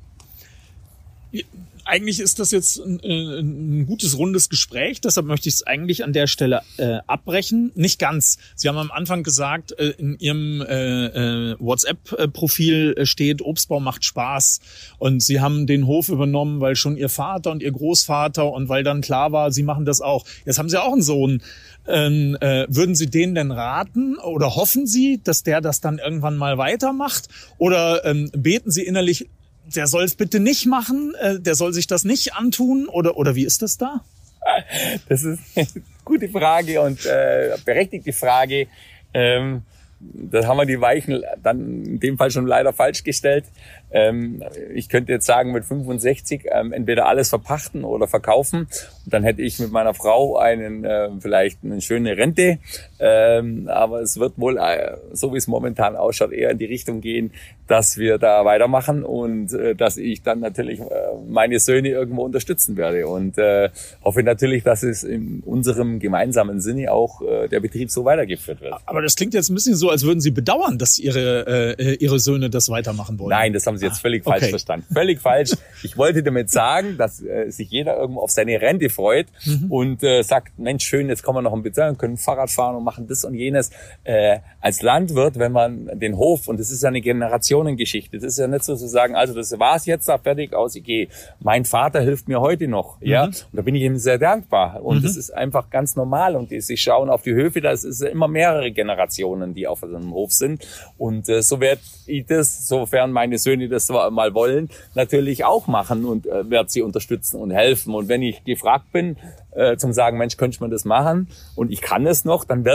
eigentlich 1.86 2.20
ist 2.20 2.39
das 2.39 2.52
jetzt 2.52 2.80
ein, 2.80 3.00
äh, 3.02 3.39
ein, 3.39 3.86
gutes 3.86 4.17
rundes 4.17 4.50
Gespräch, 4.50 5.02
deshalb 5.02 5.26
möchte 5.26 5.50
ich 5.50 5.56
es 5.56 5.67
eigentlich 5.67 6.04
an 6.04 6.13
der 6.13 6.28
Stelle 6.28 6.62
äh, 6.78 7.00
abbrechen. 7.08 7.72
Nicht 7.76 8.00
ganz. 8.00 8.38
Sie 8.56 8.67
haben 8.67 8.78
am 8.78 8.91
Anfang 8.91 9.24
gesagt, 9.24 9.72
äh, 9.74 9.89
in 9.98 10.17
Ihrem 10.20 10.62
äh, 10.62 11.52
äh, 11.52 11.56
WhatsApp-Profil 11.60 13.06
steht, 13.06 13.41
Obstbau 13.41 13.80
macht 13.80 14.06
Spaß. 14.06 14.60
Und 14.98 15.22
Sie 15.22 15.41
haben 15.41 15.67
den 15.67 15.88
Hof 15.88 16.10
übernommen, 16.10 16.60
weil 16.60 16.76
schon 16.76 16.98
Ihr 16.98 17.10
Vater 17.10 17.52
und 17.52 17.62
Ihr 17.63 17.72
Großvater 17.72 18.52
und 18.52 18.70
weil 18.70 18.84
dann 18.84 19.02
klar 19.02 19.32
war, 19.32 19.52
Sie 19.52 19.63
machen 19.63 19.86
das 19.86 20.02
auch. 20.02 20.26
Jetzt 20.46 20.60
haben 20.60 20.70
Sie 20.70 20.82
auch 20.82 20.94
einen 20.94 21.02
Sohn. 21.02 21.41
Ähm, 21.88 22.38
äh, 22.41 22.67
würden 22.70 22.96
Sie 22.96 23.10
denen 23.10 23.34
denn 23.34 23.52
raten 23.52 24.17
oder 24.17 24.56
hoffen 24.56 24.86
Sie, 24.86 25.20
dass 25.24 25.44
der 25.44 25.62
das 25.62 25.82
dann 25.82 25.98
irgendwann 25.98 26.38
mal 26.38 26.58
weitermacht? 26.58 27.28
Oder 27.58 28.06
ähm, 28.06 28.30
beten 28.36 28.70
Sie 28.70 28.84
innerlich 28.84 29.30
der 29.75 29.88
soll 29.88 30.03
es 30.03 30.15
bitte 30.15 30.39
nicht 30.39 30.65
machen, 30.65 31.13
äh, 31.19 31.39
der 31.39 31.55
soll 31.55 31.73
sich 31.73 31.88
das 31.88 32.03
nicht 32.03 32.34
antun 32.34 32.88
oder, 32.88 33.17
oder 33.17 33.36
wie 33.36 33.45
ist 33.45 33.62
das 33.62 33.77
da? 33.77 34.03
Das 35.07 35.23
ist 35.23 35.39
eine 35.55 35.67
gute 36.03 36.27
Frage 36.29 36.81
und 36.81 37.05
äh, 37.05 37.55
berechtigte 37.63 38.12
Frage. 38.12 38.67
Ähm, 39.13 39.62
da 39.99 40.47
haben 40.47 40.57
wir 40.57 40.65
die 40.65 40.81
Weichen 40.81 41.23
dann 41.43 41.86
in 41.86 41.99
dem 41.99 42.17
Fall 42.17 42.31
schon 42.31 42.47
leider 42.47 42.73
falsch 42.73 43.03
gestellt. 43.03 43.45
Ähm, 43.91 44.43
ich 44.73 44.89
könnte 44.89 45.12
jetzt 45.12 45.25
sagen, 45.25 45.51
mit 45.51 45.65
65 45.65 46.45
ähm, 46.51 46.73
entweder 46.73 47.08
alles 47.08 47.30
verpachten 47.30 47.84
oder 47.84 48.08
verkaufen. 48.08 48.62
Und 48.62 49.13
dann 49.13 49.23
hätte 49.23 49.41
ich 49.41 49.60
mit 49.60 49.71
meiner 49.71 49.93
Frau 49.93 50.38
einen 50.38 50.86
äh, 50.86 51.10
vielleicht 51.19 51.60
eine 51.63 51.82
schöne 51.82 52.17
Rente. 52.17 52.60
Ähm, 52.99 53.67
aber 53.67 54.01
es 54.01 54.19
wird 54.19 54.34
wohl, 54.38 54.58
äh, 54.58 54.97
so 55.12 55.34
wie 55.34 55.38
es 55.38 55.47
momentan 55.47 55.95
ausschaut, 55.95 56.32
eher 56.32 56.51
in 56.51 56.58
die 56.58 56.65
Richtung 56.65 57.01
gehen, 57.01 57.32
dass 57.67 57.97
wir 57.97 58.17
da 58.17 58.43
weitermachen 58.45 59.04
und 59.04 59.54
äh, 59.54 59.75
dass 59.75 59.97
ich 59.97 60.23
dann 60.23 60.39
natürlich 60.39 60.80
äh, 60.80 60.86
meine 61.27 61.60
Söhne 61.60 61.89
irgendwo 61.89 62.23
unterstützen 62.23 62.77
werde. 62.77 63.08
Und 63.08 63.38
äh, 63.38 63.69
hoffe 64.04 64.23
natürlich, 64.23 64.63
dass 64.63 64.84
es 64.84 65.04
in 65.04 65.41
unserem 65.45 65.99
gemeinsamen 65.99 66.60
Sinne 66.60 66.91
auch 66.91 67.21
äh, 67.21 67.47
der 67.47 67.60
Betrieb 67.60 67.89
so 67.89 68.06
weitergeführt 68.06 68.62
wird. 68.62 68.73
Aber 68.86 69.01
das 69.01 69.15
klingt 69.15 69.34
jetzt 69.34 69.49
ein 69.49 69.56
bisschen 69.56 69.75
so, 69.75 69.89
als 69.89 70.04
würden 70.04 70.19
Sie 70.19 70.32
bedauern, 70.32 70.77
dass 70.77 70.99
Ihre, 70.99 71.75
äh, 71.77 71.95
Ihre 71.95 72.19
Söhne 72.19 72.49
das 72.49 72.69
weitermachen 72.69 73.17
wollen. 73.19 73.30
Nein, 73.30 73.54
das 73.54 73.65
haben 73.65 73.77
Sie 73.77 73.81
jetzt 73.82 73.98
ah, 73.98 74.02
völlig 74.02 74.24
falsch 74.24 74.44
okay. 74.44 74.50
verstanden. 74.50 74.86
Völlig 74.94 75.20
falsch. 75.20 75.52
Ich 75.84 75.98
wollte 75.98 76.22
damit 76.22 76.52
sagen, 76.52 76.98
dass 76.98 77.24
äh, 77.24 77.50
sich 77.50 77.72
jeder 77.72 77.98
irgendwo 77.98 78.22
auf 78.22 78.30
seine 78.30 78.62
Rente 78.62 78.89
freut 78.89 79.26
mhm. 79.46 79.72
und 79.72 80.04
äh, 80.04 80.22
sagt, 80.22 80.60
Mensch, 80.60 80.86
schön, 80.86 81.10
jetzt 81.10 81.24
kommen 81.24 81.38
wir 81.38 81.41
noch 81.41 81.54
ein 81.54 81.63
bisschen, 81.63 81.98
können 81.98 82.17
Fahrrad 82.17 82.52
fahren 82.52 82.76
und 82.76 82.84
machen 82.84 83.08
das 83.08 83.26
und 83.26 83.34
jenes. 83.34 83.72
Äh, 84.04 84.39
als 84.60 84.84
Landwirt, 84.84 85.39
wenn 85.39 85.52
man 85.52 85.89
den 86.00 86.17
Hof, 86.17 86.48
und 86.48 86.60
das 86.60 86.70
ist 86.70 86.84
ja 86.84 86.89
eine 86.89 87.02
Generationengeschichte, 87.02 88.17
das 88.17 88.26
ist 88.26 88.38
ja 88.38 88.48
nicht 88.48 88.63
so 88.63 88.76
zu 88.76 88.88
sagen, 88.88 89.15
also 89.15 89.34
das 89.34 89.58
war's 89.58 89.88
jetzt 89.88 90.08
da 90.08 90.20
fertig 90.20 90.54
aus, 90.54 90.76
ich 90.76 90.84
gehe. 90.84 91.08
Mein 91.39 91.65
Vater 91.65 92.02
hilft 92.02 92.28
mir 92.28 92.41
heute 92.41 92.67
noch, 92.67 93.02
mhm. 93.02 93.08
ja, 93.08 93.24
und 93.26 93.48
da 93.52 93.62
bin 93.63 93.74
ich 93.74 93.82
ihm 93.82 93.98
sehr 93.98 94.20
dankbar. 94.20 94.84
Und 94.84 95.00
mhm. 95.00 95.04
das 95.04 95.15
ist 95.17 95.32
einfach 95.32 95.70
ganz 95.70 95.96
normal 95.96 96.36
und 96.36 96.52
die, 96.52 96.62
sie 96.62 96.78
schauen 96.78 97.10
auf 97.10 97.24
die 97.24 97.34
Höfe, 97.34 97.62
da 97.62 97.72
ist 97.72 97.84
es 97.84 98.02
immer 98.02 98.28
mehrere 98.28 98.72
Generationen, 98.72 99.54
die 99.54 99.67
auf 99.67 99.84
einem 99.84 100.13
Hof 100.13 100.32
sind. 100.32 100.67
Und 100.98 101.28
äh, 101.30 101.41
so 101.41 101.60
werde 101.60 101.82
ich 102.06 102.26
das, 102.26 102.67
sofern 102.67 103.12
meine 103.12 103.38
Söhne 103.38 103.67
das 103.71 103.89
mal 103.89 104.34
wollen, 104.34 104.69
natürlich 104.95 105.45
auch 105.45 105.67
machen 105.67 106.05
und 106.05 106.27
äh, 106.27 106.49
werde 106.49 106.69
sie 106.69 106.81
unterstützen 106.81 107.39
und 107.39 107.51
helfen. 107.51 107.95
Und 107.95 108.07
wenn 108.07 108.21
ich 108.21 108.43
gefragt 108.43 108.91
bin, 108.91 109.17
äh, 109.51 109.77
zum 109.77 109.93
sagen, 109.93 110.17
Mensch, 110.17 110.37
könnte 110.37 110.59
man 110.61 110.71
das 110.71 110.85
machen 110.85 111.27
und 111.55 111.71
ich 111.71 111.81
kann 111.81 112.05
es 112.07 112.25
noch, 112.25 112.45
dann 112.45 112.65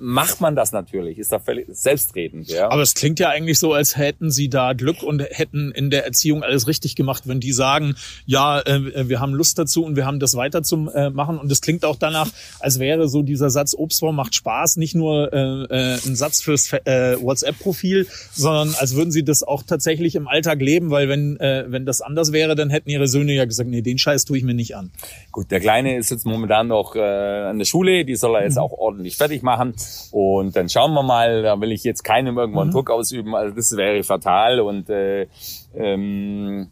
macht 0.00 0.40
man 0.40 0.56
das 0.56 0.72
natürlich. 0.72 1.18
Ist 1.18 1.32
da 1.32 1.38
völlig 1.38 1.66
selbstredend. 1.70 2.48
Ja. 2.48 2.70
Aber 2.70 2.82
es 2.82 2.94
klingt 2.94 3.18
ja 3.18 3.28
eigentlich 3.28 3.58
so, 3.58 3.72
als 3.72 3.96
hätten 3.96 4.30
sie 4.30 4.48
da 4.48 4.72
Glück 4.72 5.02
und 5.02 5.22
hätten 5.22 5.70
in 5.72 5.90
der 5.90 6.04
Erziehung 6.04 6.42
alles 6.42 6.66
richtig 6.66 6.96
gemacht, 6.96 7.24
wenn 7.26 7.40
die 7.40 7.52
sagen, 7.52 7.94
ja, 8.26 8.60
äh, 8.60 9.08
wir 9.08 9.20
haben 9.20 9.34
Lust 9.34 9.58
dazu 9.58 9.84
und 9.84 9.96
wir 9.96 10.06
haben 10.06 10.20
das 10.20 10.34
weiter 10.34 10.62
zu 10.62 10.90
äh, 10.94 11.10
machen. 11.10 11.38
Und 11.38 11.50
es 11.50 11.60
klingt 11.60 11.84
auch 11.84 11.96
danach, 11.96 12.30
als 12.60 12.78
wäre 12.78 13.08
so 13.08 13.22
dieser 13.22 13.50
Satz 13.50 13.74
Obstbau 13.74 14.12
macht 14.12 14.34
Spaß 14.34 14.76
nicht 14.76 14.94
nur 14.94 15.32
äh, 15.32 15.38
äh, 15.64 15.98
ein 16.06 16.16
Satz 16.16 16.40
fürs 16.40 16.72
äh, 16.72 17.16
WhatsApp-Profil, 17.20 18.06
sondern 18.32 18.74
als 18.78 18.94
würden 18.94 19.10
sie 19.10 19.24
das 19.24 19.42
auch 19.42 19.62
tatsächlich 19.62 20.14
im 20.14 20.28
Alltag 20.28 20.60
leben, 20.60 20.90
weil 20.90 21.08
wenn, 21.08 21.38
äh, 21.40 21.64
wenn 21.68 21.86
das 21.86 22.00
anders 22.00 22.32
wäre, 22.32 22.54
dann 22.54 22.70
hätten 22.70 22.90
ihre 22.90 23.08
Söhne 23.08 23.32
ja 23.32 23.44
gesagt, 23.44 23.68
nee, 23.68 23.82
den 23.82 23.98
Scheiß 23.98 24.24
tue 24.24 24.38
ich 24.38 24.44
mir 24.44 24.54
nicht 24.54 24.76
an. 24.76 24.90
Gut, 25.32 25.50
der 25.50 25.60
Kleine 25.60 25.96
ist 25.96 26.10
jetzt 26.14 26.26
momentan 26.26 26.68
noch 26.68 26.96
äh, 26.96 27.00
an 27.00 27.58
der 27.58 27.64
Schule, 27.64 28.04
die 28.04 28.16
soll 28.16 28.36
er 28.36 28.44
jetzt 28.44 28.56
mhm. 28.56 28.62
auch 28.62 28.72
ordentlich 28.72 29.16
fertig 29.16 29.42
machen. 29.42 29.74
Und 30.10 30.56
dann 30.56 30.68
schauen 30.68 30.94
wir 30.94 31.02
mal, 31.02 31.42
da 31.42 31.60
will 31.60 31.72
ich 31.72 31.84
jetzt 31.84 32.02
keinem 32.02 32.38
irgendwann 32.38 32.68
mhm. 32.68 32.72
Druck 32.72 32.90
ausüben, 32.90 33.34
also 33.34 33.54
das 33.54 33.76
wäre 33.76 34.02
fatal. 34.02 34.60
Und 34.60 34.88
äh, 34.88 35.26
ähm, 35.74 36.68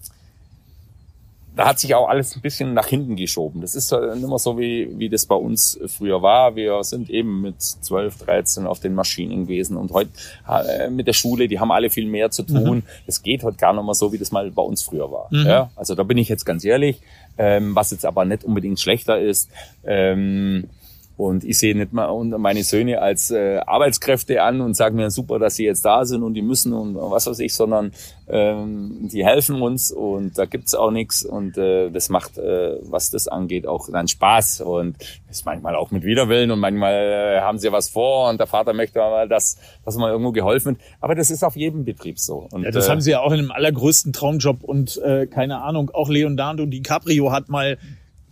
da 1.55 1.67
hat 1.67 1.79
sich 1.79 1.95
auch 1.95 2.09
alles 2.09 2.35
ein 2.35 2.41
bisschen 2.41 2.73
nach 2.73 2.87
hinten 2.87 3.17
geschoben. 3.17 3.61
Das 3.61 3.75
ist 3.75 3.93
nicht 3.93 4.27
mehr 4.27 4.39
so, 4.39 4.59
wie, 4.59 4.89
wie 4.97 5.09
das 5.09 5.27
bei 5.27 5.35
uns 5.35 5.79
früher 5.87 6.23
war. 6.23 6.57
Wir 6.57 6.83
sind 6.83 7.11
eben 7.11 7.43
mit 7.43 7.61
12, 7.61 8.19
13 8.25 8.67
auf 8.67 8.81
den 8.81 8.95
Maschinen 8.95 9.45
gewesen 9.45 9.77
und 9.77 9.93
heute 9.93 10.11
äh, 10.49 10.89
mit 10.89 11.07
der 11.07 11.13
Schule, 11.13 11.49
die 11.49 11.61
haben 11.61 11.71
alle 11.71 11.91
viel 11.91 12.07
mehr 12.07 12.31
zu 12.31 12.45
tun. 12.45 12.77
Mhm. 12.77 12.83
Das 13.07 13.23
geht 13.23 13.43
heute 13.43 13.59
gar 13.59 13.75
nicht 13.75 13.85
mehr 13.85 13.95
so, 13.95 14.13
wie 14.13 14.19
das 14.19 14.33
mal 14.33 14.51
bei 14.51 14.63
uns 14.63 14.83
früher 14.83 15.11
war. 15.11 15.29
Mhm. 15.31 15.47
Ja, 15.47 15.71
also 15.77 15.95
da 15.95 16.05
bin 16.05 16.17
ich 16.17 16.29
jetzt 16.29 16.47
ganz 16.47 16.65
ehrlich, 16.65 17.01
ähm, 17.39 17.75
was 17.75 17.91
jetzt 17.91 18.05
aber 18.05 18.25
nicht 18.25 18.45
unbedingt 18.45 18.81
schlechter 18.81 19.21
ist. 19.21 19.51
Ähm, 19.85 20.69
Und 21.17 21.45
ich 21.45 21.59
sehe 21.59 21.77
nicht 21.77 21.93
mal 21.93 22.11
meine 22.39 22.63
Söhne 22.65 23.01
als 23.01 23.31
äh, 23.31 23.59
Arbeitskräfte 23.59 24.43
an 24.43 24.61
und 24.61 24.75
sage 24.75 24.95
mir, 24.95 25.11
super, 25.11 25.39
dass 25.39 25.57
sie 25.57 25.65
jetzt 25.65 25.85
da 25.85 26.05
sind 26.05 26.23
und 26.23 26.35
die 26.35 26.43
müssen 26.43 26.73
und 26.73 26.95
was 26.95 27.27
weiß 27.27 27.39
ich, 27.41 27.55
sondern 27.55 27.93
ähm, 28.29 29.09
die 29.13 29.25
helfen 29.25 29.61
uns 29.61 29.93
und 29.93 30.39
da 30.39 30.47
gibt's 30.47 30.75
auch 30.75 30.91
nichts 30.91 31.25
und 31.25 31.59
äh, 31.59 31.91
das 31.91 32.09
macht, 32.09 32.39
äh, 32.39 32.79
was 32.83 33.11
das 33.11 33.29
angeht, 33.29 33.67
auch 33.67 33.89
dann 33.91 34.09
Spaß 34.09 34.63
und 34.63 34.97
ist 35.31 35.45
manchmal 35.45 35.77
auch 35.77 35.91
mit 35.91 36.03
Widerwillen 36.03 36.51
und 36.51 36.61
manchmal 36.61 36.95
äh, 36.95 37.41
haben 37.41 37.59
sie 37.59 37.71
was 37.73 37.89
vor 37.89 38.31
und 38.31 38.39
der 38.39 38.47
Vater 38.47 38.73
möchte 38.73 38.99
mal, 38.99 39.29
dass, 39.29 39.59
dass 39.85 39.97
man 39.97 40.11
irgendwo 40.11 40.33
geholfen 40.33 40.77
wird. 40.77 40.81
Aber 41.01 41.15
das 41.15 41.31
ist 41.31 41.45
auf 41.45 41.57
jedem 41.57 41.85
Betrieb 41.85 42.19
so. 42.19 42.49
Und, 42.51 42.63
ja, 42.63 42.71
das 42.71 42.87
äh, 42.87 42.91
haben 42.91 43.01
sie 43.01 43.11
ja 43.11 43.21
auch 43.21 43.33
in 43.33 43.39
dem 43.39 43.53
allergrößten 43.53 44.13
Traumjob 44.13 44.65
und 44.65 45.01
äh, 45.03 45.27
keine 45.27 45.63
Ahnung, 45.63 45.91
auch 45.93 46.09
Leonardo 46.09 46.67
DiCaprio 46.67 47.33
hat 47.33 47.49
mal 47.49 47.79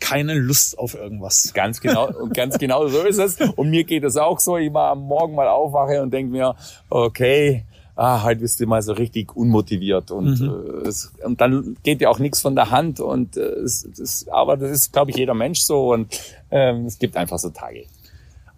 keine 0.01 0.34
Lust 0.34 0.78
auf 0.78 0.94
irgendwas. 0.94 1.53
Ganz 1.55 1.80
genau, 1.80 2.09
und 2.09 2.34
ganz 2.34 2.59
genau 2.59 2.88
so 2.88 3.03
ist 3.03 3.18
es. 3.18 3.36
Und 3.57 3.70
mir 3.70 3.84
geht 3.84 4.05
es 4.05 4.16
auch 4.16 4.40
so. 4.40 4.57
Ich 4.57 4.70
mal 4.70 4.90
am 4.90 5.01
Morgen 5.03 5.34
mal 5.34 5.48
aufwache 5.48 6.03
und 6.03 6.12
denke 6.12 6.32
mir, 6.32 6.57
okay, 6.88 7.64
ah, 8.01 8.22
heute 8.22 8.40
bist 8.40 8.59
du 8.61 8.66
mal 8.66 8.80
so 8.80 8.92
richtig 8.92 9.36
unmotiviert 9.36 10.11
und, 10.11 10.40
mhm. 10.40 10.84
äh, 10.84 10.88
es, 10.88 11.12
und 11.22 11.40
dann 11.40 11.76
geht 11.82 12.01
dir 12.01 12.11
auch 12.11 12.18
nichts 12.18 12.40
von 12.40 12.57
der 12.57 12.70
Hand 12.70 12.98
und 12.98 13.36
äh, 13.36 13.40
es, 13.40 13.84
es, 13.84 14.26
aber 14.28 14.57
das 14.57 14.70
ist, 14.70 14.92
glaube 14.92 15.11
ich, 15.11 15.18
jeder 15.18 15.34
Mensch 15.34 15.61
so 15.61 15.92
und 15.92 16.18
ähm, 16.51 16.86
es 16.86 16.98
gibt 16.98 17.16
einfach 17.16 17.38
so 17.38 17.51
Tage. 17.51 17.84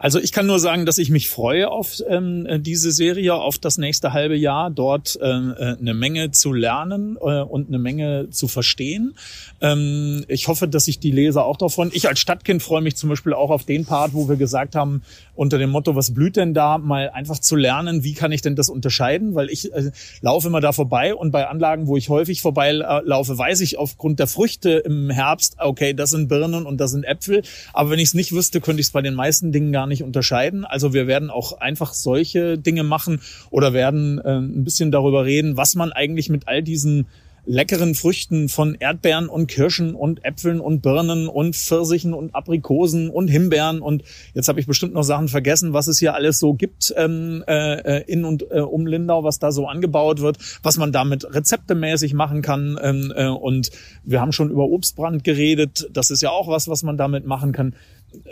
Also 0.03 0.19
ich 0.19 0.33
kann 0.33 0.47
nur 0.47 0.59
sagen, 0.59 0.85
dass 0.85 0.99
ich 0.99 1.11
mich 1.11 1.29
freue 1.29 1.71
auf 1.71 2.03
ähm, 2.09 2.49
diese 2.65 2.91
Serie, 2.91 3.35
auf 3.35 3.59
das 3.59 3.79
nächste 3.79 4.13
halbe 4.13 4.35
Jahr, 4.35 4.69
dort 4.69 5.17
äh, 5.23 5.27
äh, 5.29 5.77
eine 5.79 5.95
Menge 5.95 6.33
zu 6.33 6.53
lernen 6.53 7.17
äh, 7.21 7.41
und 7.41 7.69
eine 7.69 7.79
Menge 7.79 8.29
zu 8.31 8.49
verstehen. 8.49 9.15
Ähm, 9.61 10.25
ich 10.27 10.49
hoffe, 10.49 10.67
dass 10.67 10.87
sich 10.87 10.99
die 10.99 11.13
Leser 11.13 11.45
auch 11.45 11.57
davon. 11.57 11.93
Ich 11.95 12.09
als 12.09 12.19
Stadtkind 12.19 12.65
freue 12.65 12.83
mich 12.83 12.97
zum 12.97 13.11
Beispiel 13.11 13.33
auch 13.33 13.51
auf 13.51 13.65
den 13.65 13.85
Part, 13.85 14.13
wo 14.13 14.29
wir 14.29 14.35
gesagt 14.35 14.75
haben, 14.75 15.03
unter 15.37 15.57
dem 15.57 15.71
Motto, 15.71 15.95
was 15.95 16.13
blüht 16.13 16.35
denn 16.37 16.53
da, 16.53 16.79
mal 16.79 17.11
einfach 17.11 17.39
zu 17.39 17.55
lernen, 17.55 18.03
wie 18.03 18.15
kann 18.15 18.33
ich 18.33 18.43
denn 18.43 18.57
das 18.57 18.69
unterscheiden? 18.69 19.37
Weil 19.37 19.51
ich 19.51 19.73
äh, 19.73 19.93
laufe 20.21 20.49
immer 20.49 20.61
da 20.61 20.73
vorbei 20.73 21.15
und 21.15 21.31
bei 21.31 21.47
Anlagen, 21.47 21.87
wo 21.87 21.97
ich 21.97 22.09
häufig 22.09 22.43
vorbeilaufe, 22.43 23.39
weiß 23.39 23.61
ich 23.61 23.79
aufgrund 23.79 24.19
der 24.19 24.27
Früchte 24.27 24.71
im 24.71 25.11
Herbst, 25.11 25.55
okay, 25.59 25.95
das 25.95 26.11
sind 26.11 26.27
Birnen 26.27 26.67
und 26.67 26.79
das 26.79 26.91
sind 26.91 27.05
Äpfel. 27.05 27.43
Aber 27.73 27.91
wenn 27.91 28.01
ich 28.01 28.09
es 28.09 28.15
nicht 28.15 28.33
wüsste, 28.33 28.61
könnte 28.61 28.81
ich 28.81 28.89
es 28.89 28.93
bei 28.93 29.01
den 29.01 29.15
meisten 29.15 29.53
Dingen 29.53 29.71
gar 29.71 29.87
nicht 29.87 29.92
unterscheiden. 30.01 30.65
Also 30.65 30.95
wir 30.95 31.07
werden 31.07 31.29
auch 31.29 31.61
einfach 31.61 31.93
solche 31.93 32.57
Dinge 32.57 32.85
machen 32.85 33.21
oder 33.51 33.73
werden 33.73 34.19
äh, 34.19 34.39
ein 34.39 34.65
bisschen 34.65 34.91
darüber 34.91 35.25
reden, 35.25 35.57
was 35.57 35.75
man 35.75 35.93
eigentlich 35.93 36.29
mit 36.31 36.49
all 36.49 36.63
diesen 36.63 37.07
leckeren 37.45 37.95
Früchten 37.95 38.49
von 38.49 38.77
Erdbeeren 38.79 39.29
und 39.29 39.49
Kirschen 39.49 39.95
und 39.95 40.25
Äpfeln 40.25 40.61
und 40.61 40.81
Birnen 40.81 41.27
und 41.27 41.57
Pfirsichen 41.57 42.15
und 42.15 42.35
Aprikosen 42.35 43.11
und 43.11 43.29
Himbeeren 43.29 43.81
und 43.81 44.05
jetzt 44.33 44.49
habe 44.49 44.61
ich 44.61 44.67
bestimmt 44.67 44.95
noch 44.95 45.03
Sachen 45.03 45.27
vergessen, 45.29 45.73
was 45.73 45.89
es 45.89 45.99
hier 45.99 46.15
alles 46.15 46.39
so 46.39 46.55
gibt 46.55 46.95
ähm, 46.97 47.43
äh, 47.49 48.03
in 48.05 48.25
und 48.25 48.47
äh, 48.51 48.61
um 48.61 48.87
Lindau, 48.87 49.25
was 49.25 49.41
da 49.41 49.51
so 49.51 49.67
angebaut 49.67 50.21
wird, 50.21 50.39
was 50.63 50.77
man 50.77 50.93
damit 50.93 51.35
rezeptemäßig 51.35 52.15
machen 52.15 52.43
kann 52.43 52.79
ähm, 52.81 53.13
äh, 53.15 53.27
und 53.27 53.71
wir 54.05 54.21
haben 54.21 54.33
schon 54.33 54.51
über 54.51 54.67
Obstbrand 54.67 55.25
geredet, 55.25 55.89
das 55.93 56.11
ist 56.11 56.23
ja 56.23 56.31
auch 56.31 56.47
was, 56.47 56.69
was 56.69 56.85
man 56.85 56.97
damit 56.97 57.27
machen 57.27 57.51
kann. 57.51 57.75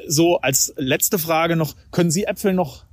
So 0.07 0.39
als 0.41 0.73
letzte 0.77 1.19
Frage 1.19 1.57
noch, 1.57 1.75
können 1.91 2.11
Sie 2.11 2.25
Äpfel 2.25 2.55
noch 2.55 2.85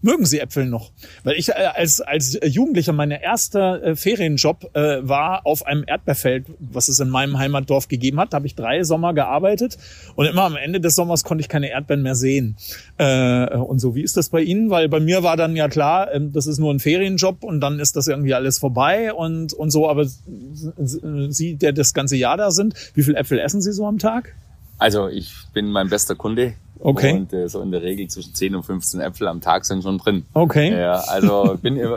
Mögen 0.00 0.26
Sie 0.26 0.38
Äpfel 0.38 0.66
noch? 0.66 0.92
Weil 1.24 1.34
ich 1.34 1.48
äh, 1.48 1.54
als, 1.74 2.00
als 2.00 2.38
Jugendlicher, 2.44 2.92
meine 2.92 3.20
erste 3.20 3.82
äh, 3.82 3.96
Ferienjob 3.96 4.70
äh, 4.74 4.98
war 5.02 5.44
auf 5.44 5.66
einem 5.66 5.82
Erdbeerfeld, 5.84 6.46
was 6.60 6.88
es 6.88 7.00
in 7.00 7.08
meinem 7.08 7.36
Heimatdorf 7.38 7.88
gegeben 7.88 8.20
hat. 8.20 8.32
Da 8.32 8.36
habe 8.36 8.46
ich 8.46 8.54
drei 8.54 8.84
Sommer 8.84 9.12
gearbeitet 9.12 9.76
und 10.14 10.26
immer 10.26 10.42
am 10.42 10.54
Ende 10.54 10.80
des 10.80 10.94
Sommers 10.94 11.24
konnte 11.24 11.42
ich 11.42 11.48
keine 11.48 11.70
Erdbeeren 11.70 12.02
mehr 12.02 12.14
sehen. 12.14 12.56
Äh, 12.96 13.56
und 13.56 13.80
so, 13.80 13.96
wie 13.96 14.02
ist 14.02 14.16
das 14.16 14.28
bei 14.28 14.40
Ihnen? 14.40 14.70
Weil 14.70 14.88
bei 14.88 15.00
mir 15.00 15.24
war 15.24 15.36
dann 15.36 15.56
ja 15.56 15.68
klar, 15.68 16.12
äh, 16.12 16.20
das 16.22 16.46
ist 16.46 16.58
nur 16.58 16.72
ein 16.72 16.78
Ferienjob 16.78 17.42
und 17.42 17.60
dann 17.60 17.80
ist 17.80 17.96
das 17.96 18.06
irgendwie 18.06 18.34
alles 18.34 18.58
vorbei 18.58 19.12
und, 19.12 19.52
und 19.52 19.70
so. 19.70 19.88
Aber 19.88 20.06
Sie, 20.06 21.56
der 21.56 21.72
das 21.72 21.92
ganze 21.92 22.16
Jahr 22.16 22.36
da 22.36 22.52
sind, 22.52 22.74
wie 22.94 23.02
viel 23.02 23.16
Äpfel 23.16 23.40
essen 23.40 23.60
Sie 23.60 23.72
so 23.72 23.84
am 23.84 23.98
Tag? 23.98 24.36
Also 24.78 25.08
ich 25.08 25.34
bin 25.52 25.70
mein 25.70 25.88
bester 25.88 26.14
Kunde. 26.14 26.54
Okay. 26.80 27.12
Und 27.12 27.32
äh, 27.32 27.48
so 27.48 27.60
in 27.60 27.72
der 27.72 27.82
Regel 27.82 28.08
zwischen 28.08 28.34
10 28.34 28.54
und 28.54 28.62
15 28.62 29.00
Äpfel 29.00 29.26
am 29.26 29.40
Tag 29.40 29.64
sind 29.64 29.82
schon 29.82 29.98
drin. 29.98 30.24
Okay. 30.32 30.70
Ja, 30.78 31.00
also 31.08 31.58
bin 31.60 31.76
äh, 31.76 31.88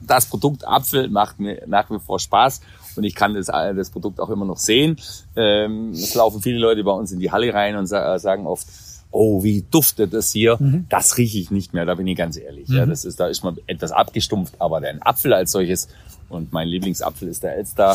das 0.00 0.26
Produkt 0.26 0.66
Apfel 0.66 1.08
macht 1.08 1.38
mir 1.38 1.62
nach 1.66 1.90
wie 1.90 1.98
vor 1.98 2.18
Spaß 2.18 2.60
und 2.96 3.04
ich 3.04 3.14
kann 3.14 3.34
das, 3.34 3.48
äh, 3.48 3.74
das 3.74 3.90
Produkt 3.90 4.18
auch 4.18 4.30
immer 4.30 4.46
noch 4.46 4.56
sehen. 4.56 4.96
Ähm, 5.36 5.90
es 5.92 6.14
laufen 6.14 6.40
viele 6.40 6.58
Leute 6.58 6.82
bei 6.82 6.92
uns 6.92 7.12
in 7.12 7.20
die 7.20 7.30
Halle 7.30 7.52
rein 7.52 7.76
und 7.76 7.86
sa 7.86 8.18
sagen 8.18 8.46
oft, 8.46 8.66
oh, 9.10 9.42
wie 9.42 9.64
duftet 9.70 10.14
das 10.14 10.32
hier? 10.32 10.56
Mhm. 10.58 10.86
Das 10.88 11.18
rieche 11.18 11.38
ich 11.38 11.50
nicht 11.50 11.74
mehr, 11.74 11.84
da 11.84 11.94
bin 11.94 12.06
ich 12.06 12.16
ganz 12.16 12.36
ehrlich. 12.36 12.68
Mhm. 12.68 12.76
Ja, 12.76 12.86
das 12.86 13.04
ist, 13.04 13.20
da 13.20 13.26
ist 13.28 13.44
man 13.44 13.58
etwas 13.66 13.92
abgestumpft, 13.92 14.54
aber 14.58 14.80
der 14.80 14.96
Apfel 15.06 15.34
als 15.34 15.52
solches 15.52 15.88
und 16.28 16.52
mein 16.52 16.68
Lieblingsapfel 16.68 17.28
ist 17.28 17.42
der 17.42 17.56
Elster 17.56 17.94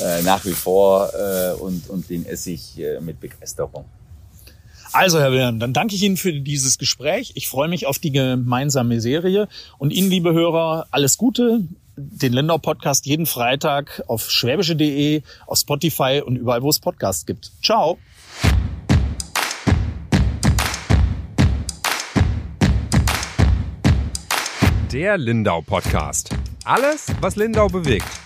äh, 0.00 0.22
nach 0.22 0.44
wie 0.44 0.52
vor 0.52 1.10
äh, 1.14 1.52
und, 1.54 1.88
und 1.88 2.08
den 2.08 2.26
esse 2.26 2.50
ich 2.50 2.78
äh, 2.78 3.00
mit 3.00 3.20
Begeisterung. 3.20 3.84
Also, 4.92 5.20
Herr 5.20 5.30
Wilhelm, 5.32 5.58
dann 5.58 5.72
danke 5.72 5.94
ich 5.94 6.02
Ihnen 6.02 6.16
für 6.16 6.32
dieses 6.32 6.78
Gespräch. 6.78 7.32
Ich 7.34 7.48
freue 7.48 7.68
mich 7.68 7.86
auf 7.86 7.98
die 7.98 8.12
gemeinsame 8.12 9.00
Serie. 9.00 9.48
Und 9.78 9.92
Ihnen, 9.92 10.08
liebe 10.08 10.32
Hörer, 10.32 10.86
alles 10.90 11.18
Gute. 11.18 11.60
Den 11.98 12.32
Lindau 12.32 12.58
Podcast 12.58 13.06
jeden 13.06 13.26
Freitag 13.26 14.02
auf 14.06 14.30
schwäbische.de, 14.30 15.22
auf 15.46 15.58
Spotify 15.58 16.22
und 16.24 16.36
überall, 16.36 16.62
wo 16.62 16.70
es 16.70 16.78
Podcasts 16.78 17.26
gibt. 17.26 17.50
Ciao. 17.62 17.98
Der 24.92 25.18
Lindau 25.18 25.60
Podcast. 25.62 26.30
Alles, 26.64 27.08
was 27.20 27.36
Lindau 27.36 27.68
bewegt. 27.68 28.25